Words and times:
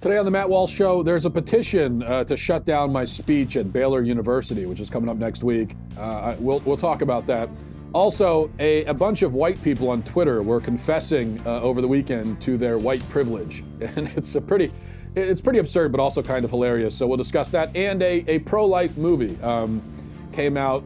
Today 0.00 0.16
on 0.16 0.24
the 0.24 0.30
Matt 0.30 0.48
Walsh 0.48 0.72
Show, 0.72 1.02
there's 1.02 1.24
a 1.24 1.30
petition 1.30 2.04
uh, 2.04 2.22
to 2.22 2.36
shut 2.36 2.64
down 2.64 2.92
my 2.92 3.04
speech 3.04 3.56
at 3.56 3.72
Baylor 3.72 4.04
University, 4.04 4.64
which 4.64 4.78
is 4.78 4.88
coming 4.88 5.10
up 5.10 5.16
next 5.16 5.42
week. 5.42 5.74
Uh, 5.96 6.36
we'll, 6.38 6.60
we'll 6.60 6.76
talk 6.76 7.02
about 7.02 7.26
that. 7.26 7.50
Also, 7.92 8.48
a, 8.60 8.84
a 8.84 8.94
bunch 8.94 9.22
of 9.22 9.34
white 9.34 9.60
people 9.60 9.90
on 9.90 10.04
Twitter 10.04 10.40
were 10.40 10.60
confessing 10.60 11.42
uh, 11.44 11.60
over 11.62 11.80
the 11.80 11.88
weekend 11.88 12.40
to 12.42 12.56
their 12.56 12.78
white 12.78 13.02
privilege, 13.08 13.64
and 13.96 14.06
it's 14.16 14.36
a 14.36 14.40
pretty, 14.40 14.70
it's 15.16 15.40
pretty 15.40 15.58
absurd, 15.58 15.90
but 15.90 16.00
also 16.00 16.22
kind 16.22 16.44
of 16.44 16.52
hilarious. 16.52 16.94
So 16.94 17.08
we'll 17.08 17.16
discuss 17.16 17.48
that. 17.48 17.76
And 17.76 18.00
a, 18.00 18.24
a 18.28 18.38
pro-life 18.38 18.96
movie 18.96 19.36
um, 19.42 19.82
came 20.32 20.56
out 20.56 20.84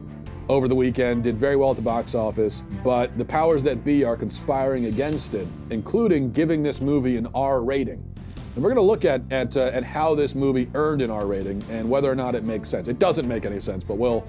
over 0.49 0.67
the 0.67 0.75
weekend, 0.75 1.25
did 1.25 1.37
very 1.37 1.55
well 1.55 1.69
at 1.69 1.75
the 1.75 1.83
box 1.83 2.15
office, 2.15 2.63
but 2.83 3.15
the 3.15 3.25
powers 3.25 3.61
that 3.61 3.85
be 3.85 4.03
are 4.03 4.17
conspiring 4.17 4.85
against 4.85 5.35
it, 5.35 5.47
including 5.69 6.31
giving 6.31 6.63
this 6.63 6.81
movie 6.81 7.15
an 7.17 7.27
R 7.35 7.61
rating. 7.61 8.12
And 8.55 8.63
we're 8.63 8.69
going 8.69 8.85
to 8.85 8.87
look 8.87 9.03
at 9.03 9.21
at, 9.31 9.57
uh, 9.57 9.71
at 9.73 9.83
how 9.83 10.13
this 10.13 10.35
movie 10.35 10.69
earned 10.75 11.01
an 11.01 11.09
R 11.09 11.25
rating 11.25 11.63
and 11.71 11.89
whether 11.89 12.11
or 12.11 12.15
not 12.15 12.35
it 12.35 12.43
makes 12.43 12.69
sense. 12.69 12.87
It 12.87 12.99
doesn't 12.99 13.27
make 13.27 13.45
any 13.45 13.59
sense, 13.59 13.83
but 13.83 13.97
we'll 13.97 14.27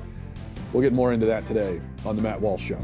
we'll 0.72 0.82
get 0.82 0.94
more 0.94 1.12
into 1.12 1.26
that 1.26 1.44
today 1.44 1.80
on 2.06 2.16
the 2.16 2.22
Matt 2.22 2.40
Walsh 2.40 2.62
Show. 2.62 2.80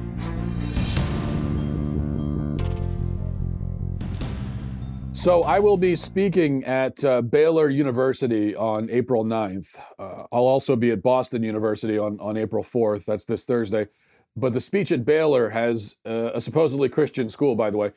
So 5.13 5.43
I 5.43 5.59
will 5.59 5.77
be 5.77 5.97
speaking 5.97 6.65
at 6.65 7.03
uh, 7.05 7.21
Baylor 7.21 7.69
University 7.69 8.55
on 8.55 8.89
April 8.91 9.25
9th. 9.25 9.79
Uh, 9.99 10.25
I'll 10.33 10.47
also 10.47 10.77
be 10.77 10.93
at 10.93 11.03
Boston 11.03 11.43
University 11.43 11.99
on, 11.99 12.19
on 12.21 12.39
April 12.39 12.65
4th. 12.65 13.05
That's 13.05 13.27
this 13.27 13.45
Thursday. 13.45 13.89
But 14.35 14.55
the 14.55 14.61
speech 14.61 14.93
at 14.93 15.05
Baylor 15.05 15.51
has 15.51 15.97
uh, 16.07 16.31
a 16.33 16.41
supposedly 16.41 16.89
Christian 16.89 17.29
school, 17.29 17.55
by 17.55 17.71
the 17.71 17.77
way 17.77 17.93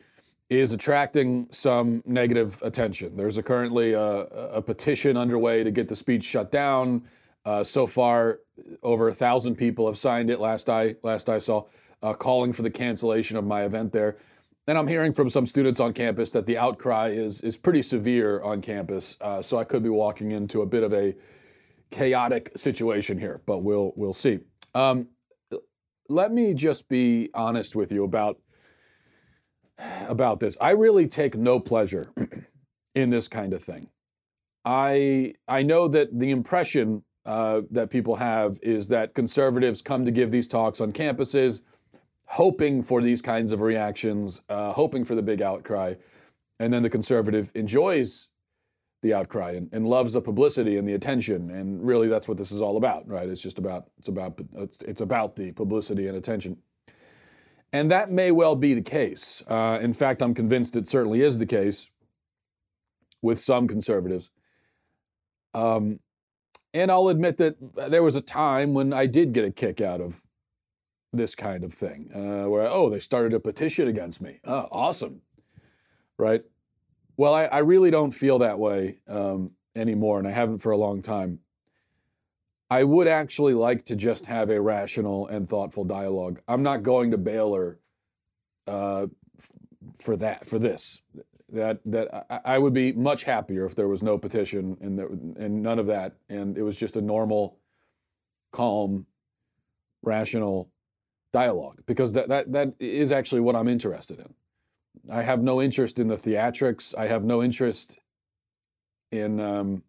is 0.50 0.72
attracting 0.72 1.48
some 1.52 2.04
negative 2.06 2.62
attention. 2.64 3.16
There's 3.16 3.38
a 3.38 3.44
currently 3.44 3.94
a, 3.94 4.02
a, 4.02 4.62
petition 4.62 5.18
underway 5.18 5.64
to 5.64 5.72
get 5.72 5.88
the 5.88 5.96
speech 5.96 6.24
shut 6.24 6.52
down. 6.52 7.04
Uh, 7.46 7.64
so 7.64 7.88
far, 7.88 8.40
over 8.84 9.08
a 9.08 9.14
thousand 9.14 9.56
people 9.56 9.88
have 9.88 9.98
signed 9.98 10.30
it. 10.30 10.40
Last 10.40 10.70
I 10.70 10.95
last 11.04 11.30
I 11.30 11.40
saw, 11.40 11.66
uh, 12.02 12.14
calling 12.14 12.54
for 12.54 12.62
the 12.62 12.70
cancellation 12.70 13.38
of 13.38 13.45
my 13.45 13.64
event 13.64 13.92
there. 13.92 14.17
And 14.67 14.78
I'm 14.78 14.88
hearing 14.88 15.12
from 15.12 15.30
some 15.30 15.45
students 15.45 15.82
on 15.82 15.92
campus 15.92 16.32
that 16.32 16.45
the 16.45 16.58
outcry 16.58 17.10
is 17.10 17.42
is 17.42 17.58
pretty 17.58 17.82
severe 17.82 18.42
on 18.42 18.62
campus. 18.62 19.17
Uh, 19.20 19.42
so 19.42 19.58
I 19.58 19.64
could 19.64 19.84
be 19.84 19.89
walking 19.89 20.32
into 20.32 20.62
a 20.62 20.66
bit 20.66 20.84
of 20.84 20.94
a 20.94 21.16
chaotic 21.92 22.52
situation 22.56 23.17
here, 23.17 23.42
but 23.45 23.60
we'll 23.60 23.94
we'll 23.95 24.14
see. 24.14 24.39
Um, 24.73 25.10
let 26.10 26.32
me 26.32 26.54
just 26.54 26.88
be 26.89 27.30
honest 27.34 27.76
with 27.76 27.92
you 27.92 28.04
about 28.04 28.39
about 30.08 30.39
this. 30.39 30.58
I 30.59 30.72
really 30.72 31.08
take 31.08 31.36
no 31.36 31.59
pleasure 31.59 32.12
in 32.95 33.09
this 33.09 33.28
kind 33.28 33.53
of 33.53 33.64
thing. 33.64 33.89
I 34.66 35.34
I 35.48 35.64
know 35.64 35.88
that 35.89 36.17
the 36.17 36.31
impression 36.31 37.03
uh, 37.26 37.62
that 37.72 37.89
people 37.89 38.16
have 38.16 38.59
is 38.61 38.88
that 38.89 39.14
conservatives 39.14 39.81
come 39.81 40.06
to 40.06 40.11
give 40.11 40.31
these 40.31 40.48
talks 40.48 40.81
on 40.81 40.92
campuses, 40.92 41.61
hoping 42.26 42.84
for 42.84 43.02
these 43.02 43.22
kinds 43.22 43.52
of 43.52 43.61
reactions, 43.61 44.42
uh, 44.50 44.72
hoping 44.72 45.06
for 45.06 45.16
the 45.16 45.22
big 45.22 45.42
outcry, 45.42 45.95
and 46.59 46.72
then 46.72 46.84
the 46.84 46.89
conservative 46.89 47.52
enjoys 47.56 48.28
the 49.02 49.14
outcry 49.14 49.52
and, 49.52 49.70
and 49.73 49.86
loves 49.86 50.14
the 50.14 50.22
publicity 50.22 50.78
and 50.78 50.88
the 50.88 50.94
attention. 50.94 51.52
And 51.52 51.86
really, 51.86 52.08
that's 52.08 52.28
what 52.28 52.38
this 52.38 52.52
is 52.52 52.61
all 52.61 52.78
about, 52.78 53.08
right? 53.08 53.28
It's 53.30 53.42
just 53.42 53.59
about 53.59 53.89
it's 53.98 54.08
about 54.08 54.39
it's, 54.56 54.81
it's 54.84 55.02
about 55.02 55.36
the 55.36 55.52
publicity 55.52 56.08
and 56.08 56.17
attention. 56.17 56.58
And 57.74 57.90
that 57.90 58.12
may 58.12 58.30
well 58.32 58.56
be 58.56 58.76
the 58.76 58.84
case. 58.84 59.42
Uh, 59.48 59.80
in 59.82 59.94
fact, 59.94 60.22
I'm 60.22 60.36
convinced 60.36 60.76
it 60.76 60.88
certainly 60.88 61.22
is 61.22 61.40
the 61.40 61.46
case 61.48 61.90
with 63.24 63.40
some 63.40 63.68
conservatives. 63.68 64.30
Um, 65.56 66.00
and 66.74 66.92
I'll 66.92 67.08
admit 67.08 67.38
that 67.38 67.56
there 67.90 68.04
was 68.04 68.16
a 68.16 68.22
time 68.22 68.76
when 68.76 68.94
I 68.94 69.08
did 69.08 69.34
get 69.34 69.44
a 69.44 69.52
kick 69.52 69.82
out 69.82 70.02
of 70.02 70.24
this 71.12 71.36
kind 71.36 71.64
of 71.64 71.74
thing, 71.74 72.10
uh, 72.14 72.50
where, 72.50 72.67
oh, 72.67 72.89
they 72.89 73.00
started 73.00 73.33
a 73.33 73.39
petition 73.39 73.88
against 73.88 74.22
me. 74.22 74.39
Oh, 74.45 74.67
awesome. 74.72 75.22
Right? 76.17 76.44
Well, 77.17 77.33
I, 77.33 77.45
I 77.45 77.60
really 77.60 77.92
don't 77.92 78.12
feel 78.12 78.39
that 78.39 78.58
way 78.58 79.00
um, 79.08 79.52
anymore, 79.76 80.20
and 80.20 80.28
I 80.28 80.32
haven't 80.32 80.60
for 80.60 80.72
a 80.72 80.78
long 80.78 81.02
time. 81.02 81.39
I 82.70 82.84
would 82.84 83.08
actually 83.08 83.54
like 83.54 83.86
to 83.86 83.96
just 83.96 84.26
have 84.26 84.50
a 84.50 84.60
rational 84.60 85.28
and 85.28 85.48
thoughtful 85.48 85.84
dialogue. 85.84 86.42
I'm 86.48 86.64
not 86.64 86.84
going 86.84 87.12
to 87.12 87.18
Baylor 87.18 87.80
uh, 88.68 89.08
f- 89.38 89.52
for 90.00 90.18
that, 90.18 90.46
for 90.46 90.60
this. 90.60 91.02
That 91.50 91.80
that 91.86 92.26
I, 92.32 92.56
I, 92.56 92.58
would 92.58 92.74
be 92.74 92.94
much 92.94 93.24
happier 93.24 93.64
if 93.66 93.76
there 93.76 93.88
was 93.88 94.02
no 94.02 94.18
petition 94.18 94.76
and 94.82 94.98
there, 94.98 95.06
and 95.06 95.62
none 95.62 95.78
of 95.78 95.86
that, 95.86 96.16
and 96.28 96.58
it 96.58 96.64
was 96.64 96.78
just 96.78 96.96
a 96.96 97.02
normal, 97.02 97.60
calm, 98.52 99.06
rational 100.02 100.72
dialogue 101.32 101.82
because 101.86 102.14
that 102.14 102.28
that 102.30 102.52
that 102.54 102.74
is 102.80 103.12
actually 103.12 103.42
what 103.42 103.56
I'm 103.56 103.68
interested 103.68 104.20
in. 104.20 104.34
I 105.12 105.22
have 105.22 105.42
no 105.42 105.62
interest 105.62 106.00
in 106.00 106.08
the 106.08 106.16
theatrics. 106.16 106.95
I 106.98 107.08
have 107.08 107.24
no 107.24 107.44
interest 107.44 108.00
in 109.12 109.40
um, 109.40 109.84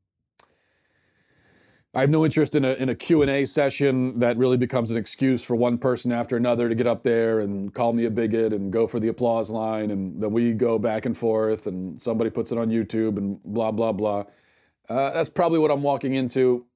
I 1.96 2.00
have 2.00 2.10
no 2.10 2.24
interest 2.24 2.56
in 2.56 2.64
a, 2.64 2.74
in 2.74 2.88
a 2.88 2.94
Q&A 2.94 3.44
session 3.44 4.18
that 4.18 4.36
really 4.36 4.56
becomes 4.56 4.90
an 4.90 4.96
excuse 4.96 5.44
for 5.44 5.54
one 5.54 5.78
person 5.78 6.10
after 6.10 6.36
another 6.36 6.68
to 6.68 6.74
get 6.74 6.88
up 6.88 7.04
there 7.04 7.38
and 7.38 7.72
call 7.72 7.92
me 7.92 8.06
a 8.06 8.10
bigot 8.10 8.52
and 8.52 8.72
go 8.72 8.88
for 8.88 8.98
the 8.98 9.08
applause 9.08 9.48
line 9.48 9.92
and 9.92 10.20
then 10.20 10.32
we 10.32 10.52
go 10.54 10.76
back 10.76 11.06
and 11.06 11.16
forth 11.16 11.68
and 11.68 12.00
somebody 12.00 12.30
puts 12.30 12.50
it 12.50 12.58
on 12.58 12.68
YouTube 12.68 13.16
and 13.16 13.40
blah, 13.44 13.70
blah, 13.70 13.92
blah. 13.92 14.24
Uh, 14.88 15.10
that's 15.12 15.28
probably 15.28 15.60
what 15.60 15.70
I'm 15.70 15.82
walking 15.82 16.14
into, 16.14 16.66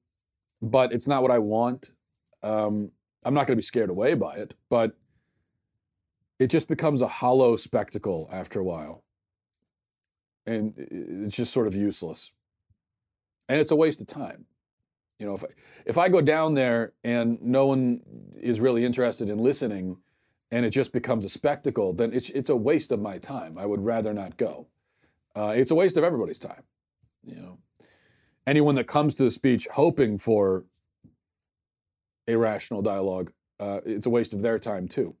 but 0.61 0.93
it's 0.93 1.07
not 1.07 1.21
what 1.21 1.31
I 1.31 1.39
want. 1.39 1.91
Um, 2.41 2.89
I'm 3.25 3.33
not 3.33 3.41
going 3.41 3.57
to 3.57 3.61
be 3.61 3.61
scared 3.61 3.89
away 3.89 4.13
by 4.13 4.35
it, 4.35 4.53
but 4.69 4.95
it 6.39 6.47
just 6.47 6.69
becomes 6.69 7.01
a 7.01 7.07
hollow 7.09 7.57
spectacle 7.57 8.29
after 8.31 8.61
a 8.61 8.63
while. 8.63 9.03
And 10.45 10.73
it's 10.77 11.35
just 11.35 11.51
sort 11.51 11.67
of 11.67 11.75
useless. 11.75 12.31
And 13.49 13.59
it's 13.59 13.71
a 13.71 13.75
waste 13.75 13.99
of 13.99 14.07
time. 14.07 14.45
You 15.19 15.25
know, 15.25 15.35
if 15.35 15.43
I, 15.43 15.47
if 15.85 15.97
I 15.97 16.09
go 16.09 16.21
down 16.21 16.53
there 16.53 16.93
and 17.03 17.41
no 17.41 17.67
one 17.67 18.01
is 18.41 18.59
really 18.61 18.85
interested 18.85 19.29
in 19.29 19.37
listening, 19.37 19.97
and 20.51 20.65
it 20.65 20.71
just 20.71 20.93
becomes 20.93 21.25
a 21.25 21.29
spectacle, 21.29 21.93
then 21.93 22.11
it's 22.13 22.29
it's 22.29 22.49
a 22.49 22.55
waste 22.55 22.91
of 22.91 23.01
my 23.01 23.17
time. 23.17 23.57
I 23.57 23.65
would 23.65 23.81
rather 23.81 24.13
not 24.13 24.37
go. 24.37 24.67
Uh, 25.35 25.53
it's 25.55 25.71
a 25.71 25.75
waste 25.75 25.97
of 25.97 26.03
everybody's 26.03 26.39
time. 26.39 26.63
You 27.23 27.35
know, 27.35 27.57
anyone 28.47 28.75
that 28.75 28.85
comes 28.85 29.13
to 29.15 29.23
the 29.23 29.31
speech 29.31 29.67
hoping 29.71 30.17
for 30.17 30.65
a 32.27 32.35
rational 32.35 32.81
dialogue, 32.81 33.31
uh, 33.59 33.81
it's 33.85 34.05
a 34.05 34.09
waste 34.09 34.33
of 34.33 34.41
their 34.41 34.57
time 34.57 34.87
too. 34.87 35.15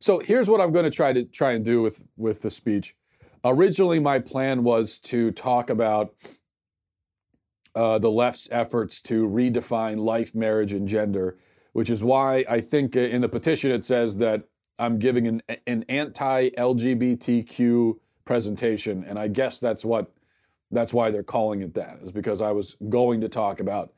So 0.00 0.20
here's 0.20 0.48
what 0.48 0.60
I'm 0.60 0.72
going 0.72 0.84
to 0.84 0.90
try 0.90 1.12
to 1.12 1.24
try 1.24 1.52
and 1.52 1.64
do 1.64 1.82
with 1.82 2.04
with 2.16 2.40
the 2.42 2.50
speech. 2.50 2.94
Originally, 3.44 3.98
my 3.98 4.20
plan 4.20 4.62
was 4.62 5.00
to 5.00 5.32
talk 5.32 5.68
about 5.68 6.14
uh, 7.74 7.98
the 7.98 8.10
left's 8.10 8.48
efforts 8.50 9.02
to 9.02 9.28
redefine 9.28 9.98
life, 9.98 10.34
marriage, 10.34 10.72
and 10.72 10.88
gender, 10.88 11.36
which 11.72 11.90
is 11.90 12.02
why 12.02 12.44
I 12.48 12.60
think 12.60 12.96
in 12.96 13.20
the 13.20 13.28
petition 13.28 13.70
it 13.70 13.84
says 13.84 14.16
that 14.18 14.44
I'm 14.78 14.98
giving 14.98 15.26
an, 15.26 15.42
an 15.66 15.84
anti-LGBTQ 15.88 17.98
presentation, 18.24 19.04
and 19.04 19.18
I 19.18 19.28
guess 19.28 19.60
that's 19.60 19.84
what 19.84 20.12
that's 20.70 20.92
why 20.92 21.10
they're 21.10 21.22
calling 21.22 21.62
it 21.62 21.72
that 21.74 21.98
is 22.02 22.12
because 22.12 22.42
I 22.42 22.52
was 22.52 22.76
going 22.90 23.22
to 23.22 23.28
talk 23.28 23.60
about 23.60 23.92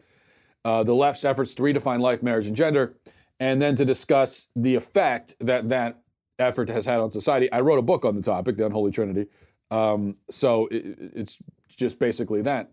uh, 0.64 0.84
the 0.84 0.94
left's 0.94 1.24
efforts 1.24 1.54
to 1.56 1.62
redefine 1.62 2.00
life, 2.00 2.22
marriage, 2.22 2.46
and 2.46 2.54
gender, 2.54 2.94
and 3.40 3.60
then 3.60 3.74
to 3.76 3.84
discuss 3.84 4.46
the 4.54 4.76
effect 4.76 5.34
that 5.40 5.68
that 5.68 6.00
effort 6.38 6.68
has 6.68 6.86
had 6.86 7.00
on 7.00 7.10
society. 7.10 7.50
I 7.52 7.60
wrote 7.60 7.78
a 7.78 7.82
book 7.82 8.04
on 8.04 8.14
the 8.14 8.22
topic, 8.22 8.56
the 8.56 8.66
Unholy 8.66 8.92
Trinity. 8.92 9.26
Um, 9.70 10.16
so 10.30 10.66
it, 10.68 10.96
it's 11.14 11.38
just 11.68 11.98
basically 11.98 12.42
that. 12.42 12.70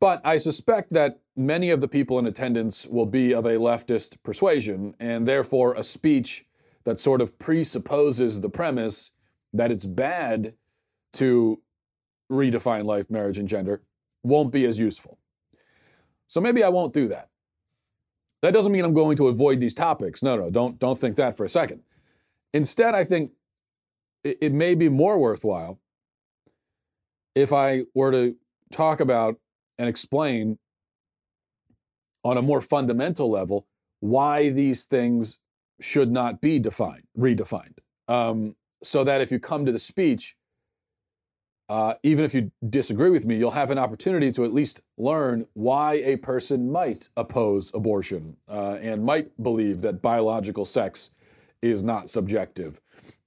But 0.00 0.22
I 0.24 0.38
suspect 0.38 0.90
that 0.94 1.20
many 1.36 1.70
of 1.70 1.82
the 1.82 1.88
people 1.88 2.18
in 2.18 2.26
attendance 2.26 2.86
will 2.86 3.06
be 3.06 3.34
of 3.34 3.44
a 3.44 3.56
leftist 3.56 4.16
persuasion, 4.22 4.94
and 4.98 5.28
therefore 5.28 5.74
a 5.74 5.84
speech 5.84 6.46
that 6.84 6.98
sort 6.98 7.20
of 7.20 7.38
presupposes 7.38 8.40
the 8.40 8.48
premise 8.48 9.12
that 9.52 9.70
it's 9.70 9.84
bad 9.84 10.54
to 11.12 11.60
redefine 12.32 12.84
life, 12.84 13.10
marriage, 13.10 13.38
and 13.38 13.48
gender 13.48 13.82
won't 14.22 14.50
be 14.50 14.64
as 14.64 14.78
useful. 14.78 15.18
So 16.28 16.40
maybe 16.40 16.62
I 16.62 16.68
won't 16.68 16.94
do 16.94 17.08
that. 17.08 17.28
That 18.42 18.54
doesn't 18.54 18.72
mean 18.72 18.84
I'm 18.84 18.94
going 18.94 19.16
to 19.18 19.28
avoid 19.28 19.60
these 19.60 19.74
topics. 19.74 20.22
No, 20.22 20.36
no, 20.36 20.50
don't, 20.50 20.78
don't 20.78 20.98
think 20.98 21.16
that 21.16 21.36
for 21.36 21.44
a 21.44 21.48
second. 21.48 21.82
Instead, 22.54 22.94
I 22.94 23.04
think 23.04 23.32
it, 24.24 24.38
it 24.40 24.52
may 24.52 24.74
be 24.74 24.88
more 24.88 25.18
worthwhile 25.18 25.78
if 27.34 27.52
I 27.52 27.82
were 27.94 28.12
to 28.12 28.36
talk 28.72 29.00
about 29.00 29.38
and 29.80 29.88
explain 29.88 30.58
on 32.22 32.36
a 32.36 32.42
more 32.42 32.60
fundamental 32.60 33.30
level 33.30 33.66
why 34.00 34.50
these 34.50 34.84
things 34.84 35.38
should 35.80 36.12
not 36.12 36.40
be 36.40 36.58
defined, 36.58 37.04
redefined. 37.18 37.78
Um, 38.06 38.54
so 38.82 39.04
that 39.04 39.20
if 39.20 39.32
you 39.32 39.38
come 39.40 39.64
to 39.66 39.72
the 39.72 39.78
speech 39.78 40.36
uh, 41.70 41.94
even 42.02 42.24
if 42.24 42.34
you 42.34 42.50
disagree 42.68 43.10
with 43.10 43.24
me, 43.24 43.36
you'll 43.36 43.52
have 43.52 43.70
an 43.70 43.78
opportunity 43.78 44.32
to 44.32 44.42
at 44.44 44.52
least 44.52 44.80
learn 44.98 45.46
why 45.52 45.94
a 46.04 46.16
person 46.16 46.70
might 46.70 47.08
oppose 47.16 47.70
abortion 47.74 48.36
uh, 48.48 48.72
and 48.82 49.04
might 49.04 49.30
believe 49.44 49.80
that 49.80 50.02
biological 50.02 50.66
sex 50.66 51.10
is 51.62 51.84
not 51.84 52.10
subjective 52.10 52.80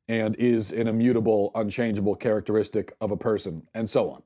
and 0.09 0.35
is 0.35 0.73
an 0.73 0.89
immutable, 0.89 1.51
unchangeable 1.55 2.15
characteristic 2.15 2.91
of 2.99 3.11
a 3.11 3.17
person, 3.17 3.65
and 3.75 3.89
so 3.89 4.11
on. 4.11 4.21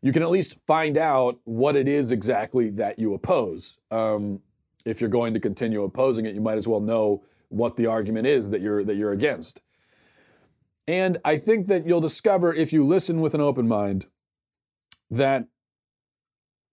You 0.00 0.12
can 0.12 0.22
at 0.22 0.30
least 0.30 0.58
find 0.66 0.96
out 0.96 1.40
what 1.44 1.76
it 1.76 1.88
is 1.88 2.12
exactly 2.12 2.70
that 2.70 2.98
you 2.98 3.14
oppose. 3.14 3.78
Um, 3.90 4.40
if 4.84 5.00
you're 5.00 5.10
going 5.10 5.34
to 5.34 5.40
continue 5.40 5.82
opposing 5.82 6.26
it, 6.26 6.34
you 6.34 6.40
might 6.40 6.58
as 6.58 6.68
well 6.68 6.80
know 6.80 7.24
what 7.48 7.76
the 7.76 7.86
argument 7.86 8.26
is 8.26 8.50
that 8.50 8.60
you're 8.60 8.84
that 8.84 8.96
you're 8.96 9.12
against. 9.12 9.60
And 10.86 11.18
I 11.24 11.36
think 11.36 11.66
that 11.66 11.86
you'll 11.86 12.00
discover 12.00 12.54
if 12.54 12.72
you 12.72 12.84
listen 12.84 13.20
with 13.20 13.34
an 13.34 13.42
open 13.42 13.68
mind 13.68 14.06
that 15.10 15.46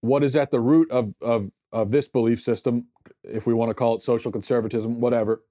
what 0.00 0.22
is 0.22 0.36
at 0.36 0.50
the 0.50 0.60
root 0.60 0.90
of, 0.90 1.14
of, 1.20 1.50
of 1.72 1.90
this 1.90 2.08
belief 2.08 2.40
system, 2.40 2.86
if 3.24 3.46
we 3.46 3.52
want 3.52 3.70
to 3.70 3.74
call 3.74 3.94
it 3.94 4.02
social 4.02 4.32
conservatism, 4.32 5.00
whatever, 5.00 5.42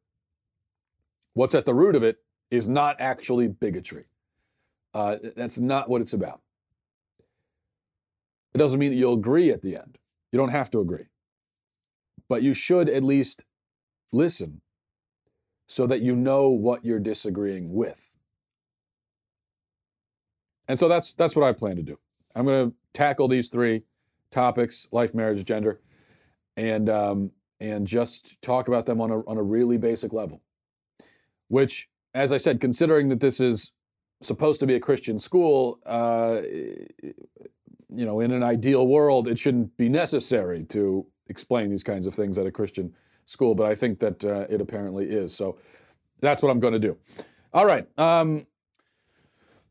what's 1.34 1.54
at 1.54 1.66
the 1.66 1.74
root 1.74 1.96
of 1.96 2.04
it 2.04 2.18
is 2.50 2.68
not 2.68 2.96
actually 3.00 3.48
bigotry. 3.48 4.06
Uh, 4.94 5.18
that's 5.36 5.60
not 5.60 5.90
what 5.90 6.02
it's 6.02 6.14
about. 6.14 6.42
It 8.56 8.58
doesn't 8.58 8.80
mean 8.80 8.92
that 8.92 8.96
you'll 8.96 9.16
agree 9.16 9.52
at 9.52 9.62
the 9.62 9.76
end. 9.76 9.98
You 10.32 10.40
don't 10.40 10.50
have 10.50 10.72
to 10.72 10.80
agree. 10.80 11.08
But 12.30 12.42
you 12.42 12.54
should 12.54 12.88
at 12.88 13.04
least 13.04 13.44
listen 14.14 14.62
so 15.68 15.86
that 15.88 16.02
you 16.02 16.16
know 16.16 16.48
what 16.48 16.86
you're 16.86 17.00
disagreeing 17.00 17.74
with. 17.74 18.16
And 20.70 20.80
so 20.80 20.88
that's 20.88 21.14
that's 21.16 21.36
what 21.36 21.46
I 21.46 21.52
plan 21.52 21.76
to 21.76 21.84
do. 21.84 22.00
I'm 22.34 22.46
going 22.46 22.70
to 22.72 22.76
tackle 22.94 23.28
these 23.28 23.50
three 23.50 23.84
topics: 24.32 24.88
life, 24.94 25.14
marriage, 25.14 25.44
gender, 25.44 25.82
and 26.56 26.90
um, 26.90 27.32
and 27.60 27.86
just 27.86 28.42
talk 28.42 28.70
about 28.70 28.86
them 28.86 29.02
on 29.02 29.12
a 29.12 29.20
on 29.26 29.38
a 29.38 29.44
really 29.44 29.78
basic 29.78 30.14
level. 30.14 30.42
Which, 31.50 31.90
as 32.14 32.32
I 32.32 32.38
said, 32.38 32.62
considering 32.62 33.10
that 33.10 33.20
this 33.20 33.42
is 33.42 33.74
supposed 34.22 34.62
to 34.62 34.66
be 34.66 34.76
a 34.76 34.80
Christian 34.80 35.20
school, 35.20 35.80
uh, 35.86 36.42
you 37.98 38.06
know, 38.06 38.20
in 38.20 38.32
an 38.32 38.44
ideal 38.44 38.88
world, 38.88 39.28
it 39.28 39.38
shouldn't 39.38 39.76
be 39.78 39.90
necessary 39.90 40.64
to 40.66 41.06
explain 41.28 41.70
these 41.70 41.84
kinds 41.84 42.06
of 42.06 42.14
things 42.14 42.38
at 42.38 42.46
a 42.46 42.52
Christian 42.52 42.94
school. 43.26 43.56
But 43.56 43.68
I 43.68 43.76
think 43.76 44.00
that 44.00 44.24
uh, 44.24 44.46
it 44.50 44.62
apparently 44.62 45.06
is. 45.06 45.34
So 45.34 45.58
that's 46.20 46.42
what 46.44 46.50
I'm 46.50 46.60
going 46.60 46.74
to 46.74 46.80
do. 46.80 46.98
All 47.54 47.66
right. 47.66 47.88
Um, 47.98 48.46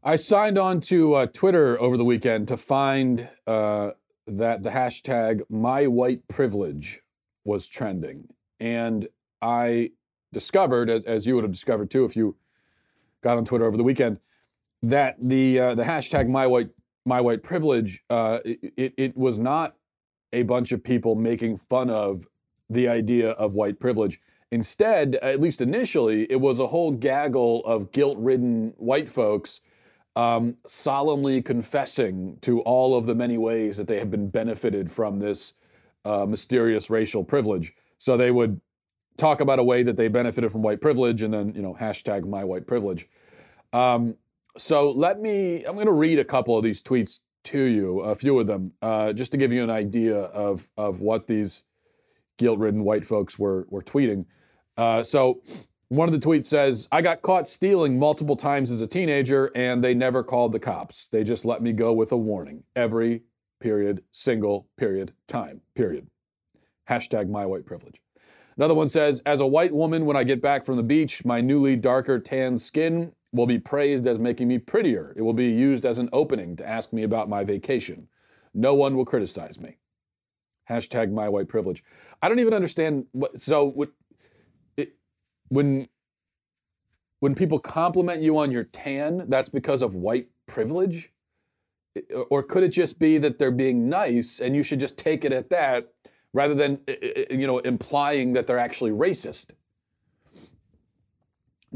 I 0.02 0.16
signed 0.16 0.58
on 0.58 0.80
to 0.82 1.14
uh, 1.14 1.26
Twitter 1.26 1.80
over 1.80 1.96
the 1.96 2.04
weekend 2.04 2.48
to 2.48 2.56
find 2.56 3.28
uh, 3.46 3.92
that 4.26 4.62
the 4.62 4.70
hashtag 4.70 5.42
my 5.48 5.86
white 5.86 6.26
privilege 6.28 7.00
was 7.44 7.68
trending. 7.68 8.28
And 8.60 9.08
I 9.40 9.92
discovered, 10.32 10.90
as, 10.90 11.04
as 11.04 11.26
you 11.26 11.34
would 11.34 11.44
have 11.44 11.52
discovered 11.52 11.90
too 11.90 12.04
if 12.04 12.16
you 12.16 12.36
got 13.22 13.38
on 13.38 13.44
Twitter 13.44 13.64
over 13.64 13.76
the 13.76 13.84
weekend, 13.84 14.18
that 14.82 15.16
the 15.20 15.58
uh, 15.58 15.74
the 15.74 15.82
hashtag 15.82 16.28
my 16.28 16.46
white 16.46 16.68
my 17.04 17.20
white 17.20 17.42
privilege 17.42 18.02
uh, 18.10 18.38
it, 18.44 18.94
it 18.96 19.16
was 19.16 19.38
not 19.38 19.76
a 20.32 20.42
bunch 20.42 20.72
of 20.72 20.82
people 20.82 21.14
making 21.14 21.56
fun 21.56 21.90
of 21.90 22.26
the 22.68 22.88
idea 22.88 23.30
of 23.32 23.54
white 23.54 23.78
privilege. 23.78 24.20
Instead, 24.50 25.16
at 25.16 25.40
least 25.40 25.60
initially, 25.60 26.30
it 26.30 26.40
was 26.40 26.60
a 26.60 26.66
whole 26.66 26.90
gaggle 26.90 27.64
of 27.64 27.92
guilt 27.92 28.18
ridden 28.18 28.72
white 28.76 29.08
folks 29.08 29.60
um, 30.16 30.56
solemnly 30.66 31.42
confessing 31.42 32.38
to 32.42 32.60
all 32.60 32.96
of 32.96 33.06
the 33.06 33.14
many 33.14 33.36
ways 33.36 33.76
that 33.76 33.88
they 33.88 33.98
have 33.98 34.10
been 34.10 34.28
benefited 34.28 34.90
from 34.90 35.18
this 35.18 35.54
uh, 36.04 36.24
mysterious 36.24 36.88
racial 36.90 37.24
privilege. 37.24 37.74
So 37.98 38.16
they 38.16 38.30
would 38.30 38.60
talk 39.16 39.40
about 39.40 39.58
a 39.58 39.64
way 39.64 39.82
that 39.82 39.96
they 39.96 40.08
benefited 40.08 40.52
from 40.52 40.62
white 40.62 40.80
privilege 40.80 41.22
and 41.22 41.34
then, 41.34 41.52
you 41.54 41.62
know, 41.62 41.74
hashtag 41.74 42.26
my 42.28 42.44
white 42.44 42.66
privilege. 42.66 43.08
Um, 43.72 44.16
so 44.56 44.90
let 44.90 45.20
me, 45.20 45.64
I'm 45.64 45.74
going 45.74 45.86
to 45.86 45.92
read 45.92 46.18
a 46.18 46.24
couple 46.24 46.56
of 46.56 46.62
these 46.62 46.82
tweets 46.82 47.20
to 47.44 47.62
you, 47.62 48.00
a 48.00 48.14
few 48.14 48.38
of 48.38 48.46
them, 48.46 48.72
uh, 48.82 49.12
just 49.12 49.32
to 49.32 49.38
give 49.38 49.52
you 49.52 49.62
an 49.62 49.70
idea 49.70 50.16
of, 50.16 50.68
of 50.76 51.00
what 51.00 51.26
these 51.26 51.64
guilt 52.38 52.58
ridden 52.58 52.84
white 52.84 53.04
folks 53.04 53.38
were, 53.38 53.66
were 53.68 53.82
tweeting. 53.82 54.24
Uh, 54.76 55.02
so 55.02 55.42
one 55.88 56.08
of 56.08 56.18
the 56.18 56.26
tweets 56.26 56.46
says, 56.46 56.88
I 56.90 57.02
got 57.02 57.22
caught 57.22 57.46
stealing 57.46 57.98
multiple 57.98 58.36
times 58.36 58.70
as 58.70 58.80
a 58.80 58.86
teenager 58.86 59.50
and 59.54 59.84
they 59.84 59.94
never 59.94 60.22
called 60.22 60.52
the 60.52 60.58
cops. 60.58 61.08
They 61.08 61.22
just 61.22 61.44
let 61.44 61.62
me 61.62 61.72
go 61.72 61.92
with 61.92 62.12
a 62.12 62.16
warning 62.16 62.64
every 62.74 63.22
period, 63.60 64.02
single 64.10 64.68
period, 64.76 65.12
time, 65.28 65.60
period. 65.74 66.06
Hashtag 66.88 67.28
my 67.28 67.46
white 67.46 67.66
privilege. 67.66 68.00
Another 68.56 68.74
one 68.74 68.88
says, 68.88 69.20
as 69.26 69.40
a 69.40 69.46
white 69.46 69.72
woman, 69.72 70.06
when 70.06 70.16
I 70.16 70.24
get 70.24 70.40
back 70.40 70.64
from 70.64 70.76
the 70.76 70.82
beach, 70.82 71.24
my 71.24 71.40
newly 71.40 71.76
darker 71.76 72.18
tan 72.20 72.56
skin 72.56 73.12
will 73.34 73.46
be 73.46 73.58
praised 73.58 74.06
as 74.06 74.18
making 74.18 74.48
me 74.48 74.58
prettier. 74.58 75.12
It 75.16 75.22
will 75.22 75.34
be 75.34 75.50
used 75.50 75.84
as 75.84 75.98
an 75.98 76.08
opening 76.12 76.56
to 76.56 76.66
ask 76.66 76.92
me 76.92 77.02
about 77.02 77.28
my 77.28 77.44
vacation. 77.44 78.08
No 78.54 78.74
one 78.74 78.96
will 78.96 79.04
criticize 79.04 79.58
me. 79.60 79.76
Hashtag 80.70 81.12
my 81.12 81.28
white 81.28 81.48
privilege. 81.48 81.82
I 82.22 82.28
don't 82.28 82.38
even 82.38 82.54
understand 82.54 83.06
what, 83.12 83.38
so 83.38 83.66
what, 83.66 83.90
when 85.48 85.88
when 87.20 87.34
people 87.34 87.58
compliment 87.58 88.20
you 88.20 88.36
on 88.36 88.50
your 88.50 88.64
tan, 88.64 89.24
that's 89.28 89.48
because 89.48 89.80
of 89.80 89.94
white 89.94 90.28
privilege? 90.46 91.10
Or 92.28 92.42
could 92.42 92.62
it 92.62 92.68
just 92.68 92.98
be 92.98 93.16
that 93.16 93.38
they're 93.38 93.50
being 93.50 93.88
nice 93.88 94.40
and 94.40 94.54
you 94.54 94.62
should 94.62 94.78
just 94.78 94.98
take 94.98 95.24
it 95.24 95.32
at 95.32 95.48
that 95.48 95.90
rather 96.34 96.54
than 96.54 96.80
you 97.30 97.46
know 97.46 97.60
implying 97.60 98.34
that 98.34 98.46
they're 98.46 98.58
actually 98.58 98.90
racist? 98.90 99.52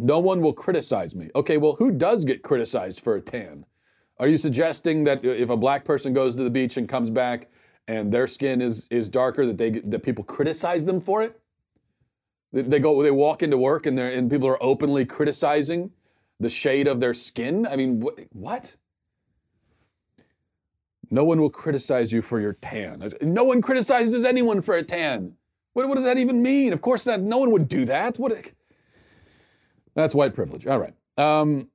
No 0.00 0.20
one 0.20 0.40
will 0.40 0.52
criticize 0.52 1.16
me. 1.16 1.28
Okay, 1.34 1.56
well, 1.56 1.74
who 1.74 1.90
does 1.90 2.24
get 2.24 2.42
criticized 2.42 3.00
for 3.00 3.16
a 3.16 3.20
tan? 3.20 3.66
Are 4.20 4.28
you 4.28 4.36
suggesting 4.36 5.02
that 5.04 5.24
if 5.24 5.50
a 5.50 5.56
black 5.56 5.84
person 5.84 6.12
goes 6.12 6.36
to 6.36 6.44
the 6.44 6.50
beach 6.50 6.76
and 6.76 6.88
comes 6.88 7.10
back 7.10 7.50
and 7.88 8.12
their 8.12 8.28
skin 8.28 8.62
is 8.62 8.86
is 8.92 9.08
darker 9.08 9.44
that 9.44 9.58
they 9.58 9.70
that 9.70 10.04
people 10.04 10.22
criticize 10.22 10.84
them 10.84 11.00
for 11.00 11.22
it? 11.22 11.40
They 12.52 12.78
go, 12.78 13.02
they 13.02 13.10
walk 13.10 13.42
into 13.42 13.58
work 13.58 13.86
and 13.86 13.98
they 13.98 14.16
and 14.16 14.30
people 14.30 14.48
are 14.48 14.62
openly 14.62 15.04
criticizing 15.04 15.90
the 16.38 16.48
shade 16.48 16.86
of 16.86 17.00
their 17.00 17.12
skin. 17.12 17.66
I 17.66 17.74
mean, 17.74 18.00
wh- 18.00 18.36
what? 18.36 18.76
No 21.10 21.24
one 21.24 21.40
will 21.40 21.50
criticize 21.50 22.12
you 22.12 22.22
for 22.22 22.38
your 22.38 22.52
tan. 22.52 23.08
No 23.20 23.42
one 23.42 23.60
criticizes 23.62 24.24
anyone 24.24 24.62
for 24.62 24.76
a 24.76 24.82
tan. 24.84 25.36
What, 25.72 25.88
what 25.88 25.96
does 25.96 26.04
that 26.04 26.18
even 26.18 26.40
mean? 26.40 26.72
Of 26.72 26.82
course, 26.82 27.02
that 27.04 27.20
no 27.20 27.38
one 27.38 27.50
would 27.50 27.68
do 27.68 27.84
that. 27.86 28.16
What? 28.18 28.52
That's 29.98 30.14
white 30.14 30.32
privilege. 30.32 30.64
All 30.64 30.78
right. 30.78 30.94
Um, 31.16 31.70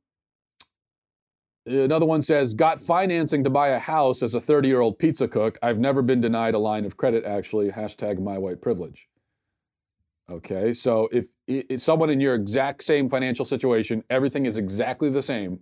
another 1.65 2.06
one 2.06 2.22
says, 2.22 2.53
got 2.53 2.80
financing 2.80 3.44
to 3.44 3.50
buy 3.50 3.68
a 3.68 3.80
house 3.80 4.24
as 4.24 4.34
a 4.34 4.39
30 4.39 4.70
year 4.70 4.80
old 4.80 4.98
pizza 4.98 5.27
cook. 5.27 5.60
I've 5.62 5.77
never 5.77 6.01
been 6.01 6.22
denied 6.22 6.53
a 6.53 6.58
line 6.58 6.86
of 6.86 6.96
credit, 6.96 7.25
actually. 7.25 7.70
Hashtag 7.70 8.22
my 8.22 8.38
white 8.38 8.62
privilege. 8.62 9.10
Okay, 10.30 10.74
so 10.74 11.10
if, 11.12 11.25
if 11.48 11.82
someone 11.82 12.10
in 12.10 12.22
your 12.22 12.34
exact 12.34 12.86
same 12.86 13.10
financial 13.10 13.44
situation, 13.44 14.06
everything 14.10 14.46
is 14.46 14.56
exactly 14.56 15.10
the 15.10 15.22
same, 15.22 15.60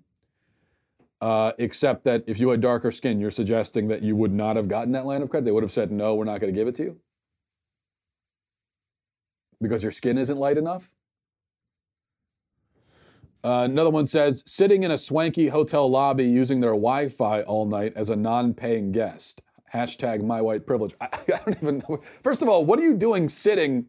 uh, 1.20 1.54
except 1.58 2.04
that 2.04 2.24
if 2.28 2.40
you 2.40 2.50
had 2.50 2.62
darker 2.62 2.92
skin, 2.92 3.20
you're 3.20 3.32
suggesting 3.32 3.88
that 3.88 4.04
you 4.04 4.16
would 4.16 4.32
not 4.32 4.56
have 4.56 4.68
gotten 4.68 4.92
that 4.92 5.08
line 5.08 5.24
of 5.24 5.32
credit. 5.32 5.46
They 5.46 5.52
would 5.52 5.64
have 5.64 5.72
said, 5.72 5.92
no, 5.92 6.14
we're 6.14 6.26
not 6.26 6.40
going 6.40 6.54
to 6.54 6.60
give 6.60 6.68
it 6.68 6.76
to 6.76 6.84
you 6.84 7.00
because 9.60 9.82
your 9.82 9.92
skin 9.92 10.20
isn't 10.20 10.38
light 10.38 10.60
enough. 10.60 10.92
Uh, 13.44 13.68
another 13.70 13.90
one 13.90 14.06
says, 14.06 14.44
sitting 14.46 14.84
in 14.84 14.92
a 14.92 14.98
swanky 14.98 15.48
hotel 15.48 15.90
lobby 15.90 16.26
using 16.26 16.60
their 16.60 16.72
Wi 16.72 17.08
Fi 17.08 17.42
all 17.44 17.66
night 17.66 17.94
as 17.96 18.10
a 18.10 18.16
non 18.16 18.54
paying 18.54 18.92
guest. 18.92 19.42
Hashtag 19.74 20.24
my 20.24 20.42
white 20.42 20.66
privilege. 20.66 20.94
I, 21.02 21.08
I 21.12 21.40
don't 21.46 21.58
even 21.62 21.84
know. 21.90 22.02
First 22.22 22.42
of 22.42 22.50
all, 22.50 22.66
what 22.66 22.80
are 22.80 22.84
you 22.84 22.96
doing 22.96 23.30
sitting? 23.30 23.88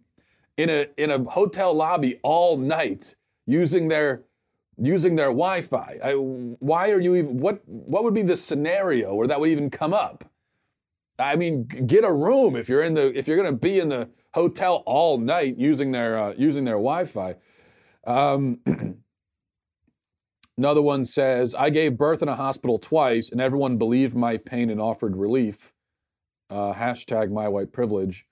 in 0.56 0.70
a 0.70 0.86
in 0.96 1.10
a 1.10 1.22
hotel 1.30 1.72
lobby 1.74 2.18
all 2.22 2.56
night 2.56 3.14
using 3.46 3.88
their 3.88 4.24
using 4.78 5.16
their 5.16 5.26
Wi-Fi. 5.26 5.98
I, 6.02 6.12
why 6.14 6.90
are 6.90 7.00
you 7.00 7.16
even 7.16 7.38
what 7.38 7.62
what 7.66 8.04
would 8.04 8.14
be 8.14 8.22
the 8.22 8.36
scenario 8.36 9.14
where 9.14 9.26
that 9.26 9.40
would 9.40 9.50
even 9.50 9.70
come 9.70 9.94
up? 9.94 10.24
I 11.18 11.36
mean, 11.36 11.64
get 11.64 12.04
a 12.04 12.12
room 12.12 12.56
if 12.56 12.68
you're 12.68 12.82
in 12.82 12.94
the 12.94 13.16
if 13.16 13.28
you're 13.28 13.36
going 13.36 13.50
to 13.50 13.56
be 13.56 13.80
in 13.80 13.88
the 13.88 14.08
hotel 14.34 14.82
all 14.86 15.18
night 15.18 15.56
using 15.56 15.92
their 15.92 16.18
uh, 16.18 16.34
using 16.36 16.64
their 16.64 16.76
Wi-Fi. 16.76 17.36
Um, 18.04 18.60
another 20.56 20.82
one 20.82 21.04
says, 21.04 21.54
"I 21.54 21.70
gave 21.70 21.96
birth 21.96 22.22
in 22.22 22.28
a 22.28 22.36
hospital 22.36 22.78
twice, 22.78 23.30
and 23.30 23.40
everyone 23.40 23.78
believed 23.78 24.14
my 24.14 24.36
pain 24.36 24.70
and 24.70 24.80
offered 24.80 25.16
relief." 25.16 25.72
Uh, 26.50 26.74
hashtag 26.74 27.30
my 27.30 27.48
white 27.48 27.72
privilege. 27.72 28.26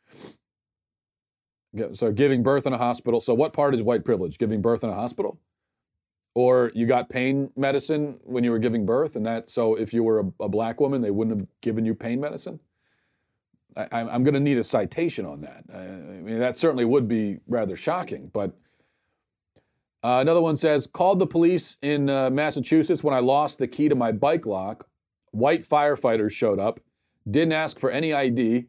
So 1.94 2.12
giving 2.12 2.42
birth 2.42 2.66
in 2.66 2.72
a 2.72 2.78
hospital. 2.78 3.20
So 3.20 3.32
what 3.32 3.52
part 3.52 3.74
is 3.74 3.82
white 3.82 4.04
privilege? 4.04 4.36
Giving 4.38 4.60
birth 4.60 4.84
in 4.84 4.90
a 4.90 4.94
hospital? 4.94 5.40
or 6.34 6.70
you 6.74 6.86
got 6.86 7.08
pain 7.08 7.50
medicine 7.56 8.18
when 8.24 8.44
you 8.44 8.50
were 8.50 8.58
giving 8.58 8.86
birth, 8.86 9.16
and 9.16 9.26
that 9.26 9.48
so 9.48 9.74
if 9.74 9.92
you 9.92 10.02
were 10.02 10.20
a, 10.20 10.44
a 10.44 10.48
black 10.48 10.80
woman, 10.80 11.02
they 11.02 11.10
wouldn't 11.10 11.38
have 11.38 11.48
given 11.60 11.84
you 11.84 11.94
pain 11.94 12.20
medicine. 12.20 12.60
I, 13.76 14.00
am 14.00 14.24
going 14.24 14.34
to 14.34 14.40
need 14.40 14.58
a 14.58 14.64
citation 14.64 15.24
on 15.26 15.42
that. 15.42 15.64
I, 15.72 15.82
I 15.82 16.20
mean, 16.20 16.40
that 16.40 16.56
certainly 16.56 16.84
would 16.84 17.06
be 17.06 17.38
rather 17.46 17.76
shocking. 17.76 18.28
But 18.32 18.52
uh, 20.02 20.18
another 20.20 20.40
one 20.40 20.56
says, 20.56 20.86
called 20.86 21.18
the 21.18 21.26
police 21.26 21.76
in 21.82 22.08
uh, 22.08 22.30
Massachusetts 22.30 23.04
when 23.04 23.14
I 23.14 23.20
lost 23.20 23.58
the 23.58 23.68
key 23.68 23.88
to 23.88 23.94
my 23.94 24.12
bike 24.12 24.46
lock. 24.46 24.86
White 25.32 25.60
firefighters 25.60 26.32
showed 26.32 26.58
up, 26.58 26.80
didn't 27.30 27.52
ask 27.52 27.78
for 27.78 27.90
any 27.90 28.12
ID, 28.12 28.66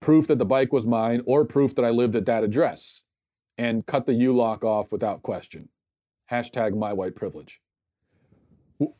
proof 0.00 0.26
that 0.26 0.38
the 0.38 0.46
bike 0.46 0.72
was 0.72 0.86
mine, 0.86 1.22
or 1.26 1.44
proof 1.44 1.74
that 1.74 1.84
I 1.84 1.90
lived 1.90 2.16
at 2.16 2.26
that 2.26 2.42
address, 2.42 3.02
and 3.58 3.86
cut 3.86 4.06
the 4.06 4.14
U 4.14 4.34
lock 4.34 4.64
off 4.64 4.90
without 4.90 5.22
question. 5.22 5.68
Hashtag 6.30 6.76
my 6.76 6.92
white 6.92 7.14
privilege. 7.14 7.60
Who, 8.78 8.94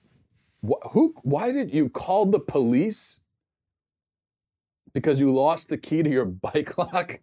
who, 0.90 1.14
why 1.22 1.52
did 1.52 1.72
you 1.72 1.88
call 1.88 2.26
the 2.26 2.38
police? 2.38 3.18
Because 4.92 5.18
you 5.18 5.32
lost 5.32 5.70
the 5.70 5.78
key 5.78 6.02
to 6.02 6.10
your 6.10 6.24
bike 6.26 6.76
lock? 6.76 7.20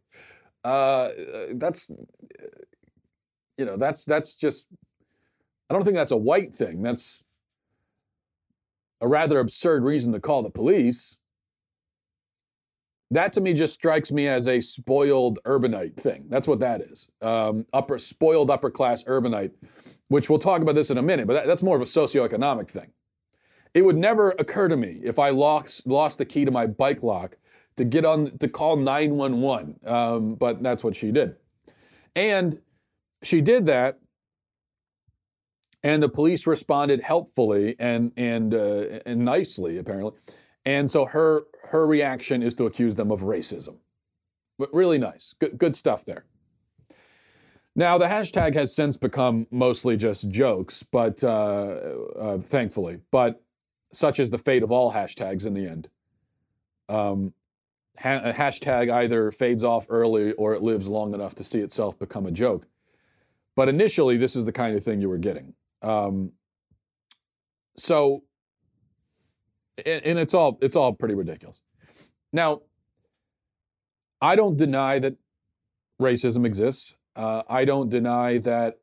Uh, 0.63 1.09
that's, 1.53 1.89
you 3.59 3.65
know, 3.65 3.75
that's, 3.75 4.05
that's 4.05 4.35
just, 4.35 4.67
I 5.69 5.73
don't 5.73 5.83
think 5.83 5.97
that's 5.97 6.13
a 6.13 6.17
white 6.17 6.55
thing. 6.55 6.81
That's 6.81 7.25
a 9.01 9.07
rather 9.07 9.39
absurd 9.39 9.83
reason 9.83 10.13
to 10.13 10.19
call 10.21 10.41
the 10.43 10.49
police. 10.49 11.17
That 13.11 13.33
to 13.33 13.41
me 13.41 13.53
just 13.53 13.73
strikes 13.73 14.11
me 14.13 14.27
as 14.27 14.47
a 14.47 14.61
spoiled 14.61 15.39
urbanite 15.45 15.97
thing. 15.97 16.25
That's 16.29 16.47
what 16.47 16.61
that 16.61 16.79
is. 16.79 17.09
Um, 17.21 17.65
upper 17.73 17.99
spoiled 17.99 18.49
upper 18.49 18.71
class 18.71 19.03
urbanite, 19.03 19.51
which 20.07 20.29
we'll 20.29 20.39
talk 20.39 20.61
about 20.61 20.75
this 20.75 20.89
in 20.89 20.97
a 20.97 21.01
minute, 21.01 21.27
but 21.27 21.33
that, 21.33 21.47
that's 21.47 21.63
more 21.63 21.75
of 21.75 21.81
a 21.81 21.85
socioeconomic 21.85 22.69
thing. 22.71 22.91
It 23.73 23.83
would 23.83 23.97
never 23.97 24.31
occur 24.39 24.69
to 24.69 24.77
me 24.77 25.01
if 25.03 25.19
I 25.19 25.31
lost 25.31 25.85
lost 25.85 26.17
the 26.17 26.25
key 26.25 26.45
to 26.45 26.51
my 26.51 26.65
bike 26.65 27.03
lock 27.03 27.35
to 27.75 27.83
get 27.83 28.05
on 28.05 28.37
to 28.37 28.47
call 28.47 28.77
911. 28.77 29.79
Um, 29.85 30.35
but 30.35 30.63
that's 30.63 30.83
what 30.83 30.95
she 30.95 31.11
did. 31.11 31.35
And 32.15 32.59
she 33.23 33.41
did 33.41 33.65
that. 33.67 33.99
And 35.81 36.03
the 36.03 36.09
police 36.09 36.45
responded 36.45 36.99
helpfully 36.99 37.75
and 37.79 38.11
and 38.17 38.53
uh, 38.53 38.99
and 39.05 39.23
nicely 39.23 39.77
apparently. 39.77 40.11
And 40.65 40.91
so 40.91 41.05
her 41.05 41.43
her 41.63 41.87
reaction 41.87 42.43
is 42.43 42.53
to 42.55 42.65
accuse 42.65 42.95
them 42.95 43.11
of 43.11 43.21
racism. 43.21 43.77
But 44.57 44.73
really 44.73 44.97
nice. 44.97 45.33
Good, 45.39 45.57
good 45.57 45.75
stuff 45.75 46.03
there. 46.03 46.25
Now 47.77 47.97
the 47.97 48.07
hashtag 48.07 48.55
has 48.55 48.75
since 48.75 48.97
become 48.97 49.47
mostly 49.51 49.95
just 49.95 50.29
jokes 50.29 50.83
but 50.83 51.23
uh, 51.23 51.95
uh, 52.19 52.37
thankfully. 52.39 52.99
But 53.11 53.41
such 53.93 54.19
is 54.19 54.29
the 54.29 54.37
fate 54.37 54.63
of 54.63 54.71
all 54.71 54.91
hashtags 54.91 55.45
in 55.45 55.53
the 55.53 55.65
end. 55.65 55.89
Um, 56.89 57.33
ha- 57.97 58.21
a 58.21 58.33
hashtag 58.33 58.91
either 58.91 59.31
fades 59.31 59.63
off 59.63 59.85
early 59.87 60.33
or 60.33 60.55
it 60.55 60.61
lives 60.61 60.89
long 60.89 61.13
enough 61.13 61.35
to 61.35 61.45
see 61.45 61.59
itself 61.59 61.97
become 61.97 62.25
a 62.25 62.31
joke 62.31 62.67
but 63.59 63.67
initially 63.67 64.17
this 64.17 64.35
is 64.35 64.45
the 64.45 64.51
kind 64.61 64.73
of 64.75 64.83
thing 64.83 65.01
you 65.01 65.09
were 65.09 65.23
getting 65.29 65.53
um, 65.81 66.31
so, 67.79 68.23
and, 69.85 70.05
and 70.05 70.19
it's 70.19 70.33
all 70.33 70.57
it's 70.61 70.75
all 70.75 70.93
pretty 70.93 71.15
ridiculous. 71.15 71.59
Now, 72.33 72.61
I 74.21 74.35
don't 74.35 74.57
deny 74.57 74.99
that 74.99 75.15
racism 76.01 76.45
exists. 76.45 76.93
Uh, 77.15 77.43
I 77.49 77.65
don't 77.65 77.89
deny 77.89 78.37
that 78.39 78.79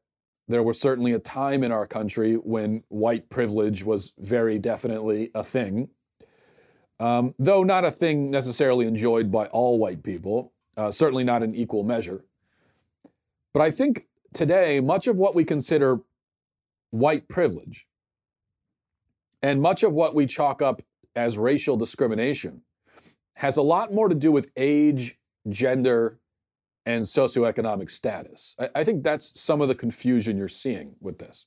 there 0.49 0.63
was 0.63 0.81
certainly 0.81 1.13
a 1.13 1.19
time 1.19 1.63
in 1.63 1.73
our 1.73 1.87
country 1.87 2.35
when 2.35 2.83
white 2.89 3.29
privilege 3.29 3.85
was 3.85 4.13
very 4.19 4.59
definitely 4.59 5.31
a 5.35 5.45
thing, 5.45 5.89
um, 7.01 7.35
though 7.39 7.63
not 7.63 7.85
a 7.85 7.91
thing 7.91 8.31
necessarily 8.31 8.87
enjoyed 8.87 9.31
by 9.31 9.47
all 9.49 9.79
white 9.79 10.03
people, 10.03 10.53
uh, 10.77 10.91
certainly 10.91 11.25
not 11.25 11.43
in 11.43 11.55
equal 11.55 11.83
measure. 11.83 12.25
But 13.53 13.63
I 13.63 13.71
think 13.71 14.07
today, 14.37 14.81
much 14.81 15.07
of 15.07 15.19
what 15.19 15.35
we 15.35 15.45
consider 15.45 15.99
white 16.91 17.29
privilege. 17.29 17.87
And 19.43 19.61
much 19.61 19.83
of 19.83 19.93
what 19.93 20.15
we 20.15 20.27
chalk 20.27 20.63
up 20.63 20.83
as 21.15 21.39
racial 21.39 21.77
discrimination 21.77 22.63
has 23.35 23.57
a 23.57 23.63
lot 23.63 23.93
more 23.93 24.09
to 24.09 24.15
do 24.15 24.31
with 24.33 24.51
age, 24.57 25.19
gender, 25.49 26.19
and 26.85 27.05
socioeconomic 27.05 27.91
status. 27.91 28.55
I, 28.59 28.71
I 28.77 28.85
think 28.85 29.03
that's 29.03 29.39
some 29.39 29.61
of 29.61 29.69
the 29.69 29.75
confusion 29.75 30.37
you're 30.37 30.49
seeing 30.49 30.95
with 31.01 31.19
this. 31.19 31.47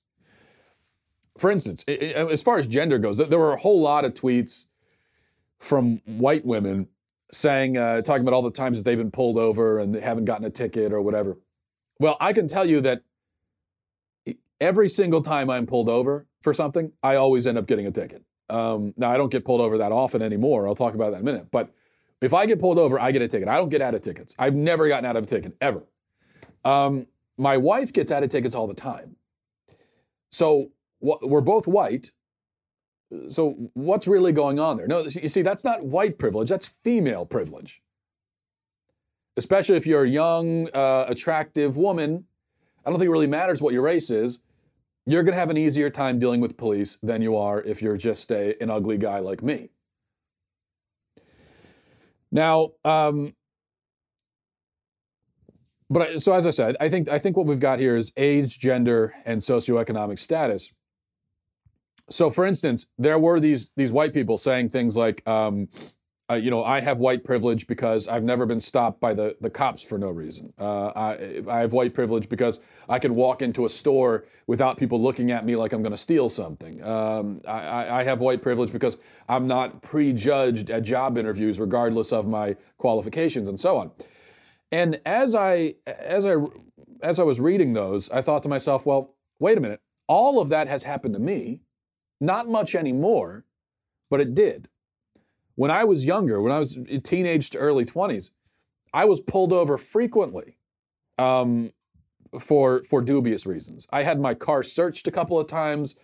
For 1.38 1.51
instance, 1.51 1.84
as 1.84 2.41
far 2.41 2.58
as 2.58 2.67
gender 2.67 3.00
goes, 3.00 3.17
there 3.17 3.39
were 3.39 3.53
a 3.53 3.58
whole 3.58 3.79
lot 3.79 4.03
of 4.03 4.13
tweets 4.13 4.65
from 5.60 6.01
white 6.05 6.46
women 6.46 6.88
saying, 7.31 7.77
uh, 7.77 8.01
talking 8.01 8.24
about 8.24 8.34
all 8.34 8.41
the 8.41 8.51
times 8.51 8.77
that 8.77 8.84
they've 8.84 8.98
been 8.98 9.12
pulled 9.12 9.38
over 9.38 9.79
and 9.79 9.96
they 9.96 10.01
haven't 10.01 10.25
gotten 10.25 10.46
a 10.46 10.50
ticket 10.50 10.91
or 10.91 11.01
whatever. 11.01 11.38
Well, 11.99 12.17
I 12.19 12.33
can 12.33 12.47
tell 12.47 12.65
you 12.65 12.81
that 12.81 13.03
every 14.61 14.89
single 14.89 15.21
time 15.21 15.49
I'm 15.49 15.65
pulled 15.65 15.89
over 15.89 16.27
for 16.41 16.53
something, 16.53 16.91
I 17.03 17.15
always 17.15 17.45
end 17.45 17.57
up 17.57 17.67
getting 17.67 17.87
a 17.87 17.91
ticket. 17.91 18.23
Um, 18.49 18.93
now, 18.97 19.09
I 19.09 19.17
don't 19.17 19.29
get 19.31 19.45
pulled 19.45 19.61
over 19.61 19.77
that 19.77 19.91
often 19.91 20.21
anymore. 20.21 20.67
I'll 20.67 20.75
talk 20.75 20.95
about 20.95 21.11
that 21.11 21.17
in 21.17 21.27
a 21.27 21.31
minute. 21.31 21.47
But 21.51 21.71
if 22.21 22.33
I 22.33 22.45
get 22.45 22.59
pulled 22.59 22.79
over, 22.79 22.99
I 22.99 23.11
get 23.11 23.21
a 23.21 23.27
ticket. 23.27 23.47
I 23.47 23.57
don't 23.57 23.69
get 23.69 23.81
out 23.81 23.93
of 23.93 24.01
tickets. 24.01 24.33
I've 24.39 24.55
never 24.55 24.87
gotten 24.87 25.05
out 25.05 25.15
of 25.15 25.25
a 25.25 25.27
ticket, 25.27 25.55
ever. 25.61 25.83
Um, 26.65 27.05
my 27.37 27.57
wife 27.57 27.93
gets 27.93 28.11
out 28.11 28.23
of 28.23 28.29
tickets 28.29 28.55
all 28.55 28.67
the 28.67 28.73
time. 28.73 29.15
So 30.31 30.71
wh- 30.99 31.21
we're 31.21 31.41
both 31.41 31.67
white. 31.67 32.11
So 33.29 33.55
what's 33.73 34.07
really 34.07 34.31
going 34.31 34.59
on 34.59 34.77
there? 34.77 34.87
No, 34.87 35.01
you 35.01 35.29
see, 35.29 35.41
that's 35.41 35.63
not 35.63 35.83
white 35.85 36.17
privilege, 36.19 36.49
that's 36.49 36.73
female 36.83 37.25
privilege. 37.25 37.81
Especially 39.38 39.77
if 39.77 39.86
you're 39.86 40.03
a 40.03 40.09
young, 40.09 40.69
uh, 40.74 41.05
attractive 41.07 41.77
woman. 41.77 42.25
I 42.86 42.89
don't 42.89 43.00
think 43.00 43.07
it 43.07 43.12
really 43.12 43.27
matters 43.27 43.62
what 43.62 43.74
your 43.74 43.83
race 43.83 44.09
is 44.09 44.39
you're 45.09 45.24
going 45.24 45.33
to 45.33 45.39
have 45.39 45.50
an 45.50 45.57
easier 45.57 45.89
time 45.89 46.19
dealing 46.19 46.39
with 46.39 46.55
police 46.55 47.00
than 47.01 47.21
you 47.21 47.36
are 47.36 47.63
if 47.63 47.81
you're 47.81 47.98
just 47.98 48.31
a, 48.31 48.62
an 48.62 48.69
ugly 48.69 48.98
guy 48.98 49.19
like 49.19 49.41
me. 49.41 49.69
Now, 52.31 52.74
um, 52.86 53.33
but 55.89 56.21
so 56.21 56.33
as 56.33 56.45
I 56.45 56.51
said, 56.51 56.77
I 56.79 56.89
think 56.89 57.09
I 57.09 57.17
think 57.17 57.36
what 57.36 57.48
we've 57.48 57.59
got 57.59 57.79
here 57.79 57.95
is 57.95 58.12
age, 58.17 58.59
gender, 58.59 59.15
and 59.25 59.41
socioeconomic 59.41 60.19
status. 60.19 60.71
So, 62.12 62.29
for 62.29 62.45
instance, 62.45 62.86
there 63.00 63.17
were 63.17 63.39
these 63.39 63.71
these 63.75 63.91
white 63.91 64.13
people 64.13 64.38
saying 64.38 64.69
things 64.69 64.95
like, 64.95 65.27
um, 65.27 65.67
uh, 66.29 66.36
you 66.36 66.51
know, 66.51 66.63
I 66.63 66.79
have 66.79 67.00
white 67.00 67.24
privilege 67.24 67.65
because 67.65 68.07
I've 68.07 68.24
never 68.24 68.45
been 68.45 68.59
stopped 68.59 69.00
by 69.00 69.13
the, 69.13 69.36
the 69.41 69.50
cops 69.50 69.81
for 69.81 69.98
no 69.98 70.09
reason. 70.09 70.53
Uh, 70.59 70.88
I, 70.89 71.43
I 71.50 71.59
have 71.62 71.74
white 71.74 71.93
privilege 71.93 72.29
because 72.29 72.59
I 72.88 73.00
can 73.00 73.15
walk 73.15 73.41
into 73.41 73.65
a 73.65 73.69
store 73.69 74.25
without 74.45 74.77
people 74.77 75.01
looking 75.01 75.31
at 75.31 75.43
me 75.43 75.55
like 75.55 75.74
I'm 75.74 75.81
going 75.81 75.91
to 75.91 75.98
steal 75.98 76.29
something. 76.29 76.83
Um, 76.83 77.41
I, 77.48 78.00
I 78.01 78.03
have 78.03 78.19
white 78.19 78.43
privilege 78.43 78.71
because 78.71 78.98
I'm 79.27 79.48
not 79.48 79.81
prejudged 79.81 80.69
at 80.69 80.83
job 80.83 81.17
interviews, 81.17 81.59
regardless 81.59 82.12
of 82.12 82.27
my 82.27 82.55
qualifications 82.77 83.48
and 83.48 83.59
so 83.59 83.77
on. 83.77 83.91
And 84.71 85.01
as 85.05 85.33
I 85.33 85.75
as 85.88 86.25
I 86.25 86.36
as 87.01 87.19
I 87.19 87.24
was 87.24 87.39
reading 87.39 87.74
those, 87.74 88.09
I 88.12 88.21
thought 88.21 88.43
to 88.43 88.50
myself, 88.50 88.86
well, 88.86 89.15
wait 89.39 89.57
a 89.57 89.62
minute. 89.62 89.81
All 90.07 90.39
of 90.39 90.50
that 90.50 90.67
has 90.67 90.83
happened 90.83 91.15
to 91.15 91.19
me. 91.19 91.62
Not 92.21 92.50
much 92.50 92.75
anymore, 92.75 93.45
but 94.12 94.21
it 94.21 94.36
did. 94.36 94.67
When 95.59 95.71
I 95.71 95.83
was 95.83 96.05
younger, 96.05 96.39
when 96.39 96.53
I 96.53 96.57
was 96.57 96.77
teenage 97.03 97.49
to 97.49 97.57
early 97.57 97.83
20s, 97.83 98.31
I 98.93 99.03
was 99.03 99.19
pulled 99.19 99.51
over 99.51 99.77
frequently 99.77 100.55
um, 101.17 101.73
for 102.39 102.81
for 102.83 103.01
dubious 103.01 103.45
reasons. 103.45 103.85
I 103.89 104.03
had 104.03 104.21
my 104.21 104.35
car 104.35 104.63
searched 104.63 105.09
a 105.09 105.11
couple 105.11 105.37
of 105.37 105.47
times. 105.47 105.95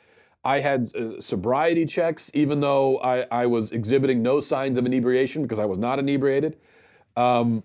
I 0.43 0.59
had 0.59 0.87
uh, 0.93 1.21
sobriety 1.21 1.85
checks, 1.85 2.29
even 2.33 2.59
though 2.59 2.97
I, 2.99 3.25
I, 3.31 3.45
was 3.45 3.71
exhibiting 3.71 4.21
no 4.21 4.41
signs 4.41 4.77
of 4.77 4.85
inebriation 4.85 5.43
because 5.43 5.57
I 5.57 5.63
was 5.63 5.77
not 5.77 5.99
inebriated. 5.99 6.57
Um, 7.15 7.63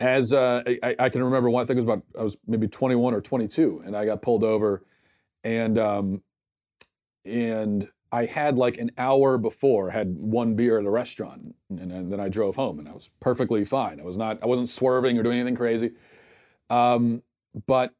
as 0.00 0.32
uh, 0.32 0.64
I, 0.82 0.96
I, 0.98 1.08
can 1.10 1.22
remember 1.22 1.48
one, 1.48 1.62
I 1.62 1.66
think 1.66 1.78
it 1.78 1.84
was 1.84 1.94
about 1.94 2.02
I 2.18 2.24
was 2.24 2.36
maybe 2.44 2.66
21 2.66 3.14
or 3.14 3.20
22, 3.20 3.82
and 3.86 3.96
I 3.96 4.04
got 4.04 4.20
pulled 4.20 4.42
over, 4.42 4.84
and 5.44 5.78
um, 5.78 6.22
and 7.24 7.88
I 8.16 8.24
had 8.24 8.56
like 8.56 8.78
an 8.78 8.92
hour 8.96 9.36
before 9.36 9.90
had 9.90 10.16
one 10.16 10.54
beer 10.54 10.78
at 10.78 10.86
a 10.86 10.90
restaurant, 10.90 11.54
and, 11.68 11.92
and, 11.92 12.10
then 12.10 12.18
I 12.18 12.30
drove 12.30 12.56
home, 12.56 12.78
and 12.78 12.88
I 12.88 12.92
was 12.92 13.10
perfectly 13.20 13.62
fine. 13.66 14.00
I 14.00 14.04
was 14.04 14.16
not, 14.16 14.42
I 14.42 14.46
wasn't 14.46 14.70
swerving 14.70 15.18
or 15.18 15.22
doing 15.22 15.36
anything 15.36 15.54
crazy. 15.54 15.90
Um, 16.70 17.22
but 17.66 17.92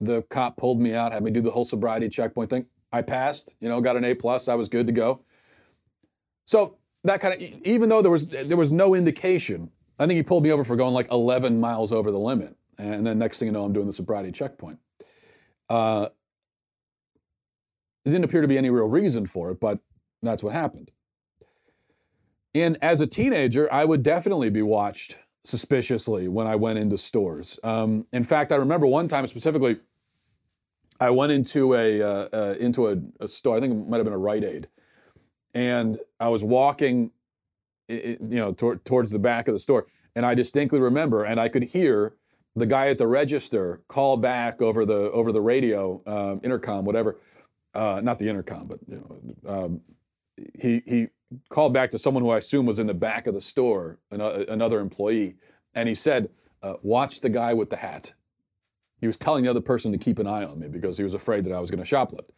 the 0.00 0.22
cop 0.22 0.56
pulled 0.56 0.80
me 0.80 0.94
out, 0.94 1.12
had 1.12 1.22
me 1.22 1.30
do 1.30 1.40
the 1.40 1.52
whole 1.52 1.64
sobriety 1.64 2.08
checkpoint 2.08 2.50
thing. 2.50 2.66
I 2.90 3.02
passed, 3.02 3.54
you 3.60 3.68
know, 3.68 3.80
got 3.80 3.96
an 3.96 4.02
A 4.02 4.12
plus. 4.12 4.48
I 4.48 4.56
was 4.56 4.68
good 4.68 4.88
to 4.88 4.92
go. 4.92 5.22
So 6.44 6.78
that 7.04 7.20
kind 7.20 7.34
of, 7.34 7.40
even 7.64 7.88
though 7.88 8.02
there 8.02 8.10
was 8.10 8.26
there 8.26 8.56
was 8.56 8.72
no 8.72 8.96
indication, 8.96 9.70
I 10.00 10.06
think 10.08 10.16
he 10.16 10.24
pulled 10.24 10.42
me 10.42 10.50
over 10.50 10.64
for 10.64 10.74
going 10.74 10.94
like 10.94 11.12
11 11.12 11.60
miles 11.60 11.92
over 11.92 12.10
the 12.10 12.18
limit, 12.18 12.56
and 12.76 13.06
then 13.06 13.20
next 13.20 13.38
thing 13.38 13.46
you 13.46 13.52
know, 13.52 13.62
I'm 13.62 13.72
doing 13.72 13.86
the 13.86 13.92
sobriety 13.92 14.32
checkpoint. 14.32 14.80
Uh, 15.68 16.08
there 18.04 18.12
didn't 18.12 18.24
appear 18.24 18.40
to 18.40 18.48
be 18.48 18.58
any 18.58 18.70
real 18.70 18.88
reason 18.88 19.26
for 19.26 19.50
it, 19.50 19.60
but 19.60 19.78
that's 20.22 20.42
what 20.42 20.52
happened. 20.52 20.90
And 22.54 22.76
as 22.82 23.00
a 23.00 23.06
teenager, 23.06 23.72
I 23.72 23.84
would 23.84 24.02
definitely 24.02 24.50
be 24.50 24.62
watched 24.62 25.18
suspiciously 25.44 26.28
when 26.28 26.46
I 26.46 26.56
went 26.56 26.78
into 26.78 26.98
stores. 26.98 27.58
Um, 27.64 28.06
in 28.12 28.24
fact, 28.24 28.52
I 28.52 28.56
remember 28.56 28.86
one 28.86 29.08
time 29.08 29.26
specifically, 29.26 29.78
I 31.00 31.10
went 31.10 31.32
into 31.32 31.74
a 31.74 32.00
uh, 32.00 32.28
uh, 32.32 32.54
into 32.60 32.88
a, 32.88 32.96
a, 33.20 33.26
store. 33.26 33.56
I 33.56 33.60
think 33.60 33.72
it 33.72 33.88
might 33.88 33.96
have 33.96 34.04
been 34.04 34.12
a 34.12 34.18
Rite 34.18 34.44
Aid, 34.44 34.68
and 35.52 35.98
I 36.20 36.28
was 36.28 36.44
walking, 36.44 37.10
you 37.88 38.18
know, 38.20 38.52
tor- 38.52 38.76
towards 38.76 39.10
the 39.10 39.18
back 39.18 39.48
of 39.48 39.54
the 39.54 39.58
store, 39.58 39.86
and 40.14 40.24
I 40.24 40.34
distinctly 40.34 40.78
remember, 40.78 41.24
and 41.24 41.40
I 41.40 41.48
could 41.48 41.64
hear 41.64 42.14
the 42.54 42.66
guy 42.66 42.88
at 42.88 42.98
the 42.98 43.06
register 43.06 43.80
call 43.88 44.16
back 44.16 44.62
over 44.62 44.84
the 44.84 45.10
over 45.10 45.32
the 45.32 45.40
radio, 45.40 46.02
um, 46.06 46.40
intercom, 46.44 46.84
whatever, 46.84 47.18
uh, 47.74 48.00
not 48.02 48.18
the 48.18 48.28
intercom, 48.28 48.66
but 48.66 48.78
you 48.86 48.96
know, 48.96 49.52
um, 49.52 49.80
he 50.58 50.82
he 50.86 51.06
called 51.48 51.72
back 51.72 51.90
to 51.90 51.98
someone 51.98 52.22
who 52.22 52.30
I 52.30 52.38
assume 52.38 52.66
was 52.66 52.78
in 52.78 52.86
the 52.86 52.94
back 52.94 53.26
of 53.26 53.34
the 53.34 53.40
store, 53.40 53.98
another 54.10 54.80
employee, 54.80 55.36
and 55.74 55.88
he 55.88 55.94
said, 55.94 56.28
uh, 56.62 56.74
"Watch 56.82 57.20
the 57.20 57.30
guy 57.30 57.54
with 57.54 57.70
the 57.70 57.76
hat." 57.76 58.12
He 59.00 59.06
was 59.06 59.16
telling 59.16 59.42
the 59.42 59.50
other 59.50 59.60
person 59.60 59.90
to 59.92 59.98
keep 59.98 60.18
an 60.18 60.26
eye 60.26 60.44
on 60.44 60.60
me 60.60 60.68
because 60.68 60.96
he 60.96 61.04
was 61.04 61.14
afraid 61.14 61.44
that 61.44 61.52
I 61.52 61.60
was 61.60 61.70
going 61.70 61.82
to 61.82 61.88
shoplift. 61.94 62.30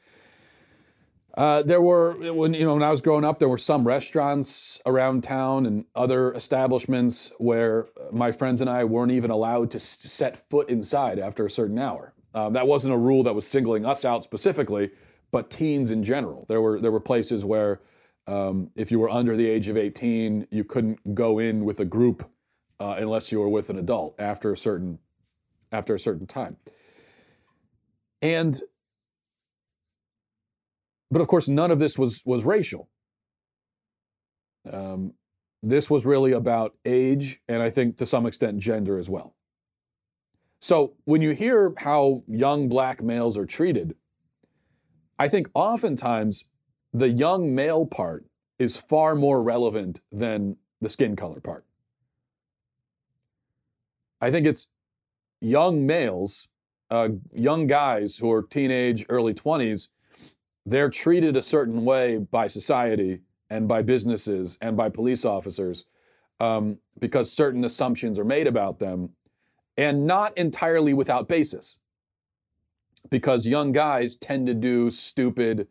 Uh, 1.36 1.62
there 1.62 1.82
were 1.82 2.32
when 2.32 2.54
you 2.54 2.64
know 2.64 2.74
when 2.74 2.82
I 2.82 2.92
was 2.92 3.00
growing 3.00 3.24
up, 3.24 3.40
there 3.40 3.48
were 3.48 3.58
some 3.58 3.84
restaurants 3.84 4.80
around 4.86 5.24
town 5.24 5.66
and 5.66 5.84
other 5.96 6.32
establishments 6.34 7.32
where 7.38 7.88
my 8.12 8.30
friends 8.30 8.60
and 8.60 8.70
I 8.70 8.84
weren't 8.84 9.10
even 9.10 9.32
allowed 9.32 9.72
to 9.72 9.80
set 9.80 10.48
foot 10.48 10.68
inside 10.68 11.18
after 11.18 11.44
a 11.44 11.50
certain 11.50 11.78
hour. 11.78 12.14
Um, 12.34 12.52
that 12.52 12.66
wasn't 12.66 12.94
a 12.94 12.96
rule 12.96 13.24
that 13.24 13.34
was 13.34 13.46
singling 13.46 13.84
us 13.84 14.04
out 14.04 14.22
specifically, 14.22 14.90
but 15.34 15.50
teens 15.50 15.90
in 15.90 16.04
general. 16.04 16.46
There 16.48 16.62
were 16.62 16.80
there 16.80 16.92
were 16.92 17.00
places 17.00 17.44
where 17.44 17.80
um, 18.28 18.70
if 18.76 18.92
you 18.92 19.00
were 19.00 19.10
under 19.10 19.36
the 19.36 19.44
age 19.44 19.68
of 19.68 19.76
18, 19.76 20.46
you 20.52 20.62
couldn't 20.62 21.12
go 21.12 21.40
in 21.40 21.64
with 21.64 21.80
a 21.80 21.84
group 21.84 22.30
uh, 22.78 22.94
unless 22.98 23.32
you 23.32 23.40
were 23.40 23.48
with 23.48 23.68
an 23.68 23.76
adult 23.76 24.14
after 24.20 24.52
a 24.52 24.56
certain 24.56 24.96
after 25.72 25.92
a 25.92 25.98
certain 25.98 26.28
time. 26.28 26.56
And 28.22 28.60
but 31.10 31.20
of 31.20 31.26
course, 31.26 31.48
none 31.48 31.72
of 31.72 31.80
this 31.80 31.98
was 31.98 32.22
was 32.24 32.44
racial. 32.44 32.88
Um, 34.72 35.14
this 35.64 35.90
was 35.90 36.06
really 36.06 36.30
about 36.30 36.76
age, 36.84 37.40
and 37.48 37.60
I 37.60 37.70
think 37.70 37.96
to 37.96 38.06
some 38.06 38.24
extent 38.24 38.60
gender 38.60 38.98
as 38.98 39.10
well. 39.10 39.34
So 40.60 40.94
when 41.06 41.22
you 41.22 41.32
hear 41.32 41.74
how 41.76 42.22
young 42.28 42.68
black 42.68 43.02
males 43.02 43.36
are 43.36 43.46
treated, 43.46 43.96
I 45.18 45.28
think 45.28 45.48
oftentimes 45.54 46.44
the 46.92 47.08
young 47.08 47.54
male 47.54 47.86
part 47.86 48.24
is 48.58 48.76
far 48.76 49.14
more 49.14 49.42
relevant 49.42 50.00
than 50.12 50.56
the 50.80 50.88
skin 50.88 51.16
color 51.16 51.40
part. 51.40 51.64
I 54.20 54.30
think 54.30 54.46
it's 54.46 54.68
young 55.40 55.86
males, 55.86 56.48
uh, 56.90 57.10
young 57.32 57.66
guys 57.66 58.16
who 58.16 58.30
are 58.32 58.42
teenage, 58.42 59.04
early 59.08 59.34
20s, 59.34 59.88
they're 60.66 60.90
treated 60.90 61.36
a 61.36 61.42
certain 61.42 61.84
way 61.84 62.18
by 62.18 62.46
society 62.46 63.20
and 63.50 63.68
by 63.68 63.82
businesses 63.82 64.56
and 64.62 64.76
by 64.76 64.88
police 64.88 65.24
officers 65.24 65.84
um, 66.40 66.78
because 66.98 67.30
certain 67.30 67.64
assumptions 67.64 68.18
are 68.18 68.24
made 68.24 68.46
about 68.46 68.78
them 68.78 69.10
and 69.76 70.06
not 70.06 70.36
entirely 70.38 70.94
without 70.94 71.28
basis. 71.28 71.76
Because 73.10 73.46
young 73.46 73.72
guys 73.72 74.16
tend 74.16 74.46
to 74.46 74.54
do 74.54 74.90
stupid, 74.90 75.68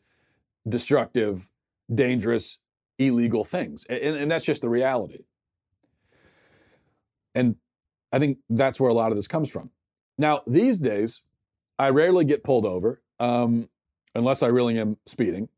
destructive, 0.67 1.49
dangerous, 1.93 2.59
illegal 2.97 3.43
things. 3.43 3.85
And, 3.85 4.15
and, 4.15 4.31
that's 4.31 4.45
just 4.45 4.61
the 4.61 4.69
reality. 4.69 5.25
And 7.35 7.55
I 8.11 8.19
think 8.19 8.37
that's 8.49 8.79
where 8.79 8.89
a 8.89 8.93
lot 8.93 9.11
of 9.11 9.17
this 9.17 9.27
comes 9.27 9.49
from. 9.49 9.71
Now, 10.17 10.41
these 10.45 10.79
days, 10.79 11.21
I 11.79 11.89
rarely 11.89 12.25
get 12.25 12.43
pulled 12.43 12.65
over 12.65 13.01
um, 13.19 13.69
unless 14.13 14.43
I 14.43 14.47
really 14.47 14.77
am 14.79 14.97
speeding. 15.05 15.49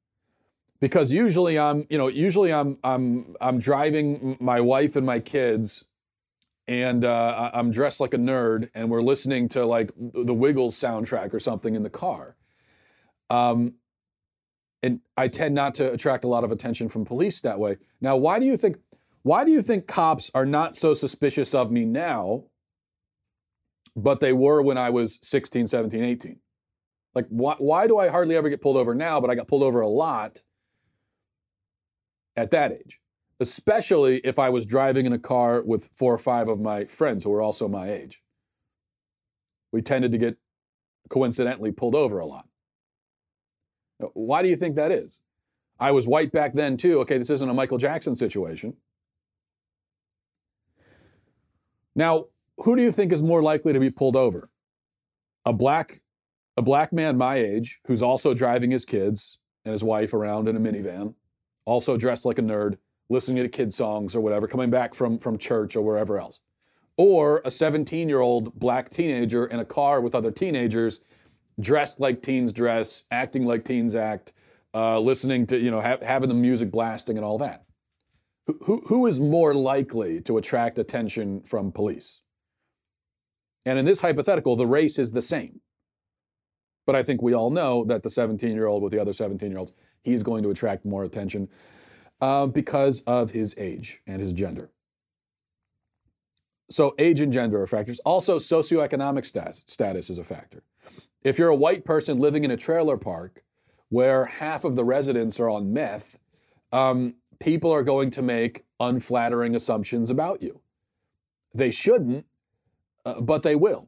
Because 0.80 1.12
usually 1.12 1.58
I'm, 1.58 1.86
you 1.90 1.98
know, 1.98 2.08
usually 2.08 2.54
I'm 2.54 2.78
I'm 2.84 3.36
I'm 3.40 3.60
driving 3.60 4.38
my 4.40 4.60
wife 4.60 4.96
and 4.96 5.06
my 5.06 5.20
kids 5.20 5.86
and 6.68 7.06
uh, 7.06 7.52
I'm 7.54 7.72
dressed 7.72 8.00
like 8.00 8.14
a 8.14 8.18
nerd, 8.18 8.70
and 8.74 8.90
we're 8.90 9.02
listening 9.02 9.50
to 9.50 9.66
like 9.66 9.92
the 9.98 10.34
Wiggles 10.34 10.80
soundtrack 10.80 11.34
or 11.34 11.40
something 11.40 11.76
in 11.76 11.84
the 11.84 11.90
car. 11.90 12.36
Um, 13.30 13.76
and 14.82 15.02
I 15.18 15.28
tend 15.28 15.56
not 15.56 15.76
to 15.76 15.92
attract 15.92 16.24
a 16.24 16.28
lot 16.28 16.44
of 16.44 16.52
attention 16.52 16.90
from 16.90 17.06
police 17.06 17.42
that 17.42 17.60
way. 17.60 17.78
Now, 18.02 18.18
why 18.18 18.40
do 18.40 18.46
you 18.46 18.58
think 18.58 18.78
why 19.24 19.44
do 19.44 19.52
you 19.52 19.62
think 19.62 19.88
cops 19.88 20.30
are 20.36 20.46
not 20.46 20.76
so 20.76 20.94
suspicious 20.94 21.56
of 21.56 21.72
me 21.72 21.86
now, 21.86 22.44
but 23.96 24.20
they 24.20 24.34
were 24.34 24.62
when 24.62 24.78
I 24.78 24.92
was 24.92 25.20
16, 25.24 25.66
17, 25.68 26.04
18? 26.04 26.40
Like 27.16 27.26
why 27.30 27.56
why 27.58 27.88
do 27.88 27.98
I 27.98 28.10
hardly 28.10 28.36
ever 28.36 28.50
get 28.50 28.62
pulled 28.62 28.78
over 28.78 28.94
now, 28.94 29.20
but 29.20 29.30
I 29.30 29.36
got 29.36 29.48
pulled 29.48 29.64
over 29.64 29.82
a 29.82 29.88
lot 29.88 30.42
at 32.36 32.52
that 32.52 32.72
age? 32.72 33.00
Especially 33.40 34.18
if 34.24 34.40
I 34.40 34.50
was 34.50 34.66
driving 34.66 35.06
in 35.06 35.14
a 35.14 35.20
car 35.20 35.62
with 35.62 35.90
four 35.94 36.14
or 36.14 36.18
five 36.18 36.48
of 36.48 36.60
my 36.60 36.86
friends 36.86 37.24
who 37.24 37.30
were 37.30 37.42
also 37.42 37.68
my 37.68 37.92
age. 37.92 38.22
We 39.72 39.82
tended 39.82 40.12
to 40.14 40.18
get 40.18 40.38
coincidentally 41.10 41.72
pulled 41.72 41.96
over 41.96 42.20
a 42.20 42.26
lot. 42.26 42.48
Why 44.14 44.42
do 44.42 44.50
you 44.50 44.56
think 44.56 44.76
that 44.76 44.92
is? 44.92 45.20
I 45.80 45.92
was 45.92 46.08
white 46.08 46.32
back 46.32 46.54
then 46.54 46.78
too. 46.78 47.02
Okay, 47.02 47.18
this 47.18 47.30
isn't 47.30 47.50
a 47.50 47.54
Michael 47.54 47.78
Jackson 47.78 48.16
situation. 48.16 48.76
Now, 51.96 52.26
who 52.60 52.76
do 52.76 52.82
you 52.82 52.92
think 52.92 53.12
is 53.12 53.24
more 53.24 53.42
likely 53.44 53.74
to 53.74 53.80
be 53.80 53.90
pulled 53.90 54.16
over? 54.16 54.50
A 55.46 55.54
black 55.54 56.02
a 56.58 56.62
black 56.62 56.94
man 56.94 57.18
my 57.18 57.36
age 57.36 57.80
who's 57.86 58.02
also 58.02 58.34
driving 58.34 58.72
his 58.72 58.86
kids 58.86 59.40
and 59.66 59.74
his 59.74 59.84
wife 59.84 60.14
around 60.14 60.48
in 60.48 60.56
a 60.56 60.60
minivan, 60.60 61.14
also 61.66 61.98
dressed 61.98 62.26
like 62.26 62.40
a 62.40 62.42
nerd, 62.42 62.78
listening 63.10 63.44
to 63.44 63.50
kid 63.50 63.72
songs 63.72 64.16
or 64.16 64.22
whatever, 64.22 64.48
coming 64.48 64.70
back 64.70 64.94
from 64.94 65.18
from 65.18 65.38
church 65.38 65.76
or 65.76 65.82
wherever 65.82 66.18
else. 66.18 66.40
Or 66.98 67.40
a 67.40 67.50
17-year-old 67.50 68.58
black 68.58 68.90
teenager 68.90 69.48
in 69.48 69.60
a 69.60 69.66
car 69.66 70.00
with 70.00 70.16
other 70.16 70.32
teenagers 70.32 71.02
dressed 71.60 72.00
like 72.00 72.22
teens 72.22 72.54
dress, 72.54 73.04
acting 73.12 73.46
like 73.46 73.66
teens 73.66 73.96
act, 73.96 74.34
uh, 74.74 75.00
listening 75.00 75.46
to, 75.48 75.58
you 75.58 75.72
know, 75.72 75.82
ha- 75.82 75.98
having 76.02 76.30
the 76.30 76.36
music 76.36 76.72
blasting 76.72 77.18
and 77.18 77.26
all 77.26 77.38
that. 77.38 77.64
Who, 78.48 78.60
who, 78.62 78.84
who 78.88 79.08
is 79.08 79.20
more 79.20 79.54
likely 79.54 80.22
to 80.22 80.38
attract 80.38 80.78
attention 80.78 81.42
from 81.42 81.72
police? 81.72 82.22
And 83.66 83.80
in 83.80 83.86
this 83.86 84.00
hypothetical, 84.00 84.56
the 84.56 84.68
race 84.68 85.00
is 85.00 85.12
the 85.12 85.22
same. 85.22 85.60
But 86.86 86.96
I 86.96 87.04
think 87.04 87.22
we 87.22 87.34
all 87.34 87.50
know 87.50 87.84
that 87.86 88.04
the 88.04 88.10
17 88.10 88.54
year 88.54 88.68
old 88.68 88.84
with 88.84 88.92
the 88.92 89.00
other 89.00 89.14
17 89.14 89.50
year 89.50 89.58
olds, 89.58 89.74
he's 90.04 90.22
going 90.22 90.44
to 90.44 90.52
attract 90.52 90.86
more 90.86 91.04
attention 91.04 91.50
uh, 92.22 92.48
because 92.48 93.02
of 93.02 93.32
his 93.32 93.56
age 93.58 94.02
and 94.08 94.22
his 94.22 94.34
gender. 94.34 94.70
So, 96.70 96.96
age 96.98 97.20
and 97.20 97.32
gender 97.32 97.62
are 97.62 97.68
factors. 97.68 98.00
Also, 98.00 98.40
socioeconomic 98.40 99.26
status, 99.26 99.64
status 99.68 100.10
is 100.10 100.18
a 100.18 100.24
factor. 100.24 100.64
If 101.24 101.38
you're 101.38 101.50
a 101.50 101.56
white 101.56 101.86
person 101.86 102.20
living 102.20 102.44
in 102.44 102.52
a 102.52 102.58
trailer 102.58 102.98
park 102.98 103.44
where 103.90 104.26
half 104.26 104.64
of 104.64 104.76
the 104.76 104.84
residents 104.84 105.40
are 105.40 105.50
on 105.50 105.72
meth, 105.72 106.18
um, 106.72 107.16
people 107.40 107.72
are 107.72 107.84
going 107.84 108.10
to 108.12 108.22
make 108.22 108.66
unflattering 108.80 109.56
assumptions 109.56 110.10
about 110.10 110.42
you. 110.42 110.60
They 111.54 111.72
shouldn't, 111.72 112.26
uh, 113.06 113.22
but 113.22 113.44
they 113.44 113.56
will. 113.56 113.88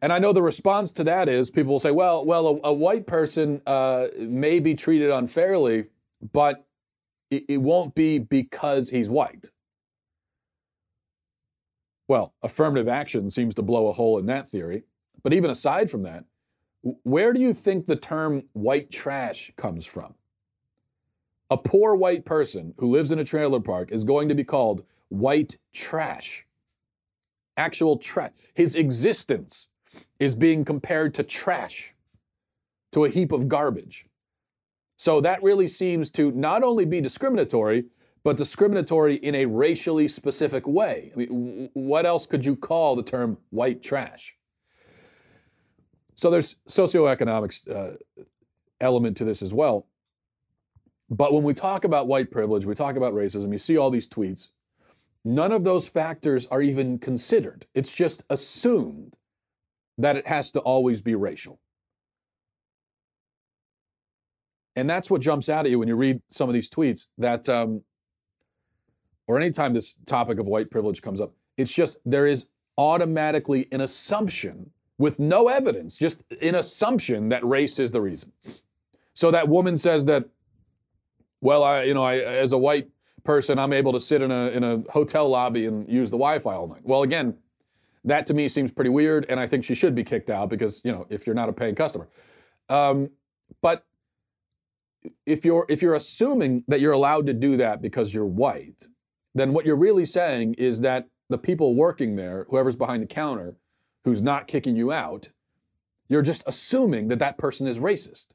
And 0.00 0.12
I 0.12 0.18
know 0.18 0.32
the 0.32 0.42
response 0.42 0.92
to 0.94 1.04
that 1.04 1.28
is 1.28 1.50
people 1.50 1.72
will 1.72 1.80
say, 1.80 1.90
well, 1.90 2.24
well, 2.24 2.60
a, 2.62 2.68
a 2.68 2.72
white 2.72 3.06
person 3.06 3.60
uh, 3.66 4.08
may 4.18 4.60
be 4.60 4.74
treated 4.74 5.10
unfairly, 5.10 5.86
but 6.32 6.66
it, 7.36 7.44
it 7.48 7.56
won't 7.58 7.94
be 7.94 8.18
because 8.18 8.90
he's 8.90 9.08
white. 9.08 9.50
Well, 12.08 12.34
affirmative 12.42 12.88
action 12.88 13.30
seems 13.30 13.54
to 13.54 13.62
blow 13.62 13.88
a 13.88 13.92
hole 13.92 14.18
in 14.18 14.26
that 14.26 14.46
theory. 14.46 14.84
But 15.22 15.32
even 15.32 15.50
aside 15.50 15.90
from 15.90 16.02
that, 16.02 16.24
where 17.02 17.32
do 17.32 17.40
you 17.40 17.54
think 17.54 17.86
the 17.86 17.96
term 17.96 18.42
white 18.52 18.90
trash 18.90 19.50
comes 19.56 19.86
from? 19.86 20.14
A 21.50 21.56
poor 21.56 21.94
white 21.94 22.24
person 22.24 22.74
who 22.78 22.90
lives 22.90 23.10
in 23.10 23.18
a 23.18 23.24
trailer 23.24 23.60
park 23.60 23.90
is 23.90 24.04
going 24.04 24.28
to 24.28 24.34
be 24.34 24.44
called 24.44 24.84
white 25.08 25.56
trash. 25.72 26.46
Actual 27.56 27.96
trash. 27.96 28.32
His 28.54 28.74
existence 28.74 29.68
is 30.18 30.34
being 30.34 30.64
compared 30.64 31.14
to 31.14 31.22
trash, 31.22 31.94
to 32.92 33.04
a 33.04 33.08
heap 33.08 33.32
of 33.32 33.48
garbage. 33.48 34.06
So 34.96 35.20
that 35.20 35.42
really 35.42 35.68
seems 35.68 36.10
to 36.12 36.30
not 36.32 36.62
only 36.62 36.84
be 36.84 37.00
discriminatory, 37.00 37.84
but 38.22 38.36
discriminatory 38.36 39.16
in 39.16 39.34
a 39.34 39.46
racially 39.46 40.08
specific 40.08 40.66
way. 40.66 41.12
I 41.14 41.18
mean, 41.18 41.70
what 41.74 42.06
else 42.06 42.26
could 42.26 42.44
you 42.44 42.56
call 42.56 42.96
the 42.96 43.02
term 43.02 43.36
white 43.50 43.82
trash? 43.82 44.34
So 46.14 46.30
there's 46.30 46.56
socioeconomic 46.68 47.70
uh, 47.70 47.96
element 48.80 49.16
to 49.18 49.24
this 49.24 49.42
as 49.42 49.52
well. 49.52 49.86
But 51.10 51.32
when 51.32 51.42
we 51.42 51.52
talk 51.52 51.84
about 51.84 52.06
white 52.06 52.30
privilege, 52.30 52.64
we 52.64 52.74
talk 52.74 52.96
about 52.96 53.12
racism, 53.12 53.52
you 53.52 53.58
see 53.58 53.76
all 53.76 53.90
these 53.90 54.08
tweets. 54.08 54.50
None 55.24 55.52
of 55.52 55.64
those 55.64 55.88
factors 55.88 56.46
are 56.46 56.62
even 56.62 56.98
considered. 56.98 57.66
It's 57.74 57.94
just 57.94 58.24
assumed 58.30 59.16
that 59.98 60.16
it 60.16 60.26
has 60.26 60.52
to 60.52 60.60
always 60.60 61.00
be 61.00 61.14
racial. 61.14 61.60
And 64.76 64.88
that's 64.90 65.10
what 65.10 65.20
jumps 65.20 65.48
out 65.48 65.66
at 65.66 65.70
you 65.70 65.78
when 65.78 65.88
you 65.88 65.96
read 65.96 66.20
some 66.28 66.48
of 66.48 66.54
these 66.54 66.68
tweets 66.68 67.06
that, 67.18 67.48
um, 67.48 67.82
or 69.26 69.38
anytime 69.38 69.72
this 69.72 69.94
topic 70.06 70.38
of 70.38 70.46
white 70.46 70.70
privilege 70.70 71.00
comes 71.00 71.20
up, 71.20 71.32
it's 71.56 71.72
just 71.72 71.98
there 72.04 72.26
is 72.26 72.46
automatically 72.76 73.68
an 73.72 73.80
assumption 73.80 74.70
with 74.98 75.18
no 75.18 75.48
evidence, 75.48 75.96
just 75.96 76.22
an 76.42 76.56
assumption 76.56 77.28
that 77.28 77.44
race 77.44 77.78
is 77.78 77.90
the 77.90 78.00
reason. 78.00 78.32
So 79.14 79.30
that 79.30 79.48
woman 79.48 79.76
says 79.76 80.06
that, 80.06 80.28
well, 81.40 81.62
I, 81.62 81.82
you 81.84 81.94
know, 81.94 82.02
I, 82.02 82.18
as 82.18 82.52
a 82.52 82.58
white 82.58 82.88
person, 83.22 83.58
I'm 83.58 83.72
able 83.72 83.92
to 83.92 84.00
sit 84.00 84.22
in 84.22 84.30
a 84.30 84.48
in 84.48 84.64
a 84.64 84.82
hotel 84.90 85.28
lobby 85.28 85.66
and 85.66 85.88
use 85.88 86.10
the 86.10 86.16
Wi-Fi 86.16 86.54
all 86.54 86.66
night. 86.66 86.82
Well, 86.84 87.02
again, 87.02 87.36
that 88.04 88.26
to 88.26 88.34
me 88.34 88.48
seems 88.48 88.70
pretty 88.70 88.90
weird, 88.90 89.26
and 89.28 89.40
I 89.40 89.46
think 89.46 89.64
she 89.64 89.74
should 89.74 89.94
be 89.94 90.04
kicked 90.04 90.30
out 90.30 90.48
because 90.48 90.80
you 90.84 90.92
know 90.92 91.06
if 91.10 91.26
you're 91.26 91.34
not 91.34 91.48
a 91.48 91.52
paying 91.52 91.74
customer. 91.74 92.08
Um, 92.68 93.10
but 93.62 93.84
if 95.26 95.44
you're 95.44 95.66
if 95.68 95.82
you're 95.82 95.94
assuming 95.94 96.64
that 96.68 96.80
you're 96.80 96.92
allowed 96.92 97.26
to 97.26 97.34
do 97.34 97.56
that 97.56 97.82
because 97.82 98.12
you're 98.12 98.26
white, 98.26 98.86
then 99.34 99.52
what 99.52 99.66
you're 99.66 99.76
really 99.76 100.04
saying 100.04 100.54
is 100.54 100.80
that 100.80 101.08
the 101.28 101.38
people 101.38 101.74
working 101.74 102.16
there, 102.16 102.46
whoever's 102.50 102.76
behind 102.76 103.02
the 103.02 103.06
counter, 103.06 103.56
who's 104.04 104.22
not 104.22 104.46
kicking 104.46 104.76
you 104.76 104.92
out, 104.92 105.28
you're 106.08 106.22
just 106.22 106.42
assuming 106.46 107.08
that 107.08 107.18
that 107.18 107.38
person 107.38 107.66
is 107.66 107.78
racist. 107.78 108.28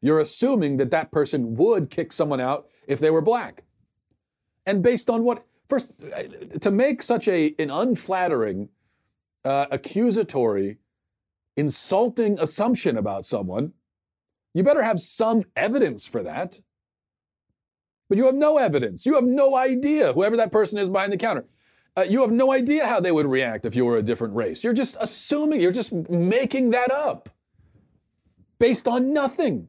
You're 0.00 0.20
assuming 0.20 0.76
that 0.76 0.90
that 0.90 1.10
person 1.10 1.56
would 1.56 1.90
kick 1.90 2.12
someone 2.12 2.40
out 2.40 2.68
if 2.86 3.00
they 3.00 3.10
were 3.10 3.22
black. 3.22 3.64
And 4.66 4.82
based 4.82 5.08
on 5.08 5.24
what? 5.24 5.44
First, 5.68 5.90
to 6.60 6.70
make 6.70 7.02
such 7.02 7.26
a 7.26 7.54
an 7.58 7.70
unflattering, 7.70 8.68
uh, 9.44 9.66
accusatory, 9.70 10.78
insulting 11.56 12.38
assumption 12.38 12.96
about 12.96 13.24
someone, 13.24 13.72
you 14.56 14.64
better 14.64 14.82
have 14.82 15.00
some 15.00 15.44
evidence 15.54 16.06
for 16.06 16.22
that. 16.22 16.60
But 18.08 18.16
you 18.16 18.24
have 18.24 18.34
no 18.34 18.56
evidence. 18.56 19.04
You 19.04 19.14
have 19.14 19.24
no 19.24 19.54
idea, 19.54 20.14
whoever 20.14 20.36
that 20.38 20.50
person 20.50 20.78
is 20.78 20.88
behind 20.88 21.12
the 21.12 21.18
counter. 21.18 21.44
Uh, 21.94 22.06
you 22.08 22.22
have 22.22 22.30
no 22.30 22.52
idea 22.52 22.86
how 22.86 22.98
they 22.98 23.12
would 23.12 23.26
react 23.26 23.66
if 23.66 23.76
you 23.76 23.84
were 23.84 23.98
a 23.98 24.02
different 24.02 24.34
race. 24.34 24.64
You're 24.64 24.72
just 24.72 24.96
assuming, 24.98 25.60
you're 25.60 25.72
just 25.72 25.92
making 25.92 26.70
that 26.70 26.90
up 26.90 27.28
based 28.58 28.88
on 28.88 29.12
nothing. 29.12 29.68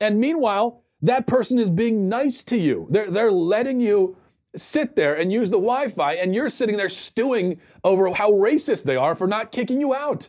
And 0.00 0.18
meanwhile, 0.18 0.82
that 1.02 1.28
person 1.28 1.58
is 1.58 1.70
being 1.70 2.08
nice 2.08 2.42
to 2.44 2.58
you. 2.58 2.88
They're, 2.90 3.10
they're 3.10 3.30
letting 3.30 3.80
you 3.80 4.16
sit 4.56 4.96
there 4.96 5.14
and 5.14 5.32
use 5.32 5.50
the 5.50 5.58
Wi 5.58 5.90
Fi, 5.90 6.14
and 6.14 6.34
you're 6.34 6.48
sitting 6.48 6.76
there 6.76 6.88
stewing 6.88 7.60
over 7.84 8.12
how 8.12 8.32
racist 8.32 8.82
they 8.82 8.96
are 8.96 9.14
for 9.14 9.28
not 9.28 9.52
kicking 9.52 9.80
you 9.80 9.94
out. 9.94 10.28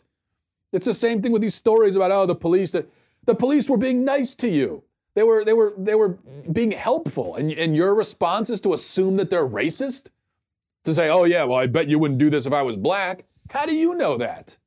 It's 0.73 0.85
the 0.85 0.93
same 0.93 1.23
thing 1.23 1.31
with 1.31 1.41
these 1.41 1.55
stories 1.55 1.95
about, 1.95 2.11
oh, 2.11 2.27
the 2.27 2.35
police 2.35 2.71
that 2.73 2.87
the 3.29 3.35
police 3.35 3.69
were 3.69 3.77
being 3.77 4.03
nice 4.03 4.35
to 4.35 4.49
you. 4.49 4.83
They 5.15 5.23
were, 5.23 5.45
they 5.45 5.53
were, 5.53 5.73
they 5.77 5.95
were 5.95 6.17
being 6.51 6.71
helpful. 6.71 7.35
And, 7.35 7.51
and 7.53 7.75
your 7.75 7.95
response 7.95 8.49
is 8.49 8.59
to 8.61 8.73
assume 8.73 9.17
that 9.17 9.29
they're 9.29 9.47
racist? 9.47 10.07
To 10.85 10.93
say, 10.93 11.09
oh, 11.09 11.25
yeah, 11.25 11.43
well, 11.43 11.57
I 11.57 11.67
bet 11.67 11.87
you 11.87 11.99
wouldn't 11.99 12.19
do 12.19 12.29
this 12.29 12.45
if 12.45 12.53
I 12.53 12.61
was 12.61 12.77
black. 12.77 13.25
How 13.49 13.65
do 13.65 13.75
you 13.75 13.95
know 13.95 14.17
that? 14.17 14.57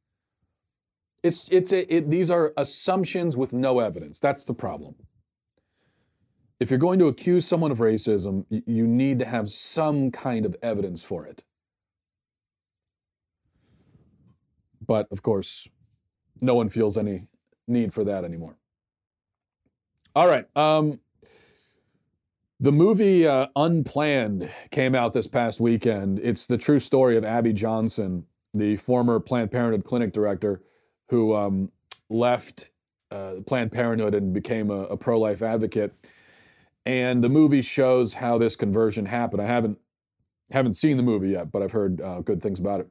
It's, 1.22 1.48
it's 1.50 1.72
a, 1.72 1.94
it, 1.94 2.10
these 2.10 2.30
are 2.30 2.52
assumptions 2.56 3.36
with 3.36 3.52
no 3.52 3.78
evidence. 3.78 4.20
That's 4.20 4.44
the 4.44 4.54
problem 4.54 4.94
if 6.62 6.70
you're 6.70 6.78
going 6.78 7.00
to 7.00 7.08
accuse 7.08 7.44
someone 7.44 7.72
of 7.72 7.78
racism, 7.78 8.44
you 8.48 8.86
need 8.86 9.18
to 9.18 9.24
have 9.24 9.50
some 9.50 10.12
kind 10.12 10.46
of 10.46 10.54
evidence 10.62 11.02
for 11.02 11.26
it. 11.26 11.42
But 14.86 15.08
of 15.10 15.22
course, 15.22 15.66
no 16.40 16.54
one 16.54 16.68
feels 16.68 16.96
any 16.96 17.26
need 17.72 17.92
for 17.92 18.04
that 18.04 18.24
anymore. 18.24 18.56
All 20.14 20.28
right. 20.28 20.46
Um, 20.56 21.00
the 22.60 22.72
movie 22.72 23.26
uh, 23.26 23.48
Unplanned 23.56 24.48
came 24.70 24.94
out 24.94 25.12
this 25.12 25.26
past 25.26 25.60
weekend. 25.60 26.20
It's 26.20 26.46
the 26.46 26.58
true 26.58 26.78
story 26.78 27.16
of 27.16 27.24
Abby 27.24 27.52
Johnson, 27.52 28.24
the 28.54 28.76
former 28.76 29.18
Planned 29.18 29.50
Parenthood 29.50 29.84
clinic 29.84 30.12
director 30.12 30.62
who 31.08 31.34
um, 31.34 31.72
left 32.08 32.68
uh, 33.10 33.36
Planned 33.46 33.72
Parenthood 33.72 34.14
and 34.14 34.32
became 34.32 34.70
a, 34.70 34.84
a 34.84 34.96
pro 34.96 35.18
life 35.18 35.42
advocate 35.42 35.92
and 36.86 37.22
the 37.22 37.28
movie 37.28 37.62
shows 37.62 38.12
how 38.12 38.38
this 38.38 38.56
conversion 38.56 39.06
happened. 39.06 39.40
I 39.40 39.46
haven't 39.46 39.78
haven't 40.50 40.74
seen 40.74 40.96
the 40.96 41.02
movie 41.02 41.30
yet, 41.30 41.50
but 41.50 41.62
I've 41.62 41.72
heard 41.72 42.00
uh, 42.00 42.20
good 42.20 42.42
things 42.42 42.60
about 42.60 42.80
it. 42.80 42.88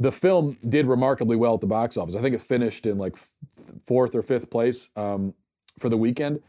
The 0.00 0.10
film 0.10 0.56
did 0.68 0.86
remarkably 0.86 1.36
well 1.36 1.54
at 1.54 1.60
the 1.60 1.66
box 1.66 1.98
office. 1.98 2.16
I 2.16 2.22
think 2.22 2.34
it 2.34 2.40
finished 2.40 2.86
in 2.86 2.96
like 2.96 3.12
f- 3.12 3.30
fourth 3.86 4.14
or 4.14 4.22
fifth 4.22 4.50
place 4.50 4.88
um, 4.96 5.34
for 5.78 5.90
the 5.90 5.96
weekend, 5.96 6.40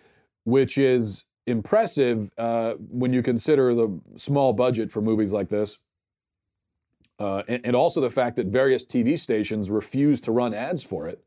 which 0.46 0.78
is 0.78 1.26
impressive 1.48 2.32
uh, 2.38 2.76
when 2.90 3.12
you 3.12 3.22
consider 3.22 3.76
the 3.76 4.00
small 4.16 4.54
budget 4.54 4.90
for 4.90 5.02
movies 5.02 5.34
like 5.34 5.50
this. 5.50 5.78
Uh, 7.20 7.44
and, 7.50 7.66
and, 7.66 7.76
also 7.76 8.02
the 8.02 8.10
fact 8.10 8.36
that 8.38 8.48
various 8.48 8.84
TV 8.84 9.20
stations 9.20 9.70
refuse 9.70 10.20
to 10.22 10.32
run 10.32 10.56
ads 10.56 10.82
for 10.82 11.08
it. 11.08 11.24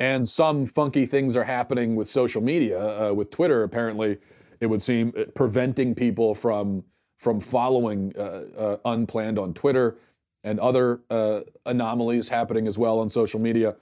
And 0.00 0.28
some 0.28 0.66
funky 0.66 1.06
things 1.06 1.36
are 1.36 1.44
happening 1.44 1.94
with 1.94 2.08
social 2.08 2.42
media, 2.42 3.10
uh, 3.10 3.12
with 3.12 3.30
Twitter 3.30 3.62
apparently 3.62 4.18
it 4.60 4.66
would 4.66 4.82
seem, 4.82 5.12
uh, 5.16 5.24
preventing 5.34 5.94
people 5.94 6.34
from 6.34 6.82
from 7.18 7.38
following 7.38 8.12
uh, 8.18 8.42
uh, 8.58 8.76
unplanned 8.84 9.38
on 9.38 9.54
Twitter 9.54 9.96
and 10.44 10.58
other 10.60 11.00
uh, 11.10 11.40
anomalies 11.66 12.28
happening 12.28 12.66
as 12.66 12.78
well 12.78 12.98
on 12.98 13.08
social 13.08 13.40
media. 13.40 13.76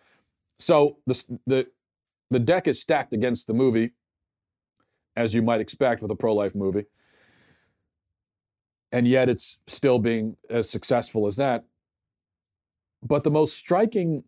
So 0.58 0.98
the 1.06 1.38
the 1.46 1.66
the 2.30 2.38
deck 2.38 2.68
is 2.68 2.80
stacked 2.80 3.12
against 3.12 3.46
the 3.46 3.54
movie, 3.54 3.92
as 5.16 5.34
you 5.34 5.42
might 5.42 5.60
expect 5.60 6.02
with 6.02 6.10
a 6.10 6.16
pro 6.16 6.34
life 6.34 6.54
movie, 6.54 6.84
and 8.92 9.06
yet 9.08 9.28
it's 9.28 9.58
still 9.66 9.98
being 9.98 10.36
as 10.48 10.68
successful 10.68 11.26
as 11.26 11.36
that. 11.36 11.64
But 13.02 13.24
the 13.24 13.30
most 13.30 13.56
striking 13.56 14.24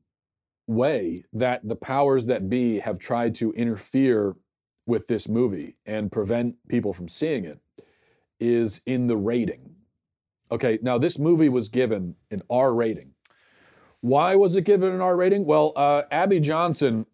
way 0.66 1.25
that 1.33 1.66
the 1.66 1.77
powers 1.77 2.27
that 2.27 2.49
be 2.49 2.79
have 2.79 2.99
tried 2.99 3.35
to 3.37 3.53
interfere 3.53 4.37
with 4.87 5.07
this 5.07 5.29
movie 5.29 5.77
and 5.87 6.11
prevent 6.11 6.57
people 6.68 6.92
from 6.92 7.09
seeing 7.09 7.45
it 7.45 7.59
is 8.40 8.81
in 8.87 9.07
the 9.07 9.16
rating. 9.16 9.72
Okay, 10.53 10.79
now 10.83 10.99
this 10.99 11.19
movie 11.19 11.49
was 11.49 11.69
given 11.69 12.15
an 12.31 12.43
R 12.51 12.75
rating. 12.75 13.12
Why 14.03 14.37
was 14.37 14.55
it 14.55 14.65
given 14.65 14.93
an 14.93 15.01
R 15.01 15.17
rating? 15.17 15.47
Well, 15.47 15.73
uh, 15.77 16.03
Abby 16.11 16.41
Johnson 16.41 17.07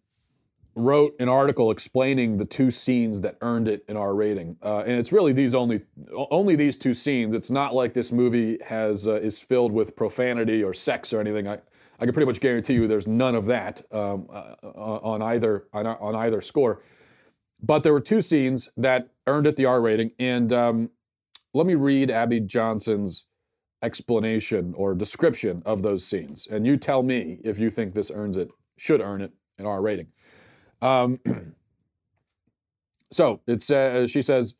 wrote 0.75 1.13
an 1.19 1.29
article 1.29 1.71
explaining 1.71 2.37
the 2.37 2.45
two 2.45 2.69
scenes 2.69 3.21
that 3.21 3.37
earned 3.41 3.69
it 3.69 3.85
an 3.87 3.95
R 3.95 4.13
rating, 4.13 4.57
uh, 4.61 4.79
and 4.79 4.99
it's 4.99 5.13
really 5.13 5.31
these 5.31 5.53
only 5.53 5.81
only 6.11 6.57
these 6.57 6.77
two 6.77 6.93
scenes. 6.93 7.33
It's 7.33 7.49
not 7.49 7.73
like 7.73 7.93
this 7.93 8.11
movie 8.11 8.57
has 8.65 9.07
uh, 9.07 9.13
is 9.13 9.39
filled 9.39 9.71
with 9.71 9.95
profanity 9.95 10.61
or 10.61 10.73
sex 10.73 11.13
or 11.13 11.21
anything. 11.21 11.47
I 11.47 11.59
I 11.99 12.05
can 12.05 12.13
pretty 12.13 12.27
much 12.27 12.41
guarantee 12.41 12.73
you 12.73 12.87
there's 12.87 13.07
none 13.07 13.35
of 13.35 13.45
that 13.45 13.81
um, 13.91 14.27
uh, 14.29 14.55
on 14.63 15.21
either 15.21 15.67
on, 15.71 15.87
on 15.87 16.13
either 16.13 16.41
score. 16.41 16.81
But 17.61 17.83
there 17.83 17.93
were 17.93 18.01
two 18.01 18.21
scenes 18.21 18.69
that 18.75 19.09
earned 19.27 19.47
it 19.47 19.55
the 19.55 19.65
R 19.65 19.81
rating. 19.81 20.11
And 20.19 20.51
um, 20.51 20.89
let 21.53 21.65
me 21.65 21.75
read 21.75 22.11
Abby 22.11 22.41
Johnson's 22.41 23.25
explanation 23.81 24.73
or 24.75 24.93
description 24.93 25.63
of 25.65 25.81
those 25.81 26.05
scenes. 26.05 26.47
And 26.49 26.65
you 26.65 26.77
tell 26.77 27.03
me 27.03 27.39
if 27.43 27.59
you 27.59 27.69
think 27.69 27.93
this 27.93 28.11
earns 28.13 28.37
it, 28.37 28.49
should 28.77 29.01
earn 29.01 29.21
it 29.21 29.31
an 29.57 29.65
R 29.65 29.81
rating. 29.81 30.07
Um, 30.81 31.19
so 33.11 33.41
it's, 33.47 33.69
uh, 33.69 34.07
she 34.07 34.21
says, 34.21 34.55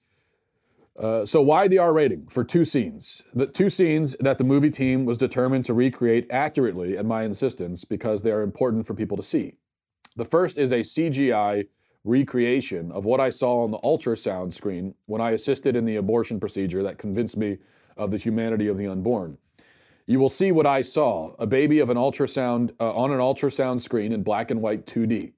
uh, 0.97 1.25
so 1.25 1.41
why 1.41 1.67
the 1.67 1.77
R 1.77 1.93
rating 1.93 2.27
for 2.27 2.43
two 2.43 2.65
scenes? 2.65 3.21
The 3.33 3.47
two 3.47 3.69
scenes 3.69 4.17
that 4.19 4.37
the 4.37 4.43
movie 4.43 4.69
team 4.69 5.05
was 5.05 5.17
determined 5.17 5.65
to 5.65 5.73
recreate 5.73 6.27
accurately 6.29 6.97
at 6.97 7.05
my 7.05 7.23
insistence 7.23 7.85
because 7.85 8.21
they 8.21 8.31
are 8.31 8.41
important 8.41 8.85
for 8.85 8.93
people 8.93 9.15
to 9.15 9.23
see. 9.23 9.55
The 10.17 10.25
first 10.25 10.57
is 10.57 10.73
a 10.73 10.81
CGI 10.81 11.67
recreation 12.03 12.91
of 12.91 13.05
what 13.05 13.21
I 13.21 13.29
saw 13.29 13.63
on 13.63 13.71
the 13.71 13.79
ultrasound 13.79 14.53
screen 14.53 14.93
when 15.05 15.21
I 15.21 15.31
assisted 15.31 15.77
in 15.77 15.85
the 15.85 15.97
abortion 15.97 16.39
procedure 16.39 16.83
that 16.83 16.97
convinced 16.97 17.37
me 17.37 17.57
of 17.99 18.09
the 18.09 18.17
humanity 18.17 18.67
of 18.67 18.77
the 18.77 18.87
unborn. 18.87 19.37
You 20.07 20.19
will 20.19 20.29
see 20.29 20.51
what 20.51 20.65
I 20.65 20.81
saw 20.81 21.35
a 21.37 21.45
baby 21.45 21.79
of 21.79 21.91
an 21.91 21.97
ultrasound 21.97 22.73
uh, 22.79 22.91
on 22.95 23.11
an 23.11 23.19
ultrasound 23.19 23.79
screen 23.81 24.11
in 24.11 24.23
black 24.23 24.49
and 24.49 24.59
white 24.59 24.87
2D. 24.87 25.33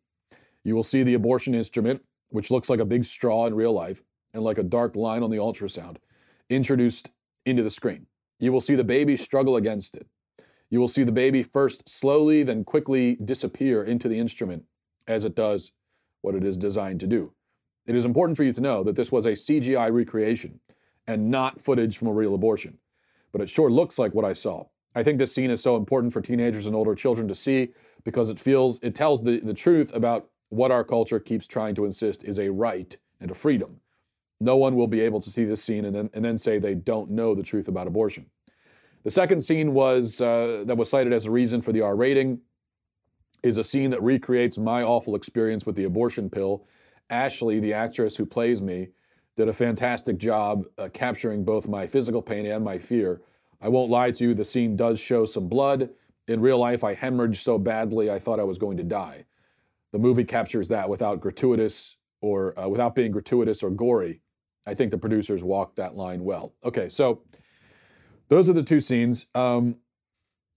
You 0.64 0.76
will 0.76 0.84
see 0.84 1.04
the 1.04 1.16
abortion 1.16 1.54
instrument, 1.54 2.02
which 2.30 2.52
looks 2.52 2.70
like 2.70 2.80
a 2.80 2.86
big 2.86 3.04
straw 3.04 3.48
in 3.48 3.54
real 3.54 3.74
life 3.74 4.02
and 4.34 4.44
like 4.44 4.60
a 4.60 4.64
dark 4.64 4.96
line 4.96 5.24
on 5.24 5.30
the 5.30 5.38
ultrasound, 5.38 5.98
introduced 6.50 7.12
into 7.46 7.64
the 7.64 7.70
screen. 7.70 8.06
You 8.40 8.54
will 8.54 8.62
see 8.62 8.76
the 8.76 8.84
baby 8.84 9.18
struggle 9.18 9.58
against 9.58 9.98
it. 9.98 10.08
You 10.70 10.80
will 10.80 10.88
see 10.88 11.04
the 11.04 11.12
baby 11.12 11.44
first 11.44 11.90
slowly, 11.90 12.44
then 12.44 12.64
quickly 12.64 13.16
disappear 13.16 13.84
into 13.84 14.08
the 14.08 14.20
instrument 14.20 14.64
as 15.06 15.26
it 15.26 15.36
does 15.36 15.74
what 16.22 16.36
it 16.36 16.46
is 16.46 16.56
designed 16.56 17.02
to 17.02 17.08
do. 17.08 17.34
It 17.88 17.96
is 17.96 18.06
important 18.06 18.38
for 18.38 18.44
you 18.44 18.54
to 18.54 18.62
know 18.62 18.84
that 18.84 18.96
this 18.96 19.12
was 19.12 19.26
a 19.26 19.32
CGI 19.32 19.92
recreation 19.92 20.62
and 21.08 21.30
not 21.30 21.60
footage 21.60 21.98
from 21.98 22.08
a 22.08 22.14
real 22.14 22.36
abortion, 22.36 22.78
but 23.32 23.42
it 23.42 23.50
sure 23.50 23.70
looks 23.70 23.98
like 24.00 24.14
what 24.14 24.26
I 24.26 24.34
saw. 24.34 24.66
I 24.96 25.04
think 25.04 25.18
this 25.18 25.34
scene 25.34 25.52
is 25.52 25.62
so 25.62 25.76
important 25.78 26.12
for 26.12 26.22
teenagers 26.22 26.66
and 26.66 26.76
older 26.76 26.96
children 26.96 27.28
to 27.28 27.36
see 27.36 27.70
because 28.04 28.30
it 28.30 28.40
feels 28.40 28.80
it 28.82 28.94
tells 28.94 29.24
the, 29.24 29.40
the 29.40 29.54
truth 29.54 29.94
about 29.94 30.30
what 30.50 30.72
our 30.72 30.84
culture 30.84 31.20
keeps 31.20 31.48
trying 31.48 31.76
to 31.76 31.86
insist 31.86 32.26
is 32.26 32.40
a 32.40 32.50
right 32.50 32.98
and 33.22 33.32
a 33.32 33.34
freedom. 33.34 33.80
No 34.42 34.58
one 34.58 34.76
will 34.76 34.88
be 34.88 35.00
able 35.00 35.22
to 35.22 35.30
see 35.30 35.46
this 35.46 35.64
scene 35.64 35.86
and 35.86 35.96
then, 35.96 36.10
and 36.14 36.26
then 36.26 36.38
say 36.38 36.60
they 36.60 36.74
don't 36.74 37.12
know 37.12 37.34
the 37.34 37.44
truth 37.44 37.68
about 37.68 37.88
abortion. 37.88 38.26
The 39.04 39.12
second 39.12 39.42
scene 39.42 39.74
was 39.74 40.20
uh, 40.20 40.64
that 40.66 40.76
was 40.76 40.90
cited 40.90 41.14
as 41.14 41.26
a 41.26 41.32
reason 41.32 41.62
for 41.62 41.72
the 41.72 41.82
R 41.82 41.96
rating 41.96 42.42
is 43.44 43.58
a 43.58 43.64
scene 43.64 43.90
that 43.92 44.04
recreates 44.04 44.58
my 44.58 44.84
awful 44.84 45.16
experience 45.16 45.66
with 45.66 45.76
the 45.76 45.86
abortion 45.86 46.30
pill. 46.30 46.66
Ashley, 47.10 47.60
the 47.60 47.74
actress 47.74 48.16
who 48.16 48.26
plays 48.26 48.62
me, 48.62 48.90
did 49.42 49.50
a 49.50 49.54
fantastic 49.54 50.20
job 50.20 50.66
uh, 50.78 50.88
capturing 50.94 51.44
both 51.44 51.68
my 51.68 51.88
physical 51.88 52.22
pain 52.22 52.46
and 52.46 52.64
my 52.64 52.78
fear. 52.78 53.22
I 53.60 53.70
won't 53.70 53.90
lie 53.90 54.12
to 54.12 54.24
you, 54.24 54.34
the 54.36 54.46
scene 54.46 54.76
does 54.76 55.00
show 55.00 55.26
some 55.26 55.48
blood. 55.48 55.90
In 56.28 56.42
real 56.42 56.60
life, 56.60 56.84
I 56.84 56.94
hemorrhaged 56.94 57.38
so 57.38 57.58
badly 57.58 58.12
I 58.12 58.20
thought 58.20 58.40
I 58.40 58.44
was 58.44 58.60
going 58.60 58.78
to 58.78 58.84
die. 58.84 59.26
The 59.94 59.98
movie 59.98 60.26
captures 60.26 60.68
that 60.68 60.88
without 60.88 61.22
gratuitous 61.22 61.98
or 62.22 62.58
uh, 62.60 62.68
without 62.68 62.94
being 62.94 63.12
gratuitous 63.12 63.64
or 63.64 63.72
gory. 63.72 64.22
I 64.68 64.76
think 64.76 64.92
the 64.92 65.00
producers 65.00 65.44
walked 65.44 65.78
that 65.78 65.96
line 65.96 66.24
well. 66.24 66.54
Okay, 66.64 66.88
so 66.88 67.24
those 68.30 68.48
are 68.48 68.54
the 68.54 68.62
two 68.62 68.80
scenes, 68.80 69.26
um, 69.34 69.78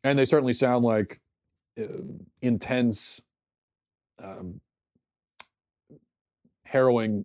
and 0.05 0.18
they 0.18 0.27
certainly 0.27 0.53
sound 0.53 0.85
like 0.85 1.23
uh, 1.81 1.87
intense, 2.42 3.18
um, 4.23 4.61
harrowing, 6.66 7.25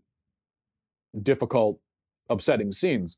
difficult, 1.22 1.80
upsetting 2.30 2.72
scenes. 2.72 3.17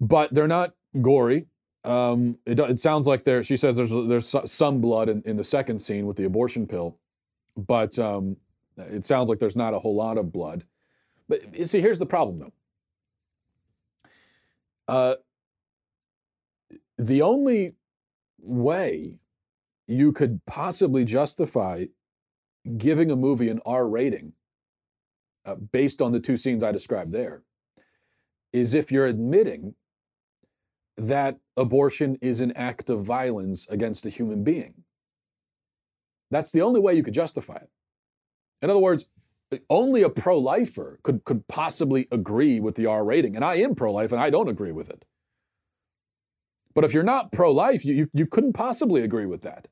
But 0.00 0.32
they're 0.32 0.48
not 0.48 0.74
gory. 1.02 1.46
Um, 1.84 2.38
it, 2.46 2.58
it 2.58 2.78
sounds 2.78 3.06
like 3.06 3.24
there. 3.24 3.42
She 3.42 3.56
says 3.56 3.76
there's 3.76 3.90
there's 3.90 4.34
some 4.50 4.80
blood 4.80 5.08
in, 5.08 5.22
in 5.24 5.36
the 5.36 5.44
second 5.44 5.78
scene 5.78 6.06
with 6.06 6.16
the 6.16 6.24
abortion 6.24 6.66
pill, 6.66 6.98
but 7.56 7.98
um, 7.98 8.36
it 8.76 9.04
sounds 9.04 9.28
like 9.28 9.38
there's 9.38 9.56
not 9.56 9.74
a 9.74 9.78
whole 9.78 9.94
lot 9.94 10.18
of 10.18 10.32
blood. 10.32 10.64
But 11.28 11.42
see, 11.64 11.80
here's 11.80 11.98
the 11.98 12.06
problem 12.06 12.38
though. 12.38 12.52
Uh, 14.88 15.14
the 16.98 17.22
only 17.22 17.74
way 18.38 19.20
you 19.86 20.12
could 20.12 20.40
possibly 20.46 21.04
justify 21.04 21.86
giving 22.76 23.10
a 23.10 23.16
movie 23.16 23.48
an 23.48 23.60
R 23.64 23.88
rating 23.88 24.32
uh, 25.44 25.54
based 25.54 26.02
on 26.02 26.12
the 26.12 26.20
two 26.20 26.36
scenes 26.36 26.62
I 26.62 26.72
described 26.72 27.12
there 27.12 27.42
is 28.52 28.74
if 28.74 28.90
you're 28.90 29.06
admitting 29.06 29.74
that 30.96 31.38
abortion 31.56 32.18
is 32.20 32.40
an 32.40 32.52
act 32.56 32.90
of 32.90 33.04
violence 33.04 33.66
against 33.68 34.06
a 34.06 34.10
human 34.10 34.44
being. 34.44 34.74
That's 36.30 36.52
the 36.52 36.62
only 36.62 36.80
way 36.80 36.94
you 36.94 37.02
could 37.02 37.14
justify 37.14 37.56
it. 37.56 37.70
In 38.62 38.70
other 38.70 38.80
words, 38.80 39.06
only 39.68 40.02
a 40.02 40.08
pro-lifer 40.08 41.00
could, 41.02 41.24
could 41.24 41.48
possibly 41.48 42.06
agree 42.12 42.60
with 42.60 42.76
the 42.76 42.86
R 42.86 43.04
rating. 43.04 43.34
And 43.34 43.44
I 43.44 43.56
am 43.56 43.74
pro-life 43.74 44.12
and 44.12 44.20
I 44.20 44.30
don't 44.30 44.48
agree 44.48 44.72
with 44.72 44.90
it. 44.90 45.04
But 46.74 46.84
if 46.84 46.94
you're 46.94 47.02
not 47.02 47.32
pro-life, 47.32 47.84
you, 47.84 47.94
you, 47.94 48.10
you 48.12 48.26
couldn't 48.26 48.52
possibly 48.52 49.02
agree 49.02 49.26
with 49.26 49.42
that. 49.42 49.66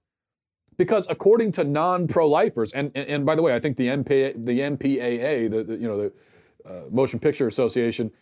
Because 0.78 1.08
according 1.10 1.52
to 1.52 1.64
non-pro-lifers, 1.64 2.72
and, 2.72 2.92
and, 2.94 3.08
and 3.08 3.26
by 3.26 3.34
the 3.34 3.42
way, 3.42 3.54
I 3.54 3.58
think 3.58 3.76
the, 3.76 3.88
MP, 3.88 4.32
the 4.44 4.60
MPAA, 4.60 5.50
the, 5.50 5.64
the 5.64 5.76
you 5.76 5.88
know 5.88 5.96
the 5.96 6.12
uh, 6.64 6.84
Motion 6.90 7.18
Picture 7.18 7.48
Association, 7.48 8.12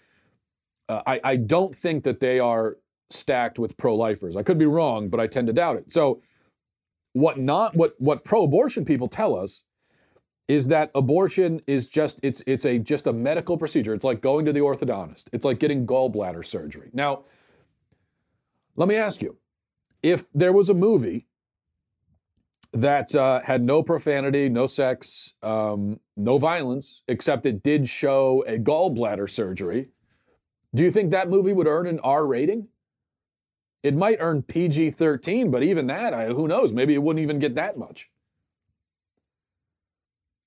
uh, 0.89 1.03
I, 1.07 1.21
I 1.23 1.37
don't 1.37 1.75
think 1.75 2.03
that 2.05 2.19
they 2.19 2.41
are 2.41 2.79
stacked 3.11 3.59
with 3.59 3.77
pro-lifers. 3.77 4.37
I 4.37 4.43
could 4.43 4.59
be 4.59 4.67
wrong, 4.67 5.09
but 5.09 5.21
I 5.21 5.27
tend 5.27 5.47
to 5.49 5.53
doubt 5.53 5.77
it. 5.77 5.93
So 5.93 6.23
what 7.13 7.39
not 7.39 7.77
what 7.77 7.95
what 7.99 8.25
pro-abortion 8.25 8.85
people 8.85 9.09
tell 9.09 9.37
us 9.37 9.63
is 10.49 10.69
that 10.69 10.91
abortion 10.95 11.61
is 11.67 11.89
just 11.89 12.21
it's 12.23 12.43
it's 12.47 12.65
a 12.65 12.79
just 12.79 13.07
a 13.07 13.13
medical 13.13 13.59
procedure. 13.59 13.93
It's 13.93 14.05
like 14.05 14.21
going 14.23 14.47
to 14.47 14.53
the 14.53 14.61
orthodontist. 14.61 15.25
It's 15.33 15.45
like 15.45 15.59
getting 15.59 15.87
gallbladder 15.87 16.45
surgery. 16.45 16.91
Now, 16.93 17.25
let 18.77 18.89
me 18.89 18.97
ask 18.97 19.21
you, 19.21 19.37
if 20.03 20.33
there 20.33 20.53
was 20.53 20.69
a 20.69 20.75
movie 20.75 21.26
that 22.81 23.15
uh, 23.15 23.41
had 23.41 23.63
no 23.63 23.83
profanity, 23.83 24.49
no 24.49 24.67
sex, 24.67 25.35
um, 25.43 26.01
no 26.17 26.39
violence, 26.39 27.03
except 27.09 27.47
it 27.47 27.63
did 27.63 27.89
show 27.89 28.45
a 28.47 28.59
gallbladder 28.59 29.29
surgery, 29.29 29.89
do 30.75 30.83
you 30.83 30.91
think 30.91 31.11
that 31.11 31.31
movie 31.31 31.53
would 31.53 31.67
earn 31.67 31.87
an 31.87 32.01
R 32.01 32.27
rating? 32.27 32.69
It 33.83 33.95
might 33.95 34.19
earn 34.21 34.43
PG 34.43 34.91
13, 34.91 35.51
but 35.51 35.63
even 35.63 35.87
that, 35.87 36.13
I, 36.13 36.27
who 36.27 36.49
knows? 36.49 36.73
Maybe 36.73 36.95
it 36.95 37.03
wouldn't 37.03 37.23
even 37.23 37.39
get 37.39 37.55
that 37.55 37.79
much. 37.79 38.11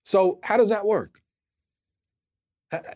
So, 0.03 0.39
how 0.43 0.57
does 0.57 0.69
that 0.69 0.85
work? 0.85 1.21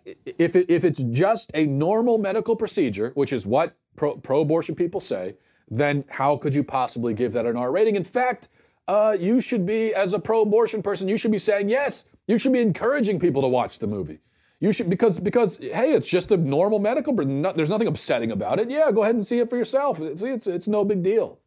If, 0.06 0.56
it, 0.56 0.70
if 0.70 0.84
it's 0.84 1.02
just 1.04 1.52
a 1.54 1.66
normal 1.66 2.18
medical 2.18 2.56
procedure, 2.56 3.12
which 3.16 3.34
is 3.34 3.46
what 3.46 3.76
pro, 3.96 4.42
abortion 4.42 4.76
people 4.76 5.00
say, 5.00 5.36
then 5.70 6.04
how 6.10 6.38
could 6.38 6.54
you 6.54 6.64
possibly 6.64 7.14
give 7.14 7.34
that 7.34 7.46
an 7.46 7.58
R 7.58 7.72
rating? 7.72 7.96
In 7.96 8.04
fact, 8.04 8.50
uh, 8.88 9.18
you 9.20 9.42
should 9.42 9.66
be, 9.66 9.94
as 9.94 10.14
a 10.14 10.20
pro 10.20 10.42
abortion 10.42 10.82
person, 10.82 11.08
you 11.08 11.18
should 11.18 11.32
be 11.32 11.40
saying, 11.40 11.70
yes, 11.70 12.10
you 12.28 12.38
should 12.38 12.54
be 12.54 12.62
encouraging 12.62 13.20
people 13.20 13.42
to 13.42 13.48
watch 13.48 13.80
the 13.80 13.88
movie. 13.88 14.20
You 14.60 14.72
should, 14.72 14.90
because, 14.90 15.20
because 15.20 15.58
hey, 15.58 15.92
it's 15.94 16.08
just 16.08 16.32
a 16.32 16.38
normal 16.38 16.80
medical, 16.80 17.14
there's 17.14 17.70
nothing 17.70 17.88
upsetting 17.88 18.32
about 18.32 18.60
it. 18.60 18.72
Yeah, 18.72 18.92
go 18.92 19.04
ahead 19.04 19.16
and 19.16 19.26
see 19.26 19.40
it 19.40 19.50
for 19.50 19.58
yourself. 19.58 19.98
See, 19.98 20.28
it's, 20.28 20.48
it's 20.48 20.68
no 20.68 20.86
big 20.86 21.04
deal 21.04 21.40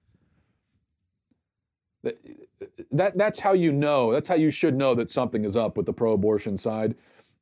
that 2.90 3.16
that's 3.16 3.38
how 3.38 3.52
you 3.52 3.72
know. 3.72 4.12
That's 4.12 4.28
how 4.28 4.34
you 4.34 4.50
should 4.50 4.76
know 4.76 4.94
that 4.94 5.10
something 5.10 5.44
is 5.44 5.56
up 5.56 5.76
with 5.76 5.86
the 5.86 5.92
pro-abortion 5.92 6.56
side, 6.56 6.94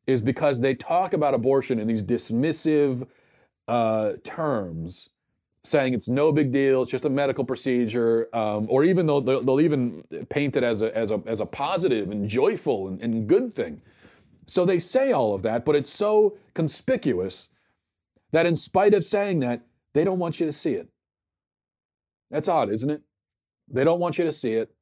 is 0.07 0.22
because 0.22 0.61
they 0.61 0.74
talk 0.74 1.12
about 1.12 1.35
abortion 1.35 1.78
in 1.78 1.87
these 1.87 2.02
dismissive 2.02 3.07
uh, 3.68 4.12
terms, 4.22 5.11
saying 5.64 5.94
it's 5.94 6.09
no 6.09 6.31
big 6.31 6.53
deal, 6.53 6.83
it's 6.83 6.90
just 6.90 7.07
a 7.07 7.11
medical 7.11 7.44
procedure, 7.44 8.29
um, 8.35 8.66
or 8.68 8.85
even 8.85 9.07
though 9.07 9.20
they'll, 9.20 9.42
they'll, 9.42 9.61
even 9.61 10.05
paint 10.29 10.57
it 10.57 10.62
as 10.62 10.83
a 10.83 10.94
as 10.96 11.11
a 11.11 11.22
as 11.27 11.40
a 11.40 11.46
positive 11.46 12.11
and 12.11 12.29
joyful 12.29 12.88
and, 12.88 13.00
and 13.03 13.27
good 13.27 13.53
thing. 13.53 13.81
So 14.46 14.64
they 14.64 14.79
say 14.79 15.12
all 15.12 15.35
of 15.35 15.42
that, 15.42 15.64
but 15.64 15.74
it's 15.74 15.90
so 15.90 16.37
conspicuous 16.53 17.48
that 18.33 18.46
in 18.46 18.55
spite 18.55 18.92
of 18.94 19.05
saying 19.05 19.40
that, 19.40 19.62
they 19.94 20.05
don't 20.05 20.18
want 20.18 20.38
you 20.38 20.46
to 20.46 20.53
see 20.53 20.74
it. 20.74 20.88
That's 22.31 22.48
odd, 22.48 22.70
isn't 22.70 22.90
it? 22.90 23.03
They 23.68 23.85
don't 23.85 24.00
want 24.00 24.18
you 24.18 24.24
to 24.24 24.33
see 24.33 24.55
it. 24.55 24.74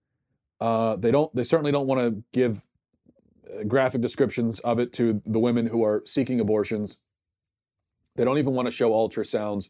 Uh, 0.60 0.96
they 0.96 1.10
don't. 1.10 1.32
They 1.34 1.44
certainly 1.44 1.70
don't 1.70 1.86
want 1.86 2.00
to 2.00 2.22
give 2.32 2.66
uh, 3.46 3.64
graphic 3.64 4.00
descriptions 4.00 4.58
of 4.60 4.78
it 4.78 4.92
to 4.94 5.22
the 5.26 5.38
women 5.38 5.66
who 5.66 5.84
are 5.84 6.02
seeking 6.06 6.40
abortions. 6.40 6.98
They 8.16 8.24
don't 8.24 8.38
even 8.38 8.54
want 8.54 8.66
to 8.66 8.72
show 8.72 8.90
ultrasounds. 8.90 9.68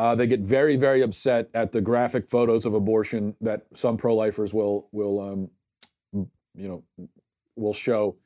Uh, 0.00 0.14
they 0.14 0.26
get 0.26 0.40
very, 0.40 0.76
very 0.76 1.02
upset 1.02 1.50
at 1.52 1.72
the 1.72 1.80
graphic 1.82 2.26
photos 2.26 2.64
of 2.64 2.72
abortion 2.72 3.36
that 3.42 3.66
some 3.74 3.98
pro-lifers 3.98 4.54
will 4.54 4.88
will 4.92 5.20
um, 5.20 5.50
you 6.54 6.68
know 6.68 6.82
will 7.56 7.74
show. 7.74 8.16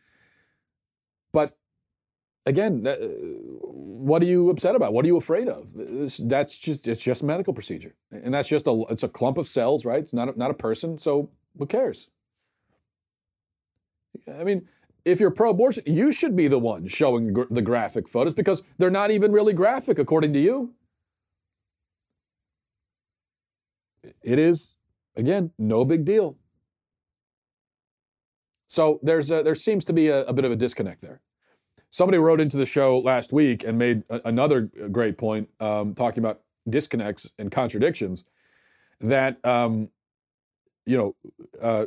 But 1.33 1.59
again, 2.47 2.87
uh, 2.87 2.95
what 2.95 4.23
are 4.23 4.27
you 4.27 4.51
upset 4.51 4.77
about? 4.77 4.93
What 4.93 5.05
are 5.05 5.09
you 5.09 5.17
afraid 5.17 5.49
of? 5.49 5.67
That's 5.75 6.57
just 6.57 6.87
it's 6.87 7.03
just 7.03 7.23
a 7.23 7.27
medical 7.27 7.53
procedure, 7.53 7.97
and 8.13 8.33
that's 8.33 8.49
just 8.49 8.69
a 8.69 8.85
it's 8.89 9.03
a 9.03 9.09
clump 9.09 9.37
of 9.37 9.49
cells, 9.49 9.85
right? 9.85 9.99
It's 9.99 10.15
not 10.15 10.29
a, 10.29 10.39
not 10.39 10.53
a 10.53 10.55
person, 10.55 10.97
so 10.97 11.29
who 11.59 11.67
cares? 11.67 12.09
I 14.33 14.45
mean, 14.45 14.69
if 15.05 15.19
you're 15.19 15.33
pro-abortion, 15.33 15.83
you 15.87 16.13
should 16.13 16.37
be 16.37 16.47
the 16.47 16.61
one 16.61 16.87
showing 16.87 17.33
gr- 17.33 17.51
the 17.51 17.63
graphic 17.63 18.09
photos 18.09 18.33
because 18.33 18.63
they're 18.79 18.91
not 18.91 19.11
even 19.11 19.33
really 19.33 19.53
graphic 19.53 19.99
according 19.99 20.33
to 20.35 20.39
you. 20.39 20.73
It 24.23 24.39
is 24.39 24.77
again 25.17 25.51
no 25.59 25.85
big 25.85 26.05
deal. 26.05 26.37
So 28.67 28.99
there's 29.03 29.31
a, 29.31 29.43
there 29.43 29.55
seems 29.55 29.85
to 29.87 29.93
be 29.93 30.09
a, 30.09 30.25
a 30.25 30.33
bit 30.33 30.45
of 30.45 30.51
a 30.51 30.57
disconnect 30.57 31.01
there. 31.01 31.21
Somebody 31.91 32.19
wrote 32.19 32.41
into 32.41 32.57
the 32.57 32.67
show 32.67 32.99
last 32.99 33.33
week 33.33 33.63
and 33.63 33.79
made 33.79 34.03
a, 34.11 34.21
another 34.25 34.63
great 34.91 35.17
point, 35.17 35.49
um, 35.61 35.95
talking 35.95 36.19
about 36.19 36.41
disconnects 36.69 37.31
and 37.39 37.53
contradictions. 37.53 38.25
That 39.01 39.45
um, 39.45 39.91
you 40.87 40.97
know, 40.97 41.17
uh, 41.61 41.87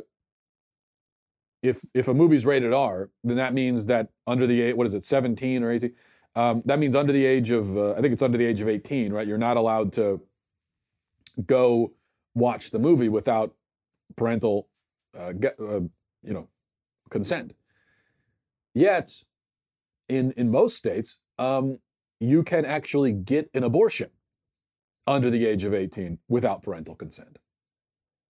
if 1.62 1.82
if 1.94 2.08
a 2.08 2.14
movie's 2.14 2.46
rated 2.46 2.72
R, 2.72 3.10
then 3.24 3.36
that 3.36 3.54
means 3.54 3.86
that 3.86 4.08
under 4.26 4.46
the 4.46 4.60
age, 4.60 4.74
what 4.74 4.86
is 4.86 4.94
it, 4.94 5.04
17 5.04 5.62
or 5.62 5.72
18? 5.72 5.92
Um, 6.36 6.62
that 6.66 6.78
means 6.78 6.94
under 6.94 7.12
the 7.12 7.24
age 7.24 7.50
of, 7.50 7.76
uh, 7.76 7.92
I 7.92 8.00
think 8.00 8.12
it's 8.12 8.22
under 8.22 8.38
the 8.38 8.44
age 8.44 8.60
of 8.60 8.68
18, 8.68 9.12
right? 9.12 9.26
You're 9.26 9.38
not 9.38 9.56
allowed 9.56 9.92
to 9.94 10.20
go 11.46 11.92
watch 12.38 12.70
the 12.70 12.78
movie 12.78 13.08
without 13.08 13.54
parental, 14.16 14.68
uh, 15.16 15.32
uh, 15.60 15.80
you 16.22 16.34
know, 16.34 16.48
consent. 17.10 17.54
Yet, 18.74 19.24
in 20.08 20.32
in 20.32 20.50
most 20.50 20.76
states, 20.76 21.18
um, 21.38 21.78
you 22.20 22.42
can 22.42 22.64
actually 22.64 23.12
get 23.12 23.50
an 23.54 23.64
abortion 23.64 24.10
under 25.06 25.30
the 25.30 25.46
age 25.46 25.64
of 25.64 25.72
18 25.72 26.18
without 26.28 26.62
parental 26.62 26.94
consent. 26.94 27.38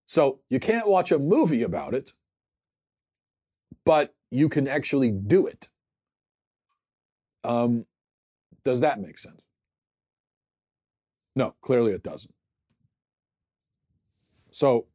So 0.05 0.39
you 0.49 0.59
can't 0.59 0.87
watch 0.87 1.11
a 1.11 1.19
movie 1.19 1.63
about 1.63 1.93
it, 1.93 2.13
but 3.85 4.15
you 4.31 4.49
can 4.49 4.67
actually 4.67 5.11
do 5.11 5.45
it. 5.45 5.69
Um, 7.43 7.85
does 8.63 8.81
that 8.81 8.99
make 8.99 9.17
sense? 9.17 9.41
No, 11.35 11.55
clearly 11.61 11.91
it 11.91 12.03
doesn't. 12.03 12.33
So, 14.59 14.87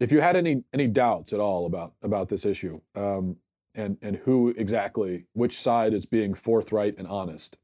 if 0.00 0.12
you 0.12 0.22
had 0.22 0.34
any 0.34 0.64
any 0.72 0.86
doubts 0.86 1.34
at 1.34 1.38
all 1.38 1.66
about 1.66 1.92
about 2.00 2.30
this 2.30 2.46
issue, 2.46 2.80
um, 2.94 3.36
and 3.74 3.98
and 4.00 4.16
who 4.16 4.54
exactly, 4.56 5.26
which 5.34 5.60
side 5.60 5.92
is 5.92 6.06
being 6.06 6.32
forthright 6.32 6.96
and 6.96 7.06
honest, 7.06 7.58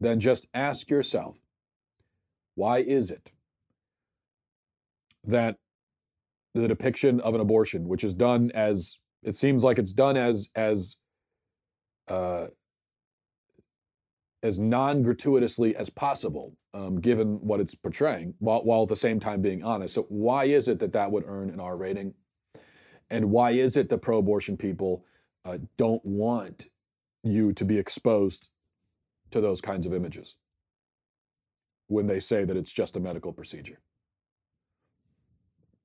then 0.00 0.20
just 0.20 0.48
ask 0.54 0.88
yourself, 0.88 1.36
why 2.54 2.78
is 2.78 3.10
it 3.10 3.30
that 5.24 5.58
the 6.54 6.66
depiction 6.66 7.20
of 7.20 7.34
an 7.34 7.42
abortion, 7.42 7.86
which 7.86 8.04
is 8.04 8.14
done 8.14 8.50
as 8.54 8.96
it 9.22 9.34
seems 9.34 9.62
like 9.62 9.78
it's 9.78 9.92
done 9.92 10.16
as 10.16 10.48
as 10.54 10.96
uh, 12.08 12.46
as 14.44 14.58
non-gratuitously 14.58 15.74
as 15.74 15.88
possible, 15.88 16.54
um, 16.74 17.00
given 17.00 17.40
what 17.40 17.60
it's 17.60 17.74
portraying, 17.74 18.34
while, 18.40 18.62
while 18.62 18.82
at 18.82 18.88
the 18.88 18.94
same 18.94 19.18
time 19.18 19.40
being 19.40 19.64
honest. 19.64 19.94
So 19.94 20.02
why 20.10 20.44
is 20.44 20.68
it 20.68 20.78
that 20.80 20.92
that 20.92 21.10
would 21.10 21.24
earn 21.26 21.48
an 21.48 21.58
R 21.58 21.76
rating? 21.76 22.12
And 23.08 23.30
why 23.30 23.52
is 23.52 23.76
it 23.78 23.88
that 23.88 23.98
pro-abortion 23.98 24.58
people 24.58 25.04
uh, 25.46 25.58
don't 25.78 26.04
want 26.04 26.66
you 27.22 27.54
to 27.54 27.64
be 27.64 27.78
exposed 27.78 28.50
to 29.30 29.40
those 29.40 29.62
kinds 29.62 29.86
of 29.86 29.94
images 29.94 30.36
when 31.86 32.06
they 32.06 32.20
say 32.20 32.44
that 32.44 32.56
it's 32.56 32.72
just 32.72 32.96
a 32.96 33.00
medical 33.00 33.32
procedure? 33.32 33.80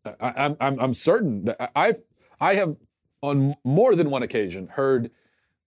I, 0.05 0.33
I'm, 0.35 0.57
I'm, 0.59 0.79
I'm 0.79 0.93
certain 0.93 1.45
that 1.45 1.71
I've 1.75 2.01
I 2.41 2.55
have 2.55 2.75
on 3.21 3.55
more 3.63 3.95
than 3.95 4.09
one 4.09 4.23
occasion 4.23 4.67
heard 4.67 5.11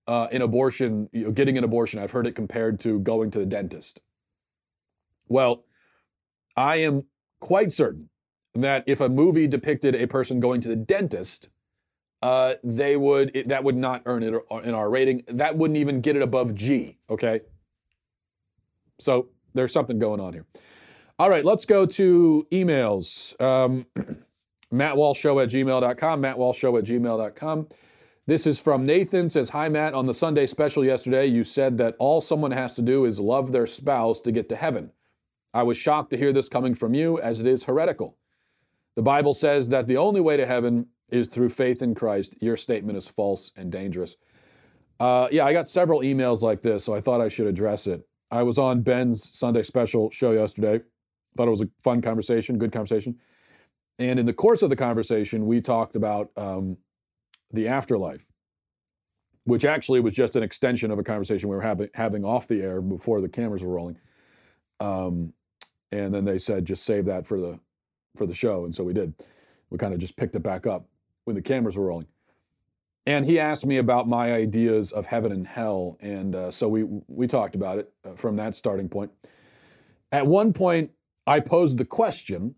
uh, 0.07 0.29
an 0.33 0.43
abortion, 0.43 1.09
you 1.13 1.25
know, 1.25 1.31
getting 1.31 1.59
an 1.59 1.65
abortion, 1.65 2.01
I've 2.01 2.11
heard 2.11 2.27
it 2.27 2.33
compared 2.33 2.81
to 2.81 2.99
going 3.01 3.31
to 3.33 3.39
the 3.39 3.47
dentist. 3.47 4.01
Well, 5.29 5.65
I 6.57 6.77
am 6.77 7.07
quite 7.41 7.73
certain 7.73 8.09
that 8.55 8.85
if 8.87 9.01
a 9.01 9.09
movie 9.09 9.47
depicted 9.47 9.95
a 9.95 10.07
person 10.07 10.41
going 10.41 10.61
to 10.63 10.69
the 10.69 10.77
dentist, 10.77 11.49
uh, 12.21 12.55
they 12.63 12.97
would 12.97 13.35
it, 13.35 13.49
that 13.49 13.65
would 13.65 13.77
not 13.77 14.03
earn 14.07 14.23
it 14.23 14.35
in 14.65 14.75
our 14.75 14.91
rating. 14.91 15.25
That 15.29 15.57
wouldn't 15.57 15.79
even 15.79 16.01
get 16.01 16.17
it 16.17 16.23
above 16.23 16.55
G. 16.55 16.99
Okay, 17.11 17.41
so 18.99 19.29
there's 19.55 19.73
something 19.73 19.99
going 19.99 20.21
on 20.21 20.33
here. 20.33 20.47
All 21.19 21.31
right, 21.31 21.45
let's 21.45 21.65
go 21.65 21.87
to 21.87 22.47
emails. 22.51 23.41
Um, 23.41 23.87
MattWalshShow 24.73 25.43
at 25.43 25.51
gmail.com. 25.51 26.23
MattWalshShow 26.23 26.79
at 26.79 26.85
gmail.com. 26.85 27.69
This 28.27 28.47
is 28.47 28.61
from 28.61 28.87
Nathan. 28.87 29.29
Says, 29.29 29.49
Hi, 29.49 29.69
Matt. 29.69 29.95
On 29.95 30.07
the 30.07 30.15
Sunday 30.15 30.47
special 30.47 30.85
yesterday, 30.85 31.27
you 31.27 31.43
said 31.43 31.77
that 31.79 31.97
all 31.99 32.21
someone 32.21 32.53
has 32.53 32.75
to 32.75 32.83
do 32.83 33.05
is 33.05 33.19
love 33.19 33.51
their 33.51 33.67
spouse 33.67 34.21
to 34.23 34.31
get 34.31 34.49
to 34.51 34.57
heaven. 34.57 34.93
I 35.53 35.65
was 35.65 35.77
shocked 35.77 36.11
to 36.11 36.17
hear 36.17 36.33
this 36.33 36.49
coming 36.49 36.75
from 36.75 36.95
you, 36.95 37.19
as 37.21 37.41
it 37.41 37.47
is 37.47 37.65
heretical. 37.65 38.17
The 38.95 39.03
Bible 39.03 39.35
says 39.35 39.69
that 39.71 39.89
the 39.89 39.97
only 39.97 40.21
way 40.21 40.37
to 40.37 40.47
heaven 40.47 40.87
is 41.11 41.27
through 41.29 41.49
faith 41.49 41.83
in 41.83 41.95
Christ. 41.95 42.37
Your 42.41 42.57
statement 42.57 42.97
is 42.97 43.09
false 43.09 43.51
and 43.57 43.73
dangerous. 43.73 44.17
Uh, 45.01 45.29
yeah, 45.33 45.45
I 45.45 45.53
got 45.53 45.67
several 45.67 46.01
emails 46.01 46.43
like 46.43 46.63
this, 46.63 46.85
so 46.85 46.95
I 46.95 47.01
thought 47.01 47.21
I 47.21 47.29
should 47.29 47.49
address 47.49 47.89
it. 47.89 48.07
I 48.31 48.45
was 48.45 48.57
on 48.57 48.83
Ben's 48.83 49.37
Sunday 49.37 49.63
special 49.63 50.11
show 50.11 50.31
yesterday. 50.31 50.81
Thought 51.37 51.49
it 51.49 51.51
was 51.51 51.61
a 51.61 51.69
fun 51.83 52.01
conversation, 52.01 52.57
good 52.57 52.73
conversation. 52.73 53.19
And 53.99 54.21
in 54.21 54.27
the 54.27 54.33
course 54.33 54.63
of 54.63 54.71
the 54.71 54.77
conversation, 54.77 55.47
we 55.47 55.61
talked 55.61 55.97
about 55.97 56.31
um, 56.37 56.77
the 57.53 57.69
afterlife, 57.69 58.27
which 59.45 59.65
actually 59.65 60.01
was 60.01 60.15
just 60.15 60.37
an 60.37 60.43
extension 60.43 60.91
of 60.91 60.99
a 60.99 61.03
conversation 61.03 61.49
we 61.49 61.57
were 61.57 61.63
having, 61.63 61.89
having 61.95 62.25
off 62.25 62.49
the 62.49 62.63
air 62.63 62.81
before 62.81 63.21
the 63.21 63.29
cameras 63.29 63.63
were 63.63 63.73
rolling. 63.73 63.99
Um, 64.81 65.33
and 65.91 66.13
then 66.13 66.25
they 66.25 66.39
said, 66.39 66.65
just 66.65 66.85
save 66.85 67.05
that 67.07 67.27
for 67.27 67.39
the 67.41 67.61
for 68.17 68.27
the 68.27 68.35
show, 68.35 68.65
and 68.65 68.75
so 68.75 68.85
we 68.85 68.93
did. 68.93 69.15
We 69.71 69.79
kind 69.79 69.95
of 69.95 70.01
just 70.01 70.17
picked 70.17 70.37
it 70.37 70.43
back 70.43 70.67
up 70.67 70.87
when 71.25 71.35
the 71.35 71.43
cameras 71.43 71.77
were 71.77 71.87
rolling. 71.87 72.09
And 73.07 73.25
he 73.25 73.39
asked 73.39 73.67
me 73.67 73.79
about 73.79 74.07
my 74.07 74.33
ideas 74.33 74.93
of 74.93 75.07
heaven 75.07 75.33
and 75.33 75.47
hell, 75.47 75.97
and 76.01 76.35
uh, 76.35 76.51
so 76.51 76.69
we 76.69 76.85
we 77.09 77.27
talked 77.27 77.55
about 77.55 77.79
it 77.79 77.93
uh, 78.05 78.15
from 78.15 78.37
that 78.37 78.55
starting 78.55 78.89
point. 78.89 79.11
At 80.13 80.27
one 80.27 80.53
point, 80.53 80.91
I 81.27 81.41
posed 81.41 81.79
the 81.79 81.85
question, 81.85 82.55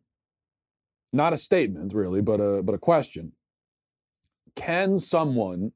not 1.12 1.32
a 1.32 1.36
statement 1.36 1.94
really, 1.94 2.20
but 2.20 2.40
a 2.40 2.62
but 2.62 2.74
a 2.74 2.78
question 2.78 3.32
can 4.56 4.98
someone 4.98 5.72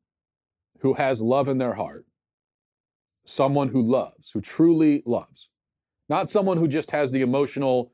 who 0.81 0.95
has 0.95 1.21
love 1.21 1.49
in 1.49 1.59
their 1.59 1.75
heart, 1.75 2.07
someone 3.25 3.69
who 3.69 3.83
loves, 3.83 4.31
who 4.31 4.41
truly 4.41 5.03
loves, 5.05 5.49
not 6.09 6.31
someone 6.31 6.57
who 6.57 6.69
just 6.69 6.91
has 6.91 7.13
the 7.13 7.21
emotional 7.21 7.93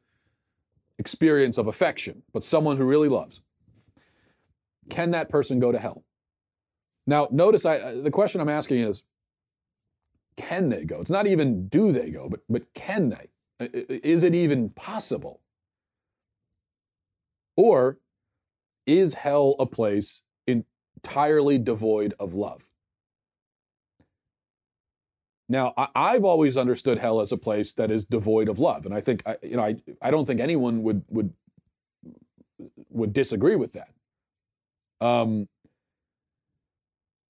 experience 0.99 1.59
of 1.59 1.67
affection, 1.67 2.23
but 2.33 2.45
someone 2.45 2.77
who 2.77 2.85
really 2.85 3.09
loves, 3.09 3.43
can 4.91 5.11
that 5.13 5.29
person 5.29 5.59
go 5.59 5.73
to 5.73 5.79
hell? 5.79 6.05
Now, 7.07 7.29
notice 7.31 7.65
I, 7.65 7.95
the 7.95 8.11
question 8.11 8.41
I'm 8.41 8.49
asking 8.49 8.81
is 8.81 9.05
can 10.37 10.69
they 10.69 10.85
go? 10.85 11.01
It's 11.01 11.11
not 11.11 11.27
even 11.27 11.69
do 11.69 11.93
they 11.93 12.11
go, 12.11 12.29
but, 12.29 12.41
but 12.49 12.73
can 12.75 13.09
they? 13.09 13.29
Is 13.73 14.25
it 14.25 14.35
even 14.35 14.71
possible? 14.71 15.41
Or 17.57 17.99
is 18.87 19.15
hell 19.15 19.55
a 19.59 19.67
place 19.67 20.21
entirely 20.97 21.59
devoid 21.59 22.15
of 22.19 22.35
love. 22.35 22.69
Now, 25.49 25.75
I, 25.77 26.15
have 26.15 26.25
always 26.25 26.57
understood 26.57 26.99
hell 26.99 27.21
as 27.21 27.31
a 27.31 27.37
place 27.37 27.75
that 27.75 27.91
is 27.91 28.07
devoid 28.07 28.49
of 28.49 28.59
love, 28.59 28.87
and 28.87 28.95
I 28.95 29.01
think 29.01 29.23
you 29.43 29.57
know 29.57 29.63
I, 29.63 29.77
I 30.01 30.11
don't 30.11 30.25
think 30.25 30.41
anyone 30.41 30.83
would 30.83 31.05
would 31.11 31.35
would 32.89 33.13
disagree 33.13 33.57
with 33.57 33.75
that. 33.75 33.91
Um, 35.07 35.47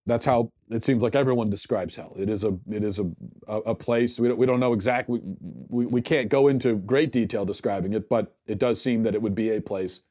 that's 0.06 0.24
how 0.24 0.52
it 0.70 0.84
seems 0.84 1.02
like 1.02 1.16
everyone 1.16 1.50
describes 1.50 1.96
hell. 1.96 2.14
It 2.16 2.28
is 2.28 2.44
a 2.44 2.56
it 2.70 2.84
is 2.84 3.00
a 3.00 3.10
a, 3.48 3.56
a 3.58 3.74
place 3.74 4.20
we 4.20 4.28
don't, 4.28 4.38
we 4.38 4.46
don't 4.46 4.60
know 4.60 4.74
exactly 4.74 5.20
we, 5.68 5.86
we 5.86 6.00
can't 6.00 6.28
go 6.28 6.46
into 6.46 6.76
great 6.76 7.10
detail 7.10 7.44
describing 7.44 7.94
it, 7.94 8.08
but 8.08 8.36
it 8.46 8.60
does 8.60 8.80
seem 8.80 9.02
that 9.02 9.16
it 9.16 9.22
would 9.22 9.34
be 9.34 9.50
a 9.50 9.60
place 9.60 10.02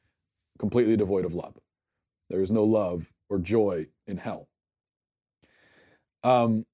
completely 0.58 0.96
devoid 0.96 1.24
of 1.24 1.34
love. 1.34 1.56
There 2.28 2.42
is 2.42 2.50
no 2.50 2.64
love 2.64 3.13
or 3.28 3.38
joy 3.38 3.86
in 4.06 4.16
hell. 4.16 4.48
Um, 6.22 6.64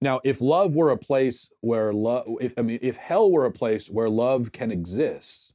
now, 0.00 0.20
if 0.24 0.40
love 0.40 0.74
were 0.74 0.90
a 0.90 0.98
place 0.98 1.48
where 1.60 1.92
love, 1.92 2.26
if 2.40 2.52
I 2.58 2.62
mean, 2.62 2.78
if 2.82 2.96
hell 2.96 3.30
were 3.30 3.46
a 3.46 3.52
place 3.52 3.88
where 3.88 4.10
love 4.10 4.52
can 4.52 4.70
exist, 4.70 5.54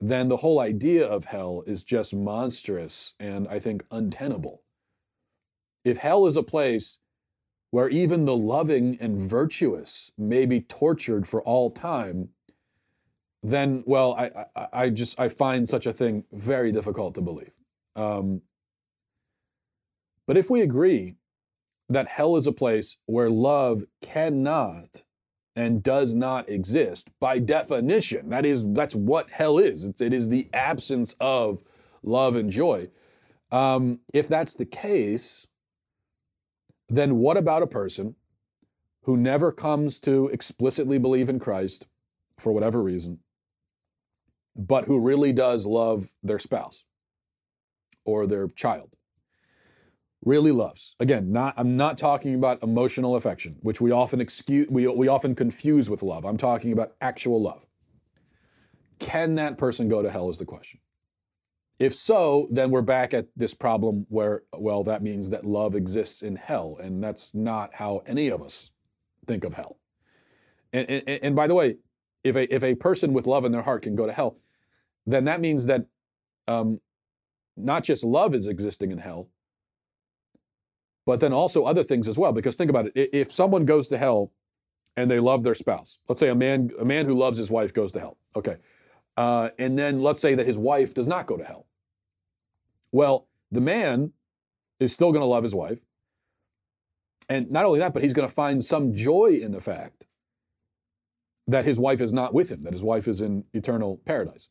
then 0.00 0.28
the 0.28 0.38
whole 0.38 0.58
idea 0.58 1.06
of 1.06 1.26
hell 1.26 1.62
is 1.66 1.84
just 1.84 2.14
monstrous 2.14 3.14
and 3.20 3.46
I 3.48 3.60
think 3.60 3.84
untenable. 3.90 4.62
If 5.84 5.98
hell 5.98 6.26
is 6.26 6.36
a 6.36 6.42
place 6.42 6.98
where 7.70 7.88
even 7.88 8.24
the 8.24 8.36
loving 8.36 8.98
and 9.00 9.20
virtuous 9.20 10.10
may 10.18 10.44
be 10.46 10.60
tortured 10.60 11.28
for 11.28 11.42
all 11.42 11.70
time, 11.70 12.30
then 13.42 13.84
well, 13.86 14.14
I, 14.14 14.46
I, 14.56 14.68
I 14.72 14.90
just 14.90 15.18
I 15.20 15.28
find 15.28 15.68
such 15.68 15.86
a 15.86 15.92
thing 15.92 16.24
very 16.32 16.72
difficult 16.72 17.14
to 17.14 17.20
believe. 17.20 17.52
Um, 17.96 18.42
but 20.26 20.36
if 20.36 20.50
we 20.50 20.60
agree 20.60 21.16
that 21.88 22.08
hell 22.08 22.36
is 22.36 22.46
a 22.46 22.52
place 22.52 22.96
where 23.06 23.28
love 23.28 23.84
cannot 24.00 25.02
and 25.54 25.82
does 25.82 26.14
not 26.14 26.48
exist 26.48 27.08
by 27.20 27.38
definition, 27.38 28.30
that 28.30 28.46
is 28.46 28.64
that's 28.72 28.94
what 28.94 29.30
hell 29.30 29.58
is. 29.58 29.84
It's, 29.84 30.00
it 30.00 30.12
is 30.12 30.28
the 30.28 30.48
absence 30.52 31.14
of 31.20 31.62
love 32.02 32.36
and 32.36 32.50
joy. 32.50 32.88
Um, 33.50 34.00
if 34.14 34.28
that's 34.28 34.54
the 34.54 34.64
case, 34.64 35.46
then 36.88 37.16
what 37.16 37.36
about 37.36 37.62
a 37.62 37.66
person 37.66 38.14
who 39.02 39.16
never 39.16 39.52
comes 39.52 40.00
to 40.00 40.28
explicitly 40.28 40.98
believe 40.98 41.28
in 41.28 41.38
Christ 41.38 41.86
for 42.38 42.52
whatever 42.52 42.82
reason, 42.82 43.18
but 44.56 44.84
who 44.84 45.00
really 45.00 45.32
does 45.32 45.66
love 45.66 46.10
their 46.22 46.38
spouse? 46.38 46.84
Or 48.04 48.26
their 48.26 48.48
child 48.48 48.96
really 50.24 50.52
loves. 50.52 50.94
Again, 51.00 51.32
not 51.32 51.54
I'm 51.56 51.76
not 51.76 51.98
talking 51.98 52.34
about 52.34 52.62
emotional 52.62 53.16
affection, 53.16 53.56
which 53.62 53.80
we 53.80 53.90
often 53.90 54.20
excuse 54.20 54.68
we, 54.70 54.86
we 54.86 55.08
often 55.08 55.34
confuse 55.34 55.90
with 55.90 56.02
love. 56.02 56.24
I'm 56.24 56.36
talking 56.36 56.72
about 56.72 56.94
actual 57.00 57.42
love. 57.42 57.66
Can 58.98 59.34
that 59.34 59.58
person 59.58 59.88
go 59.88 60.02
to 60.02 60.10
hell 60.10 60.30
is 60.30 60.38
the 60.38 60.44
question. 60.44 60.78
If 61.78 61.96
so, 61.96 62.46
then 62.52 62.70
we're 62.70 62.82
back 62.82 63.12
at 63.12 63.26
this 63.34 63.54
problem 63.54 64.06
where, 64.08 64.44
well, 64.56 64.84
that 64.84 65.02
means 65.02 65.30
that 65.30 65.44
love 65.44 65.74
exists 65.74 66.22
in 66.22 66.36
hell, 66.36 66.78
and 66.80 67.02
that's 67.02 67.34
not 67.34 67.74
how 67.74 68.04
any 68.06 68.28
of 68.28 68.40
us 68.40 68.70
think 69.26 69.42
of 69.42 69.54
hell. 69.54 69.78
And, 70.72 70.88
and, 70.88 71.08
and 71.08 71.34
by 71.34 71.48
the 71.48 71.54
way, 71.54 71.78
if 72.22 72.36
a, 72.36 72.54
if 72.54 72.62
a 72.62 72.76
person 72.76 73.12
with 73.12 73.26
love 73.26 73.44
in 73.44 73.50
their 73.50 73.62
heart 73.62 73.82
can 73.82 73.96
go 73.96 74.06
to 74.06 74.12
hell, 74.12 74.38
then 75.06 75.24
that 75.24 75.40
means 75.40 75.66
that 75.66 75.86
um, 76.46 76.80
not 77.56 77.84
just 77.84 78.04
love 78.04 78.34
is 78.34 78.46
existing 78.46 78.90
in 78.90 78.98
hell, 78.98 79.28
but 81.06 81.20
then 81.20 81.32
also 81.32 81.64
other 81.64 81.82
things 81.82 82.08
as 82.08 82.18
well. 82.18 82.32
Because 82.32 82.56
think 82.56 82.70
about 82.70 82.86
it: 82.94 83.10
if 83.12 83.32
someone 83.32 83.64
goes 83.64 83.88
to 83.88 83.98
hell 83.98 84.32
and 84.96 85.10
they 85.10 85.20
love 85.20 85.42
their 85.42 85.54
spouse, 85.54 85.98
let's 86.08 86.20
say 86.20 86.28
a 86.28 86.34
man 86.34 86.70
a 86.78 86.84
man 86.84 87.06
who 87.06 87.14
loves 87.14 87.38
his 87.38 87.50
wife 87.50 87.72
goes 87.72 87.92
to 87.92 88.00
hell, 88.00 88.18
okay, 88.36 88.56
uh, 89.16 89.50
and 89.58 89.78
then 89.78 90.02
let's 90.02 90.20
say 90.20 90.34
that 90.34 90.46
his 90.46 90.58
wife 90.58 90.94
does 90.94 91.08
not 91.08 91.26
go 91.26 91.36
to 91.36 91.44
hell. 91.44 91.66
Well, 92.92 93.28
the 93.50 93.60
man 93.60 94.12
is 94.80 94.92
still 94.92 95.12
going 95.12 95.22
to 95.22 95.26
love 95.26 95.42
his 95.42 95.54
wife, 95.54 95.80
and 97.28 97.50
not 97.50 97.64
only 97.64 97.78
that, 97.80 97.94
but 97.94 98.02
he's 98.02 98.12
going 98.12 98.28
to 98.28 98.34
find 98.34 98.62
some 98.62 98.94
joy 98.94 99.38
in 99.42 99.52
the 99.52 99.60
fact 99.60 100.04
that 101.46 101.64
his 101.64 101.78
wife 101.78 102.00
is 102.00 102.12
not 102.12 102.32
with 102.32 102.50
him, 102.50 102.62
that 102.62 102.72
his 102.72 102.84
wife 102.84 103.08
is 103.08 103.20
in 103.20 103.44
eternal 103.52 104.00
paradise. 104.04 104.48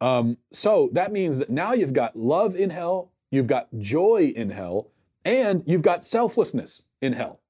Um, 0.00 0.38
so 0.52 0.90
that 0.92 1.12
means 1.12 1.38
that 1.38 1.50
now 1.50 1.72
you've 1.72 1.92
got 1.92 2.16
love 2.16 2.54
in 2.54 2.70
hell, 2.70 3.12
you've 3.30 3.46
got 3.46 3.68
joy 3.78 4.32
in 4.34 4.50
hell, 4.50 4.90
and 5.24 5.62
you've 5.66 5.82
got 5.82 6.04
selflessness 6.04 6.82
in 7.02 7.12
hell. 7.12 7.40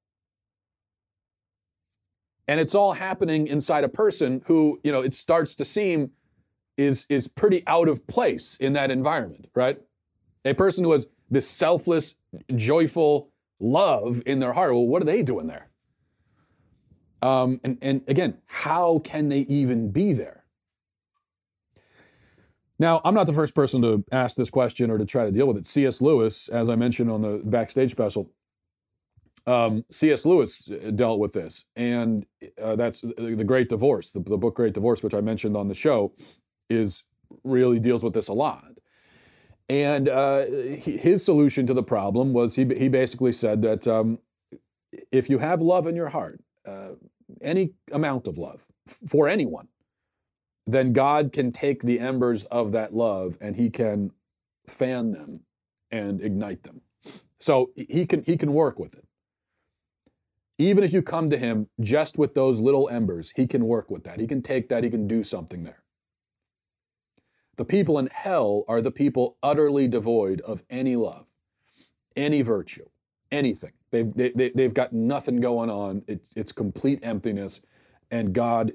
And 2.47 2.59
it's 2.59 2.75
all 2.75 2.95
happening 2.95 3.47
inside 3.47 3.85
a 3.85 3.89
person 3.89 4.43
who, 4.47 4.81
you 4.83 4.91
know, 4.91 5.03
it 5.03 5.13
starts 5.13 5.55
to 5.57 5.65
seem 5.65 6.11
is, 6.79 7.05
is 7.09 7.29
pretty 7.29 7.63
out 7.67 7.89
of 7.89 8.07
place 8.07 8.57
in 8.61 8.73
that 8.73 8.91
environment, 8.91 9.49
right? 9.55 9.79
A 10.45 10.55
person 10.55 10.85
who 10.85 10.93
has 10.93 11.07
this 11.29 11.47
selfless, 11.47 12.15
joyful 12.57 13.31
love 13.61 14.23
in 14.25 14.39
their 14.39 14.53
heart. 14.53 14.73
Well, 14.73 14.87
what 14.87 15.03
are 15.03 15.07
they 15.07 15.23
doing 15.23 15.47
there? 15.49 15.69
Um, 17.21 17.61
and, 17.65 17.79
and 17.83 18.03
again, 18.07 18.39
how 18.47 19.01
can 19.01 19.29
they 19.29 19.41
even 19.41 19.91
be 19.91 20.13
there? 20.13 20.38
Now, 22.79 23.01
I'm 23.05 23.15
not 23.15 23.27
the 23.27 23.33
first 23.33 23.55
person 23.55 23.83
to 23.83 24.05
ask 24.13 24.37
this 24.37 24.51
question 24.51 24.91
or 24.91 24.99
to 24.99 25.05
try 25.05 25.25
to 25.25 25.33
deal 25.33 25.49
with 25.49 25.57
it. 25.57 25.67
C.S. 25.67 26.01
Lewis, 26.01 26.49
as 26.49 26.69
I 26.69 26.77
mentioned 26.77 27.11
on 27.11 27.23
the 27.23 27.43
backstage 27.45 27.91
special, 27.91 28.31
um, 29.47 29.85
C.S. 29.91 30.25
Lewis 30.27 30.69
uh, 30.71 30.91
dealt 30.91 31.19
with 31.19 31.33
this, 31.33 31.65
and 31.75 32.27
uh, 32.63 32.77
that's 32.77 33.01
the 33.01 33.45
Great 33.45 33.69
Divorce, 33.71 34.13
the, 34.13 34.21
the, 34.21 34.37
book 34.37 34.57
Great 34.57 34.75
Divorce, 34.75 35.03
which 35.03 35.15
I 35.15 35.23
mentioned 35.23 35.57
on 35.57 35.69
the 35.69 35.75
show, 35.75 36.13
is 36.69 37.03
really 37.45 37.81
deals 37.81 38.05
with 38.05 38.13
this 38.13 38.29
a 38.29 38.33
lot. 38.33 38.79
And 39.71 40.09
uh, 40.09 40.47
his 40.47 41.25
solution 41.25 41.67
to 41.67 41.75
the 41.75 41.83
problem 41.83 42.33
was 42.33 42.55
he 42.57 42.65
he 42.75 42.89
basically 42.89 43.33
said 43.33 43.63
that 43.63 43.87
um, 43.87 44.19
if 45.13 45.29
you 45.29 45.39
have 45.39 45.61
love 45.61 45.87
in 45.87 45.95
your 45.95 46.09
heart, 46.09 46.41
uh, 46.67 46.91
any 47.43 47.73
amount 47.93 48.27
of 48.27 48.39
love 48.39 48.65
for 49.07 49.29
anyone, 49.29 49.69
then 50.69 50.93
God 50.93 51.33
can 51.33 51.51
take 51.51 51.83
the 51.83 51.99
embers 51.99 52.45
of 52.47 52.73
that 52.73 52.93
love 52.93 53.39
and 53.41 53.57
he 53.57 53.71
can 53.71 54.13
fan 54.67 55.13
them 55.13 55.41
and 55.91 56.21
ignite 56.21 56.63
them. 56.63 56.83
So 57.41 57.71
he 57.75 58.05
can 58.05 58.23
he 58.25 58.37
can 58.37 58.53
work 58.53 58.79
with 58.79 58.95
it. 58.95 59.07
Even 60.59 60.85
if 60.85 60.93
you 60.93 61.01
come 61.01 61.31
to 61.31 61.39
him 61.39 61.69
just 61.81 62.19
with 62.19 62.35
those 62.35 62.61
little 62.61 62.89
embers, 62.91 63.33
he 63.35 63.47
can 63.47 63.65
work 63.65 63.91
with 63.91 64.05
that. 64.05 64.21
He 64.21 64.27
can 64.27 64.43
take 64.43 64.69
that, 64.69 64.85
he 64.85 64.91
can 64.91 65.07
do 65.07 65.25
something 65.25 65.63
there. 65.63 65.85
The 67.57 67.65
people 67.65 67.99
in 67.99 68.09
hell 68.13 68.65
are 68.69 68.83
the 68.83 68.91
people 68.91 69.39
utterly 69.43 69.89
devoid 69.89 70.43
of 70.43 70.63
any 70.69 70.97
love, 70.97 71.27
any 72.15 72.43
virtue, 72.43 72.89
anything. 73.33 73.73
They've, 73.91 74.13
they, 74.13 74.31
they, 74.31 74.51
they've 74.51 74.75
got 74.75 74.93
nothing 74.93 75.41
going 75.41 75.71
on. 75.71 76.03
It's, 76.07 76.31
it's 76.37 76.53
complete 76.53 77.01
emptiness 77.03 77.61
and 78.11 78.33
God 78.33 78.73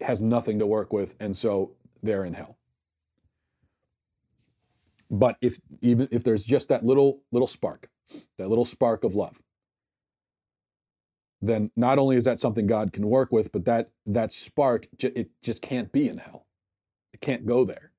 has 0.00 0.20
nothing 0.20 0.58
to 0.58 0.66
work 0.66 0.92
with, 0.92 1.14
and 1.20 1.36
so 1.36 1.72
they're 2.02 2.24
in 2.24 2.34
hell. 2.34 2.56
But 5.10 5.36
if 5.40 5.58
even 5.80 6.08
if 6.10 6.24
there's 6.24 6.44
just 6.44 6.68
that 6.68 6.84
little 6.84 7.22
little 7.30 7.46
spark, 7.46 7.88
that 8.38 8.48
little 8.48 8.64
spark 8.64 9.04
of 9.04 9.14
love, 9.14 9.42
then 11.40 11.70
not 11.76 11.98
only 11.98 12.16
is 12.16 12.24
that 12.24 12.40
something 12.40 12.66
God 12.66 12.92
can 12.92 13.06
work 13.06 13.30
with, 13.30 13.52
but 13.52 13.64
that 13.66 13.90
that 14.06 14.32
spark 14.32 14.88
it 14.98 15.30
just 15.42 15.62
can't 15.62 15.92
be 15.92 16.08
in 16.08 16.18
hell. 16.18 16.46
It 17.12 17.20
can't 17.20 17.46
go 17.46 17.64
there. 17.64 17.92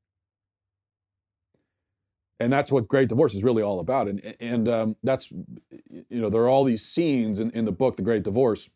And 2.37 2.51
that's 2.51 2.69
what 2.69 2.89
Great 2.89 3.07
Divorce 3.07 3.33
is 3.33 3.43
really 3.43 3.63
all 3.63 3.79
about. 3.79 4.07
And 4.07 4.35
and 4.39 4.67
um, 4.67 4.95
that's 5.03 5.31
you 5.31 6.21
know 6.21 6.29
there 6.29 6.41
are 6.41 6.49
all 6.49 6.63
these 6.63 6.83
scenes 6.83 7.39
in, 7.39 7.51
in 7.51 7.65
the 7.65 7.71
book, 7.71 7.95
The 7.95 8.03
Great 8.03 8.23
Divorce, 8.23 8.69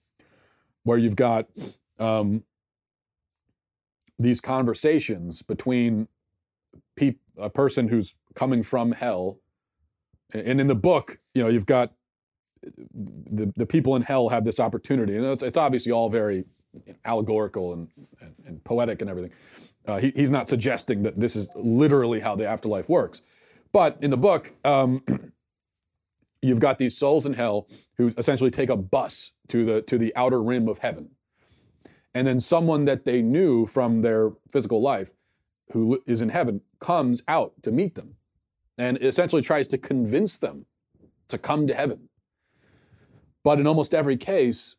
where 0.84 0.98
you've 0.98 1.16
got 1.18 1.48
um, 2.00 2.44
these 4.18 4.42
conversations 4.42 5.42
between 5.42 6.08
pe- 6.96 7.16
a 7.38 7.50
person 7.50 7.88
who's 7.88 8.16
coming 8.36 8.64
from 8.64 8.92
hell, 8.92 9.40
and 10.34 10.62
in 10.62 10.68
the 10.68 10.76
book, 10.76 11.20
you 11.34 11.42
know, 11.42 11.50
you've 11.50 11.66
got 11.66 11.94
the 12.62 13.52
the 13.56 13.66
people 13.66 13.96
in 13.96 14.02
hell 14.02 14.30
have 14.30 14.44
this 14.44 14.60
opportunity, 14.60 15.16
and 15.16 15.26
it's, 15.26 15.42
it's 15.42 15.58
obviously 15.58 15.92
all 15.92 16.10
very 16.10 16.46
allegorical 17.06 17.74
and, 17.74 17.88
and, 18.22 18.36
and 18.46 18.64
poetic 18.64 19.02
and 19.02 19.10
everything. 19.10 19.32
Uh, 19.88 19.98
he, 19.98 20.12
he's 20.16 20.30
not 20.30 20.48
suggesting 20.48 21.02
that 21.04 21.20
this 21.20 21.36
is 21.36 21.50
literally 21.56 22.20
how 22.20 22.36
the 22.36 22.48
afterlife 22.48 22.90
works, 22.90 23.22
but 23.72 23.98
in 24.02 24.12
the 24.12 24.18
book, 24.18 24.54
um, 24.66 25.02
you've 26.42 26.60
got 26.60 26.78
these 26.78 26.98
souls 26.98 27.26
in 27.26 27.34
hell 27.34 27.68
who 27.98 28.14
essentially 28.18 28.52
take 28.52 28.70
a 28.70 28.78
bus 28.78 29.32
to 29.48 29.66
the 29.66 29.82
to 29.84 29.98
the 29.98 30.16
outer 30.16 30.44
rim 30.44 30.68
of 30.68 30.80
heaven 30.80 31.10
and 32.14 32.26
then 32.28 32.40
someone 32.40 32.86
that 32.86 33.06
they 33.06 33.22
knew 33.22 33.66
from 33.66 34.02
their 34.02 34.32
physical 34.50 34.82
life 34.82 35.14
who 35.72 36.02
is 36.08 36.22
in 36.22 36.30
heaven 36.30 36.62
comes 36.80 37.22
out 37.28 37.54
to 37.64 37.72
meet 37.72 37.96
them 37.96 38.16
and 38.78 38.98
essentially 39.02 39.42
tries 39.42 39.68
to 39.68 39.78
convince 39.78 40.40
them 40.40 40.66
to 41.28 41.38
come 41.38 41.68
to 41.68 41.74
heaven. 41.74 42.10
But 43.44 43.60
in 43.60 43.68
almost 43.68 43.94
every 43.94 44.18
case, 44.18 44.76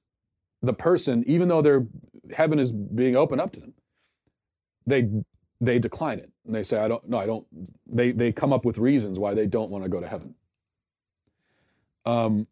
the 0.62 0.74
person, 0.74 1.24
even 1.26 1.48
though 1.48 1.62
their 1.62 1.86
heaven 2.34 2.58
is 2.58 2.72
being 2.72 3.16
opened 3.16 3.40
up 3.40 3.52
to 3.52 3.60
them, 3.60 3.74
they 4.86 5.08
they 5.60 5.78
decline 5.78 6.18
it 6.18 6.30
and 6.46 6.54
they 6.54 6.62
say, 6.62 6.78
"I 6.78 6.88
don't. 6.88 7.08
No, 7.08 7.18
I 7.18 7.26
don't." 7.26 7.46
They 7.86 8.12
they 8.12 8.32
come 8.32 8.52
up 8.52 8.64
with 8.64 8.78
reasons 8.78 9.18
why 9.18 9.34
they 9.34 9.46
don't 9.46 9.70
want 9.70 9.84
to 9.84 9.90
go 9.90 10.00
to 10.00 10.08
heaven. 10.08 10.34
Um, 12.04 12.46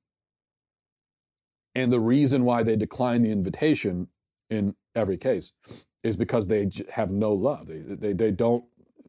and 1.75 1.93
the 1.93 2.01
reason 2.01 2.45
why 2.45 2.63
they 2.63 2.77
decline 2.77 3.23
the 3.23 3.31
invitation 3.31 4.09
in 4.51 4.75
every 4.95 5.17
case 5.17 5.53
is 6.03 6.17
because 6.17 6.47
they 6.47 6.71
have 6.91 7.13
no 7.13 7.33
love. 7.33 7.67
They, 7.67 7.79
they, 7.79 8.13
they 8.13 8.31
don't, 8.31 8.65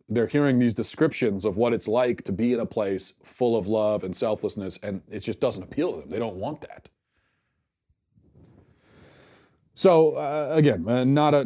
they're 0.08 0.28
hearing 0.28 0.60
these 0.60 0.74
descriptions 0.74 1.46
of 1.46 1.58
what 1.58 1.74
it's 1.74 1.88
like 1.88 2.24
to 2.24 2.32
be 2.32 2.54
in 2.54 2.60
a 2.60 2.66
place 2.66 3.14
full 3.24 3.56
of 3.56 3.68
love 3.68 4.04
and 4.04 4.16
selflessness, 4.16 4.80
and 4.82 5.02
it 5.10 5.20
just 5.20 5.40
doesn't 5.40 5.64
appeal 5.64 5.94
to 5.94 6.00
them. 6.02 6.10
They 6.10 6.20
don't 6.20 6.36
want 6.38 6.62
that. 6.62 6.90
So 9.80 10.16
uh, 10.16 10.50
again, 10.52 10.86
uh, 10.90 11.06
not 11.06 11.34
a 11.34 11.46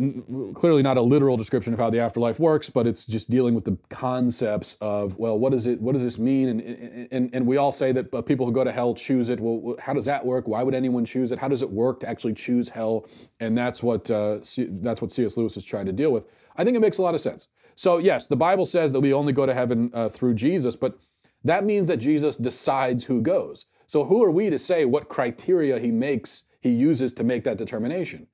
clearly 0.55 0.81
not 0.81 0.97
a 0.97 1.01
literal 1.03 1.37
description 1.37 1.71
of 1.71 1.77
how 1.77 1.91
the 1.91 1.99
afterlife 1.99 2.39
works, 2.39 2.67
but 2.67 2.87
it's 2.87 3.05
just 3.05 3.29
dealing 3.29 3.53
with 3.53 3.63
the 3.63 3.77
concepts 3.89 4.75
of 4.81 5.15
well, 5.19 5.37
what 5.37 5.51
does 5.51 5.67
it? 5.67 5.79
What 5.79 5.93
does 5.93 6.01
this 6.01 6.17
mean? 6.17 6.49
And 6.49 7.07
and 7.11 7.29
and 7.31 7.45
we 7.45 7.57
all 7.57 7.71
say 7.71 7.91
that 7.91 8.11
uh, 8.11 8.23
people 8.23 8.47
who 8.47 8.51
go 8.51 8.63
to 8.63 8.71
hell 8.71 8.95
choose 8.95 9.29
it. 9.29 9.39
Well, 9.39 9.75
how 9.77 9.93
does 9.93 10.05
that 10.05 10.25
work? 10.25 10.47
Why 10.47 10.63
would 10.63 10.73
anyone 10.73 11.05
choose 11.05 11.31
it? 11.31 11.37
How 11.37 11.47
does 11.47 11.61
it 11.61 11.69
work 11.69 11.99
to 11.99 12.09
actually 12.09 12.33
choose 12.33 12.67
hell? 12.67 13.05
And 13.39 13.55
that's 13.55 13.83
what 13.83 14.09
uh, 14.09 14.43
C- 14.43 14.69
that's 14.81 14.99
what 14.99 15.11
C.S. 15.11 15.37
Lewis 15.37 15.55
is 15.55 15.63
trying 15.63 15.85
to 15.85 15.93
deal 15.93 16.11
with. 16.11 16.25
I 16.57 16.63
think 16.63 16.75
it 16.75 16.79
makes 16.79 16.97
a 16.97 17.03
lot 17.03 17.13
of 17.13 17.21
sense. 17.21 17.49
So 17.75 17.99
yes, 17.99 18.25
the 18.25 18.35
Bible 18.35 18.65
says 18.65 18.93
that 18.93 19.01
we 19.01 19.13
only 19.13 19.33
go 19.33 19.45
to 19.45 19.53
heaven 19.53 19.91
uh, 19.93 20.09
through 20.09 20.33
Jesus, 20.33 20.75
but 20.75 20.97
that 21.43 21.65
means 21.65 21.87
that 21.87 21.97
Jesus 21.97 22.37
decides 22.37 23.03
who 23.03 23.21
goes. 23.21 23.67
So 23.85 24.03
who 24.03 24.23
are 24.23 24.31
we 24.31 24.49
to 24.49 24.57
say 24.57 24.85
what 24.85 25.07
criteria 25.07 25.77
he 25.77 25.91
makes? 25.91 26.45
He 26.63 26.69
uses 26.69 27.13
to 27.13 27.23
make 27.23 27.43
that 27.43 27.57
determination. 27.57 28.27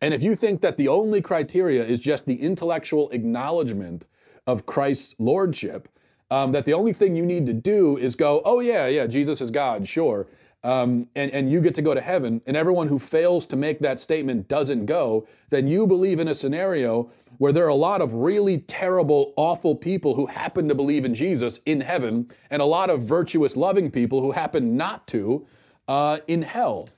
And 0.00 0.12
if 0.12 0.22
you 0.22 0.34
think 0.34 0.60
that 0.62 0.76
the 0.76 0.88
only 0.88 1.20
criteria 1.20 1.84
is 1.84 2.00
just 2.00 2.26
the 2.26 2.40
intellectual 2.40 3.10
acknowledgement 3.10 4.06
of 4.46 4.66
Christ's 4.66 5.14
lordship, 5.18 5.88
um, 6.30 6.52
that 6.52 6.64
the 6.64 6.72
only 6.72 6.92
thing 6.92 7.14
you 7.14 7.24
need 7.24 7.46
to 7.46 7.52
do 7.52 7.96
is 7.96 8.16
go, 8.16 8.42
oh, 8.44 8.60
yeah, 8.60 8.86
yeah, 8.86 9.06
Jesus 9.06 9.40
is 9.40 9.50
God, 9.50 9.86
sure. 9.86 10.26
Um, 10.62 11.08
and, 11.14 11.30
and 11.30 11.52
you 11.52 11.60
get 11.60 11.74
to 11.74 11.82
go 11.82 11.94
to 11.94 12.00
heaven, 12.00 12.40
and 12.46 12.56
everyone 12.56 12.88
who 12.88 12.98
fails 12.98 13.46
to 13.48 13.56
make 13.56 13.80
that 13.80 14.00
statement 14.00 14.48
doesn't 14.48 14.86
go, 14.86 15.26
then 15.50 15.68
you 15.68 15.86
believe 15.86 16.18
in 16.18 16.28
a 16.28 16.34
scenario 16.34 17.10
where 17.38 17.52
there 17.52 17.64
are 17.64 17.68
a 17.68 17.74
lot 17.74 18.00
of 18.00 18.14
really 18.14 18.58
terrible, 18.58 19.34
awful 19.36 19.74
people 19.74 20.14
who 20.14 20.26
happen 20.26 20.68
to 20.68 20.74
believe 20.74 21.04
in 21.04 21.14
Jesus 21.14 21.60
in 21.66 21.80
heaven, 21.80 22.28
and 22.50 22.62
a 22.62 22.64
lot 22.64 22.90
of 22.90 23.02
virtuous, 23.02 23.56
loving 23.56 23.90
people 23.90 24.20
who 24.20 24.32
happen 24.32 24.76
not 24.76 25.06
to 25.08 25.46
uh, 25.88 26.18
in 26.26 26.42
hell. 26.42 26.88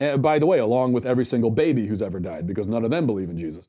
Uh, 0.00 0.16
by 0.16 0.38
the 0.38 0.46
way, 0.46 0.58
along 0.58 0.92
with 0.92 1.06
every 1.06 1.24
single 1.24 1.50
baby 1.50 1.86
who's 1.86 2.02
ever 2.02 2.20
died, 2.20 2.46
because 2.46 2.66
none 2.66 2.84
of 2.84 2.90
them 2.90 3.06
believe 3.06 3.30
in 3.30 3.38
Jesus. 3.38 3.66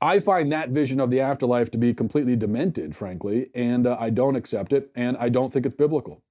I 0.00 0.20
find 0.20 0.50
that 0.50 0.70
vision 0.70 1.00
of 1.00 1.10
the 1.10 1.20
afterlife 1.20 1.70
to 1.72 1.78
be 1.78 1.94
completely 1.94 2.36
demented, 2.36 2.94
frankly, 2.96 3.50
and 3.54 3.86
uh, 3.86 3.96
I 4.00 4.10
don't 4.10 4.36
accept 4.36 4.72
it, 4.72 4.90
and 4.94 5.16
I 5.16 5.28
don't 5.28 5.52
think 5.52 5.64
it's 5.66 5.74
biblical. 5.74 6.22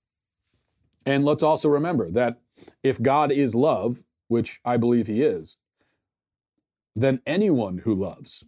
And 1.05 1.25
let's 1.25 1.43
also 1.43 1.69
remember 1.69 2.09
that 2.11 2.39
if 2.83 3.01
God 3.01 3.31
is 3.31 3.55
love, 3.55 4.03
which 4.27 4.59
I 4.63 4.77
believe 4.77 5.07
He 5.07 5.21
is, 5.23 5.57
then 6.95 7.21
anyone 7.25 7.79
who 7.79 7.95
loves 7.95 8.43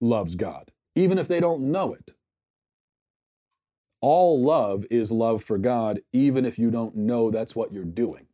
loves 0.00 0.34
God, 0.34 0.72
even 0.94 1.18
if 1.18 1.28
they 1.28 1.40
don't 1.40 1.62
know 1.62 1.94
it. 1.94 2.12
All 4.02 4.40
love 4.40 4.84
is 4.90 5.10
love 5.10 5.42
for 5.42 5.58
God, 5.58 6.00
even 6.12 6.44
if 6.44 6.58
you 6.58 6.70
don't 6.70 6.94
know 6.94 7.30
that's 7.30 7.56
what 7.56 7.72
you're 7.72 7.84
doing. 7.84 8.25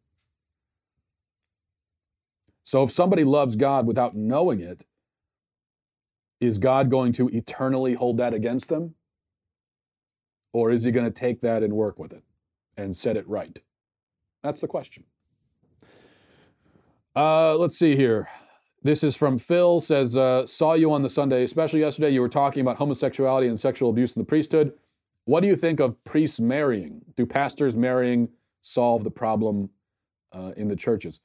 So 2.64 2.82
if 2.84 2.90
somebody 2.90 3.24
loves 3.24 3.56
God 3.56 3.86
without 3.86 4.14
knowing 4.14 4.60
it, 4.60 4.84
is 6.40 6.58
God 6.58 6.90
going 6.90 7.12
to 7.12 7.28
eternally 7.28 7.94
hold 7.94 8.18
that 8.18 8.34
against 8.34 8.68
them? 8.68 8.94
Or 10.52 10.70
is 10.70 10.84
he 10.84 10.90
going 10.90 11.06
to 11.06 11.10
take 11.10 11.40
that 11.40 11.62
and 11.62 11.72
work 11.72 11.98
with 11.98 12.12
it 12.12 12.22
and 12.76 12.96
set 12.96 13.16
it 13.16 13.28
right? 13.28 13.58
That's 14.42 14.60
the 14.60 14.68
question. 14.68 15.04
Uh, 17.14 17.56
let's 17.56 17.78
see 17.78 17.96
here. 17.96 18.28
This 18.82 19.04
is 19.04 19.14
from 19.14 19.38
Phil. 19.38 19.80
Says, 19.80 20.16
uh, 20.16 20.46
saw 20.46 20.74
you 20.74 20.92
on 20.92 21.02
the 21.02 21.10
Sunday, 21.10 21.44
especially 21.44 21.80
yesterday. 21.80 22.10
You 22.10 22.20
were 22.20 22.28
talking 22.28 22.60
about 22.60 22.76
homosexuality 22.76 23.46
and 23.46 23.58
sexual 23.58 23.90
abuse 23.90 24.16
in 24.16 24.20
the 24.20 24.26
priesthood. 24.26 24.72
What 25.24 25.40
do 25.40 25.46
you 25.46 25.54
think 25.54 25.78
of 25.78 26.02
priests 26.04 26.40
marrying? 26.40 27.02
Do 27.16 27.24
pastors 27.24 27.76
marrying 27.76 28.28
solve 28.62 29.04
the 29.04 29.10
problem 29.10 29.70
uh, 30.32 30.52
in 30.56 30.66
the 30.66 30.74
churches? 30.74 31.20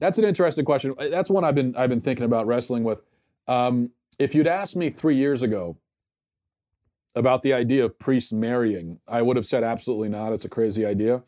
That's 0.00 0.18
an 0.18 0.24
interesting 0.24 0.64
question. 0.64 0.94
That's 0.98 1.30
one 1.30 1.44
I've 1.44 1.54
been 1.54 1.74
I've 1.76 1.90
been 1.90 2.00
thinking 2.00 2.24
about 2.24 2.46
wrestling 2.46 2.84
with. 2.84 3.02
Um, 3.46 3.90
if 4.18 4.34
you'd 4.34 4.46
asked 4.46 4.76
me 4.76 4.90
three 4.90 5.16
years 5.16 5.42
ago 5.42 5.76
about 7.14 7.42
the 7.42 7.52
idea 7.52 7.84
of 7.84 7.98
priests 7.98 8.32
marrying, 8.32 9.00
I 9.08 9.22
would 9.22 9.36
have 9.36 9.46
said 9.46 9.64
absolutely 9.64 10.08
not. 10.08 10.32
It's 10.32 10.44
a 10.44 10.48
crazy 10.48 10.86
idea. 10.86 11.22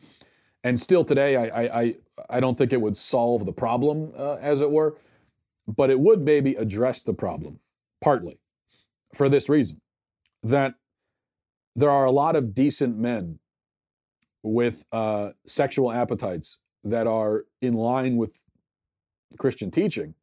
And 0.62 0.78
still 0.78 1.04
today, 1.04 1.36
I 1.36 1.80
I 1.80 1.94
I 2.28 2.40
don't 2.40 2.56
think 2.56 2.72
it 2.72 2.80
would 2.80 2.96
solve 2.96 3.46
the 3.46 3.52
problem, 3.52 4.12
uh, 4.16 4.36
as 4.40 4.60
it 4.60 4.70
were, 4.70 4.96
but 5.66 5.90
it 5.90 5.98
would 5.98 6.20
maybe 6.20 6.54
address 6.54 7.02
the 7.02 7.14
problem 7.14 7.58
partly 8.00 8.38
for 9.14 9.28
this 9.28 9.48
reason 9.48 9.80
that 10.42 10.74
there 11.74 11.90
are 11.90 12.04
a 12.04 12.10
lot 12.10 12.36
of 12.36 12.54
decent 12.54 12.96
men 12.96 13.38
with 14.42 14.84
uh, 14.92 15.30
sexual 15.46 15.92
appetites 15.92 16.58
that 16.84 17.06
are 17.06 17.44
in 17.60 17.74
line 17.74 18.16
with 18.16 18.42
Christian 19.38 19.70
teaching, 19.70 20.14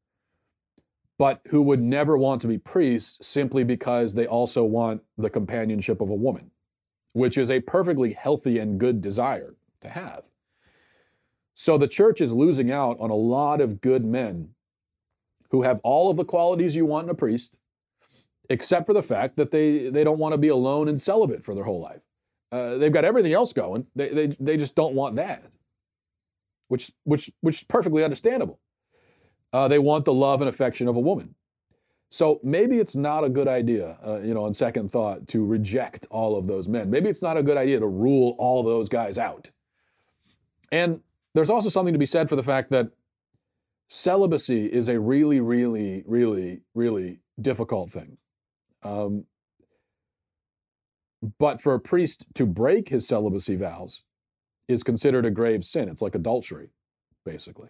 but 1.17 1.41
who 1.47 1.61
would 1.63 1.81
never 1.81 2.17
want 2.17 2.41
to 2.41 2.47
be 2.47 2.57
priests 2.57 3.25
simply 3.25 3.63
because 3.63 4.13
they 4.13 4.27
also 4.27 4.63
want 4.63 5.01
the 5.17 5.29
companionship 5.29 6.01
of 6.01 6.09
a 6.09 6.15
woman, 6.15 6.51
which 7.13 7.37
is 7.37 7.49
a 7.49 7.61
perfectly 7.61 8.13
healthy 8.13 8.59
and 8.59 8.79
good 8.79 9.01
desire 9.01 9.55
to 9.81 9.89
have. 9.89 10.23
So 11.55 11.77
the 11.77 11.87
church 11.87 12.21
is 12.21 12.31
losing 12.31 12.71
out 12.71 12.99
on 12.99 13.09
a 13.09 13.15
lot 13.15 13.61
of 13.61 13.81
good 13.81 14.05
men 14.05 14.49
who 15.49 15.63
have 15.63 15.79
all 15.83 16.11
of 16.11 16.17
the 16.17 16.25
qualities 16.25 16.75
you 16.75 16.85
want 16.85 17.05
in 17.05 17.09
a 17.09 17.15
priest, 17.15 17.57
except 18.49 18.85
for 18.85 18.93
the 18.93 19.01
fact 19.01 19.35
that 19.37 19.49
they, 19.49 19.89
they 19.89 20.03
don't 20.03 20.19
want 20.19 20.33
to 20.33 20.37
be 20.37 20.49
alone 20.49 20.87
and 20.87 21.01
celibate 21.01 21.43
for 21.43 21.55
their 21.55 21.63
whole 21.63 21.81
life. 21.81 22.01
Uh, 22.51 22.77
they've 22.77 22.93
got 22.93 23.05
everything 23.05 23.33
else 23.33 23.53
going. 23.53 23.87
They, 23.95 24.09
they, 24.09 24.27
they 24.39 24.57
just 24.57 24.75
don't 24.75 24.93
want 24.93 25.15
that, 25.15 25.43
which, 26.67 26.91
which, 27.05 27.31
which 27.41 27.57
is 27.57 27.63
perfectly 27.63 28.03
understandable. 28.03 28.59
Uh, 29.57 29.67
they 29.67 29.79
want 29.79 30.05
the 30.05 30.13
love 30.13 30.39
and 30.41 30.47
affection 30.47 30.87
of 30.87 30.95
a 30.97 30.99
woman. 30.99 31.33
So 32.11 32.39
maybe 32.43 32.77
it's 32.77 32.95
not 32.95 33.23
a 33.23 33.29
good 33.29 33.47
idea, 33.47 33.97
uh, 34.05 34.19
you 34.19 34.35
know, 34.35 34.43
on 34.43 34.53
second 34.53 34.91
thought, 34.91 35.27
to 35.29 35.43
reject 35.43 36.05
all 36.11 36.37
of 36.37 36.45
those 36.45 36.69
men. 36.69 36.91
Maybe 36.91 37.09
it's 37.09 37.23
not 37.23 37.37
a 37.37 37.41
good 37.41 37.57
idea 37.57 37.79
to 37.79 37.87
rule 37.87 38.35
all 38.37 38.61
those 38.61 38.87
guys 38.87 39.17
out. 39.17 39.49
And 40.71 41.01
there's 41.33 41.49
also 41.49 41.69
something 41.69 41.93
to 41.93 41.97
be 41.97 42.05
said 42.05 42.29
for 42.29 42.35
the 42.35 42.43
fact 42.43 42.69
that 42.69 42.91
celibacy 43.87 44.67
is 44.67 44.89
a 44.89 44.99
really, 44.99 45.41
really, 45.41 46.03
really, 46.05 46.61
really 46.75 47.19
difficult 47.41 47.89
thing. 47.89 48.17
Um, 48.83 49.25
but 51.39 51.59
for 51.59 51.73
a 51.73 51.79
priest 51.79 52.25
to 52.35 52.45
break 52.45 52.89
his 52.89 53.07
celibacy 53.07 53.55
vows 53.55 54.03
is 54.67 54.83
considered 54.83 55.25
a 55.25 55.31
grave 55.31 55.65
sin. 55.65 55.89
It's 55.89 56.03
like 56.03 56.13
adultery, 56.13 56.69
basically. 57.25 57.69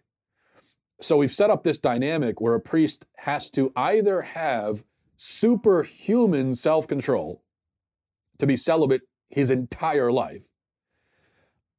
So 0.99 1.17
we've 1.17 1.31
set 1.31 1.49
up 1.49 1.63
this 1.63 1.77
dynamic 1.77 2.41
where 2.41 2.55
a 2.55 2.59
priest 2.59 3.05
has 3.17 3.49
to 3.51 3.71
either 3.75 4.21
have 4.21 4.83
superhuman 5.15 6.55
self 6.55 6.87
control 6.87 7.43
to 8.39 8.47
be 8.47 8.55
celibate 8.55 9.01
his 9.29 9.49
entire 9.49 10.11
life, 10.11 10.47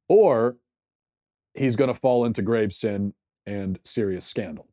or 0.07 0.57
he's 1.53 1.75
going 1.75 1.87
to 1.89 1.93
fall 1.93 2.25
into 2.25 2.41
grave 2.41 2.71
sin 2.71 3.13
and 3.45 3.79
serious 3.83 4.25
scandal. 4.25 4.67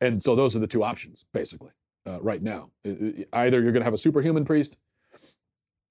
And 0.00 0.22
so 0.22 0.36
those 0.36 0.54
are 0.54 0.60
the 0.60 0.66
two 0.66 0.84
options, 0.84 1.24
basically, 1.32 1.70
uh, 2.06 2.20
right 2.20 2.42
now. 2.42 2.70
Either 3.32 3.62
you're 3.62 3.72
going 3.72 3.80
to 3.80 3.84
have 3.84 3.94
a 3.94 3.98
superhuman 3.98 4.44
priest, 4.44 4.76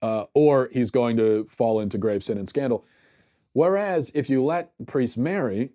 uh, 0.01 0.25
or 0.33 0.69
he's 0.71 0.91
going 0.91 1.17
to 1.17 1.45
fall 1.45 1.79
into 1.79 1.97
grave 1.97 2.23
sin 2.23 2.37
and 2.37 2.47
scandal. 2.47 2.85
Whereas 3.53 4.11
if 4.13 4.29
you 4.29 4.43
let 4.43 4.71
priests 4.85 5.17
marry, 5.17 5.71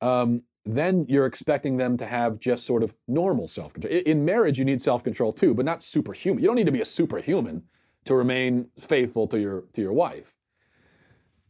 um, 0.00 0.42
then 0.64 1.06
you're 1.08 1.26
expecting 1.26 1.76
them 1.76 1.96
to 1.96 2.06
have 2.06 2.40
just 2.40 2.66
sort 2.66 2.82
of 2.82 2.94
normal 3.06 3.48
self 3.48 3.72
control. 3.72 3.92
In 3.92 4.24
marriage, 4.24 4.58
you 4.58 4.64
need 4.64 4.80
self 4.80 5.04
control 5.04 5.32
too, 5.32 5.54
but 5.54 5.64
not 5.64 5.82
superhuman. 5.82 6.42
You 6.42 6.48
don't 6.48 6.56
need 6.56 6.66
to 6.66 6.72
be 6.72 6.80
a 6.80 6.86
superhuman 6.86 7.62
to 8.04 8.14
remain 8.14 8.68
faithful 8.78 9.26
to 9.28 9.38
your 9.38 9.64
to 9.72 9.80
your 9.80 9.92
wife, 9.92 10.34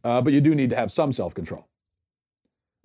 uh, 0.03 0.21
but 0.21 0.33
you 0.33 0.41
do 0.41 0.53
need 0.53 0.69
to 0.69 0.75
have 0.75 0.91
some 0.91 1.11
self 1.11 1.33
control. 1.33 1.67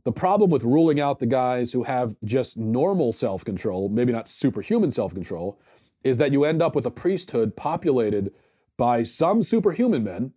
The 0.04 0.12
problem 0.12 0.50
with 0.50 0.64
ruling 0.64 1.00
out 1.00 1.20
the 1.20 1.26
guys 1.26 1.72
who 1.72 1.84
have 1.84 2.16
just 2.24 2.56
normal 2.56 3.12
self 3.12 3.44
control, 3.44 3.88
maybe 3.88 4.12
not 4.12 4.26
superhuman 4.26 4.90
self 4.90 5.14
control, 5.14 5.60
is 6.02 6.16
that 6.18 6.32
you 6.32 6.44
end 6.44 6.62
up 6.62 6.74
with 6.74 6.86
a 6.86 6.90
priesthood 6.90 7.54
populated 7.56 8.32
by 8.78 9.02
some 9.02 9.42
superhuman 9.42 10.02
men 10.02 10.32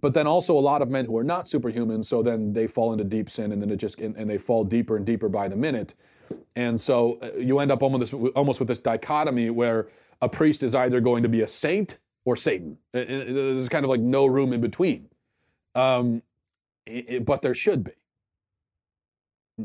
but 0.00 0.14
then 0.14 0.26
also 0.26 0.56
a 0.56 0.60
lot 0.60 0.82
of 0.82 0.90
men 0.90 1.04
who 1.04 1.16
are 1.16 1.24
not 1.24 1.48
superhuman 1.48 2.02
so 2.02 2.22
then 2.22 2.52
they 2.52 2.66
fall 2.66 2.92
into 2.92 3.04
deep 3.04 3.30
sin 3.30 3.52
and 3.52 3.62
then 3.62 3.70
it 3.70 3.76
just 3.76 3.98
and, 3.98 4.16
and 4.16 4.28
they 4.28 4.38
fall 4.38 4.64
deeper 4.64 4.96
and 4.96 5.06
deeper 5.06 5.28
by 5.28 5.48
the 5.48 5.56
minute. 5.56 5.94
And 6.54 6.78
so 6.78 7.18
uh, 7.22 7.38
you 7.38 7.58
end 7.60 7.70
up 7.70 7.82
almost, 7.82 8.12
this, 8.12 8.30
almost 8.34 8.58
with 8.58 8.68
this 8.68 8.78
dichotomy 8.78 9.50
where 9.50 9.88
a 10.20 10.28
priest 10.28 10.62
is 10.62 10.74
either 10.74 11.00
going 11.00 11.22
to 11.22 11.28
be 11.28 11.42
a 11.42 11.46
saint 11.46 11.98
or 12.24 12.36
satan. 12.36 12.78
There's 12.92 13.68
kind 13.68 13.84
of 13.84 13.90
like 13.90 14.00
no 14.00 14.26
room 14.26 14.52
in 14.52 14.60
between. 14.60 15.08
Um, 15.74 16.22
it, 16.86 17.24
but 17.24 17.42
there 17.42 17.54
should 17.54 17.84
be. 17.84 17.92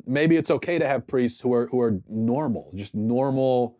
Maybe 0.05 0.37
it's 0.37 0.51
okay 0.51 0.79
to 0.79 0.87
have 0.87 1.05
priests 1.07 1.41
who 1.41 1.53
are 1.53 1.67
who 1.67 1.81
are 1.81 1.99
normal 2.07 2.71
just 2.75 2.95
normal 2.95 3.77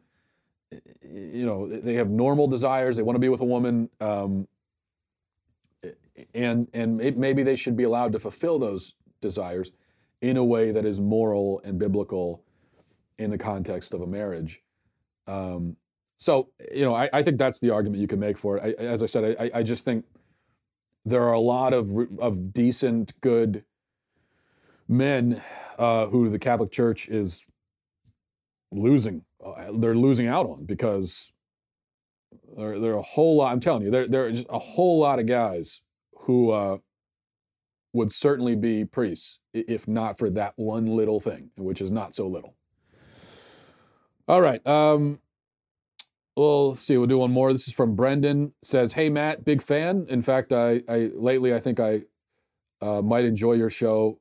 you 1.02 1.46
know 1.46 1.68
they 1.68 1.94
have 1.94 2.10
normal 2.10 2.48
desires 2.48 2.98
they 2.98 3.04
want 3.04 3.16
to 3.16 3.20
be 3.20 3.30
with 3.30 3.40
a 3.40 3.46
woman 3.46 3.90
um, 4.02 4.48
and 6.34 6.68
and 6.74 6.98
maybe 7.18 7.44
they 7.44 7.56
should 7.56 7.76
be 7.76 7.84
allowed 7.84 8.12
to 8.14 8.20
fulfill 8.20 8.60
those 8.60 8.96
desires 9.22 9.72
in 10.22 10.38
a 10.38 10.44
way 10.44 10.72
that 10.72 10.86
is 10.86 11.00
moral 11.00 11.62
and 11.64 11.80
biblical 11.80 12.44
in 13.18 13.30
the 13.30 13.38
context 13.38 13.94
of 13.94 14.02
a 14.02 14.08
marriage. 14.08 14.62
Um, 15.28 15.78
so 16.18 16.50
you 16.74 16.86
know, 16.86 16.94
I, 16.94 17.10
I, 17.14 17.24
think 17.24 17.38
that's 17.38 17.60
the 17.60 17.72
argument 17.72 18.02
you 18.02 18.08
can 18.08 18.20
make 18.20 18.38
for 18.38 18.58
it. 18.58 18.76
I, 18.80 18.84
as 18.84 19.02
I 19.02 19.06
said, 19.06 19.36
I, 19.40 19.60
I, 19.60 19.64
just 19.64 19.86
think 19.86 20.06
there 21.06 21.24
are 21.24 21.34
a 21.34 21.40
lot 21.40 21.74
of 21.74 21.92
of 22.20 22.54
decent, 22.54 23.20
good 23.22 23.64
men 24.88 25.42
uh, 25.80 26.08
who 26.08 26.30
the 26.30 26.40
Catholic 26.40 26.72
Church 26.72 27.08
is 27.08 27.46
losing. 28.72 29.24
Uh, 29.44 29.72
they're 29.80 29.96
losing 29.96 30.28
out 30.28 30.46
on 30.46 30.66
because 30.66 31.32
there, 32.58 32.80
there 32.80 32.94
are 32.94 33.00
a 33.00 33.02
whole 33.04 33.38
lot. 33.38 33.52
I'm 33.52 33.60
telling 33.60 33.84
you, 33.84 33.92
there 33.92 34.08
there 34.08 34.26
are 34.26 34.32
just 34.32 34.48
a 34.50 34.60
whole 34.60 35.00
lot 35.00 35.20
of 35.20 35.26
guys 35.26 35.82
who 36.22 36.52
uh, 36.52 36.78
would 37.94 38.12
certainly 38.12 38.56
be 38.56 38.86
priests 38.86 39.40
if 39.54 39.88
not 39.88 40.18
for 40.18 40.30
that 40.30 40.54
one 40.56 40.86
little 40.86 41.20
thing, 41.20 41.52
which 41.58 41.82
is 41.82 41.92
not 41.92 42.16
so 42.16 42.28
little. 42.28 42.56
All 44.28 44.42
right. 44.42 44.66
Um, 44.66 45.20
we'll 46.38 46.76
see. 46.76 46.98
We'll 46.98 47.08
do 47.08 47.18
one 47.18 47.32
more. 47.32 47.52
This 47.52 47.68
is 47.68 47.74
from 47.74 47.96
Brendan. 47.96 48.54
Says, 48.62 48.94
"Hey 48.94 49.10
Matt, 49.10 49.44
big 49.44 49.62
fan. 49.62 50.06
In 50.10 50.22
fact, 50.22 50.54
I, 50.54 50.82
I 50.88 51.12
lately 51.14 51.54
I 51.54 51.60
think 51.60 51.80
I 51.80 52.04
uh, 52.82 53.02
might 53.02 53.26
enjoy 53.26 53.54
your 53.54 53.70
show 53.70 54.20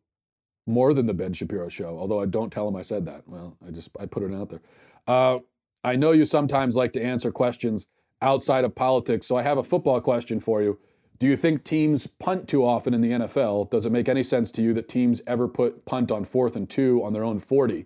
more 0.66 0.94
than 0.94 1.06
the 1.06 1.14
Ben 1.14 1.32
Shapiro 1.32 1.68
show. 1.68 1.98
Although 1.98 2.20
I 2.20 2.26
don't 2.26 2.52
tell 2.52 2.66
him 2.66 2.76
I 2.76 2.82
said 2.82 3.06
that. 3.06 3.22
Well, 3.26 3.56
I 3.66 3.70
just 3.70 3.90
I 4.00 4.06
put 4.06 4.22
it 4.22 4.34
out 4.34 4.48
there. 4.48 4.62
Uh, 5.06 5.38
I 5.82 5.96
know 5.96 6.12
you 6.12 6.26
sometimes 6.26 6.76
like 6.76 6.92
to 6.94 7.02
answer 7.02 7.30
questions 7.30 7.86
outside 8.22 8.64
of 8.64 8.74
politics, 8.74 9.26
so 9.26 9.36
I 9.36 9.42
have 9.42 9.58
a 9.58 9.62
football 9.62 10.00
question 10.00 10.40
for 10.40 10.62
you. 10.62 10.78
Do 11.18 11.26
you 11.26 11.36
think 11.36 11.64
teams 11.64 12.06
punt 12.06 12.48
too 12.48 12.64
often 12.64 12.94
in 12.94 13.02
the 13.02 13.10
NFL? 13.10 13.70
Does 13.70 13.84
it 13.84 13.92
make 13.92 14.08
any 14.08 14.22
sense 14.22 14.50
to 14.52 14.62
you 14.62 14.72
that 14.74 14.88
teams 14.88 15.20
ever 15.26 15.48
put 15.48 15.84
punt 15.84 16.10
on 16.10 16.24
fourth 16.24 16.56
and 16.56 16.68
two 16.68 17.02
on 17.04 17.12
their 17.12 17.24
own 17.24 17.40
40? 17.40 17.84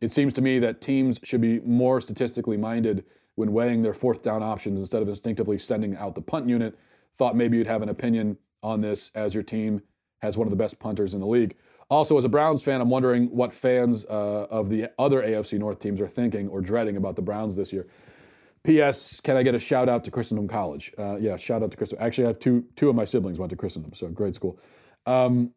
It 0.00 0.10
seems 0.10 0.32
to 0.34 0.42
me 0.42 0.58
that 0.60 0.80
teams 0.80 1.20
should 1.22 1.42
be 1.42 1.60
more 1.60 2.00
statistically 2.00 2.56
minded 2.56 3.04
when 3.34 3.52
weighing 3.52 3.82
their 3.82 3.94
fourth 3.94 4.22
down 4.22 4.42
options 4.42 4.80
instead 4.80 5.02
of 5.02 5.08
instinctively 5.08 5.58
sending 5.58 5.96
out 5.96 6.14
the 6.14 6.22
punt 6.22 6.48
unit. 6.48 6.78
Thought 7.14 7.36
maybe 7.36 7.58
you'd 7.58 7.66
have 7.66 7.82
an 7.82 7.88
opinion 7.90 8.38
on 8.62 8.80
this 8.80 9.10
as 9.14 9.34
your 9.34 9.42
team 9.42 9.82
has 10.22 10.36
one 10.36 10.46
of 10.46 10.50
the 10.50 10.56
best 10.56 10.78
punters 10.78 11.14
in 11.14 11.20
the 11.20 11.26
league. 11.26 11.56
Also, 11.88 12.16
as 12.16 12.24
a 12.24 12.28
Browns 12.28 12.62
fan, 12.62 12.80
I'm 12.80 12.90
wondering 12.90 13.26
what 13.26 13.52
fans 13.52 14.04
uh, 14.04 14.46
of 14.50 14.68
the 14.68 14.90
other 14.98 15.22
AFC 15.22 15.58
North 15.58 15.80
teams 15.80 16.00
are 16.00 16.06
thinking 16.06 16.48
or 16.48 16.60
dreading 16.60 16.96
about 16.96 17.16
the 17.16 17.22
Browns 17.22 17.56
this 17.56 17.72
year. 17.72 17.88
P.S. 18.62 19.20
Can 19.20 19.36
I 19.36 19.42
get 19.42 19.54
a 19.54 19.58
shout 19.58 19.88
out 19.88 20.04
to 20.04 20.10
Christendom 20.10 20.46
College? 20.46 20.92
Uh, 20.98 21.16
yeah, 21.16 21.36
shout 21.36 21.62
out 21.62 21.70
to 21.70 21.76
Christendom. 21.76 22.06
Actually, 22.06 22.24
I 22.24 22.28
have 22.28 22.38
two 22.38 22.64
two 22.76 22.90
of 22.90 22.96
my 22.96 23.04
siblings 23.04 23.38
went 23.38 23.50
to 23.50 23.56
Christendom, 23.56 23.94
so 23.94 24.08
great 24.08 24.34
school. 24.34 24.58
Um, 25.06 25.52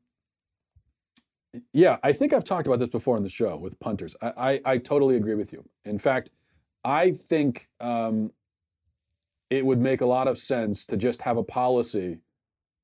yeah, 1.74 1.98
I 2.02 2.14
think 2.14 2.34
I've 2.34 2.44
talked 2.44 2.66
about 2.66 2.80
this 2.80 2.90
before 2.90 3.16
on 3.16 3.24
the 3.24 3.30
show 3.30 3.58
with 3.58 3.80
punters. 3.80 4.16
I, 4.22 4.34
I, 4.38 4.62
I 4.74 4.78
totally 4.78 5.18
agree 5.18 5.36
with 5.36 5.54
you. 5.54 5.64
In 5.86 6.00
fact, 6.00 6.32
I 6.84 7.12
think 7.12 7.68
um, 7.80 8.32
it 9.50 9.66
would 9.66 9.80
make 9.80 10.02
a 10.02 10.06
lot 10.06 10.28
of 10.28 10.38
sense 10.38 10.86
to 10.88 10.98
just 10.98 11.22
have 11.22 11.38
a 11.38 11.44
policy 11.44 12.20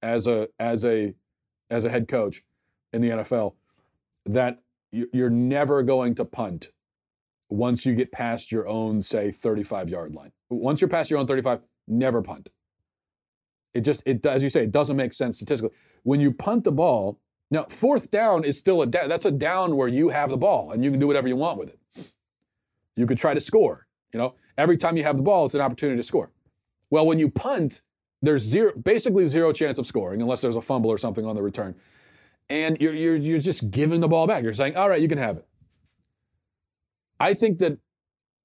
as 0.02 0.28
a 0.28 0.48
as 0.60 0.86
a 0.86 1.14
as 1.70 1.86
a 1.86 1.90
head 1.90 2.08
coach 2.08 2.44
in 2.94 3.02
the 3.02 3.10
NFL 3.10 3.56
that 4.26 4.60
you're 4.92 5.30
never 5.30 5.84
going 5.84 6.16
to 6.16 6.26
punt 6.26 6.70
once 7.50 7.86
you 7.86 7.95
get 7.95 8.12
past 8.12 8.52
your 8.52 8.68
own 8.68 9.02
say 9.02 9.32
35 9.32 9.89
yard 9.89 10.14
line. 10.14 10.32
Once 10.50 10.82
you're 10.82 10.89
past 10.89 11.10
your 11.10 11.20
own 11.20 11.28
35, 11.28 11.62
never 11.88 12.22
punt. 12.22 12.50
It 13.74 13.82
just 13.82 14.04
it 14.06 14.26
as 14.26 14.43
you 14.43 14.50
say 14.50 14.64
it 14.64 14.72
doesn't 14.72 14.95
make 14.95 15.14
sense 15.14 15.38
statistically. 15.38 15.76
When 16.04 16.20
you 16.20 16.32
punt 16.32 16.64
the 16.64 16.72
ball, 16.72 17.20
now, 17.52 17.66
fourth 17.70 18.12
down 18.12 18.43
is 18.43 18.60
still 18.60 18.82
a 18.82 18.86
down. 18.86 19.10
That's 19.10 19.26
a 19.26 19.32
down 19.32 19.76
where 19.76 19.88
you 19.88 20.10
have 20.10 20.30
the 20.30 20.38
ball 20.38 20.72
and 20.72 20.84
you 20.84 20.91
can 20.91 21.00
do 21.00 21.08
whatever 21.08 21.28
you 21.28 21.36
want 21.36 21.58
with 21.58 21.70
it. 21.70 21.80
You 22.95 23.08
could 23.08 23.18
try 23.18 23.34
to 23.34 23.41
score. 23.41 23.88
You 24.14 24.20
know, 24.20 24.36
every 24.58 24.78
time 24.78 24.97
you 24.97 25.04
have 25.04 25.18
the 25.18 25.24
ball, 25.24 25.45
it's 25.45 25.56
an 25.56 25.62
opportunity 25.62 25.97
to 25.97 26.04
score. 26.04 26.32
Well, 26.89 27.06
when 27.06 27.18
you 27.20 27.30
punt, 27.30 27.82
there's 28.22 28.43
zero, 28.43 28.74
basically 28.76 29.28
zero 29.28 29.52
chance 29.52 29.80
of 29.80 29.86
scoring 29.86 30.22
unless 30.22 30.41
there's 30.41 30.56
a 30.56 30.62
fumble 30.62 30.91
or 30.91 30.97
something 30.97 31.26
on 31.26 31.36
the 31.36 31.41
return. 31.41 31.76
And 32.50 32.78
you're, 32.80 32.93
you're, 32.93 33.16
you're 33.16 33.39
just 33.39 33.72
giving 33.72 34.00
the 34.00 34.08
ball 34.08 34.28
back. 34.28 34.43
You're 34.43 34.54
saying, 34.54 34.76
all 34.76 34.89
right, 34.89 35.02
you 35.02 35.08
can 35.08 35.20
have 35.20 35.38
it. 35.38 35.47
I 37.20 37.34
think 37.34 37.60
that 37.60 37.78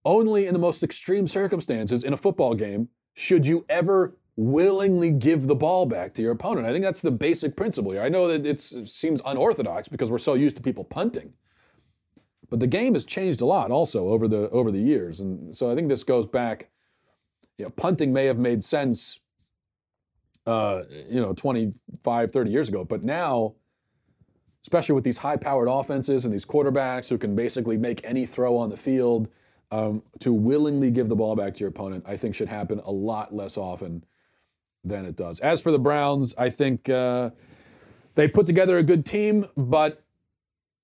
only 0.04 0.46
in 0.46 0.52
the 0.52 0.58
most 0.58 0.82
extreme 0.82 1.26
circumstances 1.26 2.04
in 2.04 2.12
a 2.12 2.16
football 2.16 2.54
game 2.54 2.88
should 3.14 3.46
you 3.46 3.64
ever 3.68 4.16
willingly 4.36 5.10
give 5.10 5.46
the 5.46 5.54
ball 5.54 5.86
back 5.86 6.12
to 6.14 6.22
your 6.22 6.32
opponent. 6.32 6.66
I 6.66 6.72
think 6.72 6.84
that's 6.84 7.00
the 7.00 7.10
basic 7.10 7.56
principle 7.56 7.92
here. 7.92 8.02
I 8.02 8.08
know 8.08 8.26
that 8.28 8.44
it 8.44 8.60
seems 8.60 9.22
unorthodox 9.24 9.88
because 9.88 10.10
we're 10.10 10.18
so 10.18 10.34
used 10.34 10.56
to 10.56 10.62
people 10.62 10.84
punting. 10.84 11.32
But 12.50 12.60
the 12.60 12.66
game 12.66 12.94
has 12.94 13.04
changed 13.04 13.40
a 13.40 13.46
lot 13.46 13.70
also 13.70 14.08
over 14.08 14.28
the 14.28 14.50
over 14.50 14.70
the 14.70 14.80
years. 14.80 15.20
And 15.20 15.54
so 15.54 15.70
I 15.70 15.74
think 15.74 15.88
this 15.88 16.04
goes 16.04 16.26
back 16.26 16.70
you 17.58 17.64
know, 17.64 17.70
punting 17.70 18.12
may 18.12 18.26
have 18.26 18.38
made 18.38 18.62
sense 18.62 19.18
uh, 20.46 20.82
you 21.08 21.20
know 21.20 21.32
25 21.32 22.30
30 22.30 22.50
years 22.50 22.68
ago, 22.68 22.84
but 22.84 23.02
now 23.02 23.54
especially 24.64 24.94
with 24.94 25.04
these 25.04 25.18
high-powered 25.18 25.68
offenses 25.68 26.24
and 26.24 26.34
these 26.34 26.44
quarterbacks 26.44 27.08
who 27.08 27.18
can 27.18 27.36
basically 27.36 27.76
make 27.76 28.00
any 28.04 28.26
throw 28.26 28.56
on 28.56 28.70
the 28.70 28.76
field, 28.76 29.28
um, 29.70 30.02
to 30.20 30.32
willingly 30.32 30.90
give 30.90 31.08
the 31.08 31.16
ball 31.16 31.36
back 31.36 31.54
to 31.54 31.60
your 31.60 31.68
opponent, 31.68 32.04
I 32.06 32.16
think 32.16 32.34
should 32.34 32.48
happen 32.48 32.80
a 32.84 32.92
lot 32.92 33.34
less 33.34 33.56
often 33.56 34.04
than 34.84 35.04
it 35.04 35.16
does. 35.16 35.40
As 35.40 35.60
for 35.60 35.72
the 35.72 35.78
Browns, 35.78 36.34
I 36.38 36.50
think 36.50 36.88
uh, 36.88 37.30
they 38.14 38.28
put 38.28 38.46
together 38.46 38.78
a 38.78 38.82
good 38.82 39.04
team, 39.04 39.46
but 39.56 40.02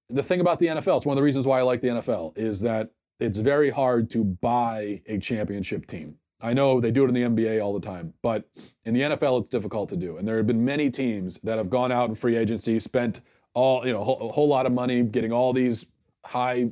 the 0.09 0.23
thing 0.23 0.41
about 0.41 0.59
the 0.59 0.67
NFL, 0.67 0.99
it's 0.99 1.07
one 1.07 1.15
of 1.15 1.17
the 1.17 1.23
reasons 1.23 1.47
why 1.47 1.61
I 1.61 1.63
like 1.63 1.81
the 1.81 1.89
NFL, 1.89 2.37
is 2.37 2.61
that 2.63 2.91
it's 3.19 3.39
very 3.39 3.71
hard 3.71 4.11
to 4.11 4.25
buy 4.25 5.03
a 5.07 5.19
championship 5.19 5.87
team. 5.87 6.17
I 6.41 6.55
know 6.55 6.81
they 6.81 6.91
do 6.91 7.05
it 7.05 7.09
in 7.09 7.15
the 7.15 7.23
NBA 7.23 7.63
all 7.63 7.75
the 7.75 7.87
time, 7.87 8.15
but 8.23 8.49
in 8.85 8.95
the 8.95 9.03
NFL, 9.03 9.41
it's 9.41 9.49
difficult 9.51 9.91
to 9.91 9.97
do. 9.97 10.17
And 10.17 10.27
there 10.27 10.39
have 10.39 10.47
been 10.47 10.65
many 10.65 10.91
teams 10.91 11.39
that 11.43 11.59
have 11.59 11.69
gone 11.69 11.93
out 11.93 12.09
in 12.09 12.15
free 12.15 12.37
agency, 12.37 12.81
spent 12.81 13.21
all, 13.55 13.87
you 13.87 13.93
know, 13.93 14.01
a 14.01 14.05
whole 14.33 14.49
lot 14.49 14.67
of 14.67 14.73
money 14.73 15.03
getting 15.03 15.33
all 15.33 15.53
these 15.53 15.87
high 16.25 16.71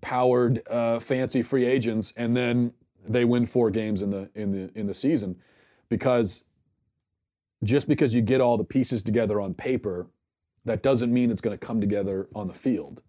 powered, 0.00 0.62
uh, 0.68 0.98
fancy 0.98 1.42
free 1.42 1.64
agents, 1.64 2.12
and 2.16 2.36
then 2.36 2.72
they 3.06 3.24
win 3.24 3.46
four 3.46 3.70
games 3.70 4.02
in 4.02 4.10
the 4.10 4.30
in 4.34 4.50
the 4.50 4.70
in 4.78 4.86
the 4.86 4.94
season 4.94 5.36
because 5.88 6.42
just 7.64 7.88
because 7.88 8.14
you 8.14 8.22
get 8.22 8.40
all 8.40 8.56
the 8.56 8.64
pieces 8.64 9.02
together 9.02 9.40
on 9.40 9.54
paper, 9.54 10.08
that 10.64 10.82
doesn't 10.82 11.12
mean 11.12 11.30
it's 11.30 11.40
going 11.40 11.56
to 11.56 11.66
come 11.66 11.80
together 11.80 12.28
on 12.34 12.46
the 12.48 12.54
field. 12.54 13.02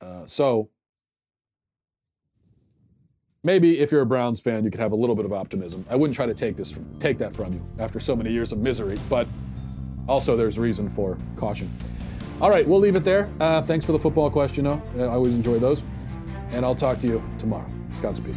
Uh, 0.00 0.26
so 0.26 0.70
maybe 3.44 3.78
if 3.80 3.92
you're 3.92 4.02
a 4.02 4.06
Browns 4.06 4.40
fan, 4.40 4.64
you 4.64 4.70
could 4.70 4.80
have 4.80 4.92
a 4.92 4.96
little 4.96 5.14
bit 5.14 5.24
of 5.24 5.32
optimism. 5.32 5.84
I 5.88 5.96
wouldn't 5.96 6.16
try 6.16 6.26
to 6.26 6.34
take 6.34 6.56
this 6.56 6.70
from, 6.70 6.88
take 7.00 7.18
that 7.18 7.32
from 7.32 7.52
you 7.52 7.64
after 7.78 8.00
so 8.00 8.16
many 8.16 8.30
years 8.32 8.52
of 8.52 8.58
misery, 8.58 8.96
but 9.08 9.26
also 10.08 10.36
there's 10.36 10.58
reason 10.58 10.88
for 10.88 11.16
caution. 11.36 11.70
All 12.40 12.50
right, 12.50 12.66
we'll 12.66 12.80
leave 12.80 12.96
it 12.96 13.04
there. 13.04 13.28
Uh, 13.40 13.60
thanks 13.62 13.84
for 13.84 13.92
the 13.92 13.98
football 13.98 14.30
question, 14.30 14.64
though. 14.64 14.82
I 14.96 15.04
always 15.04 15.34
enjoy 15.34 15.58
those, 15.58 15.82
and 16.50 16.64
I'll 16.64 16.74
talk 16.74 16.98
to 17.00 17.06
you 17.06 17.22
tomorrow. 17.38 17.68
Godspeed. 18.00 18.34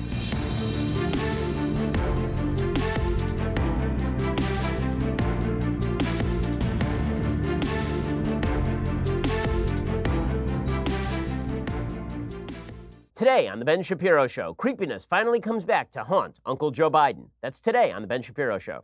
Today 13.14 13.48
on 13.48 13.60
The 13.60 13.66
Ben 13.66 13.84
Shapiro 13.84 14.26
Show, 14.26 14.56
creepiness 14.56 15.06
finally 15.06 15.40
comes 15.40 15.64
back 15.64 15.92
to 15.92 16.04
haunt 16.04 16.40
Uncle 16.44 16.72
Joe 16.72 16.90
Biden. 16.90 17.30
That's 17.44 17.62
today 17.62 17.92
on 17.92 18.02
The 18.02 18.08
Ben 18.08 18.24
Shapiro 18.24 18.58
Show. 18.58 18.84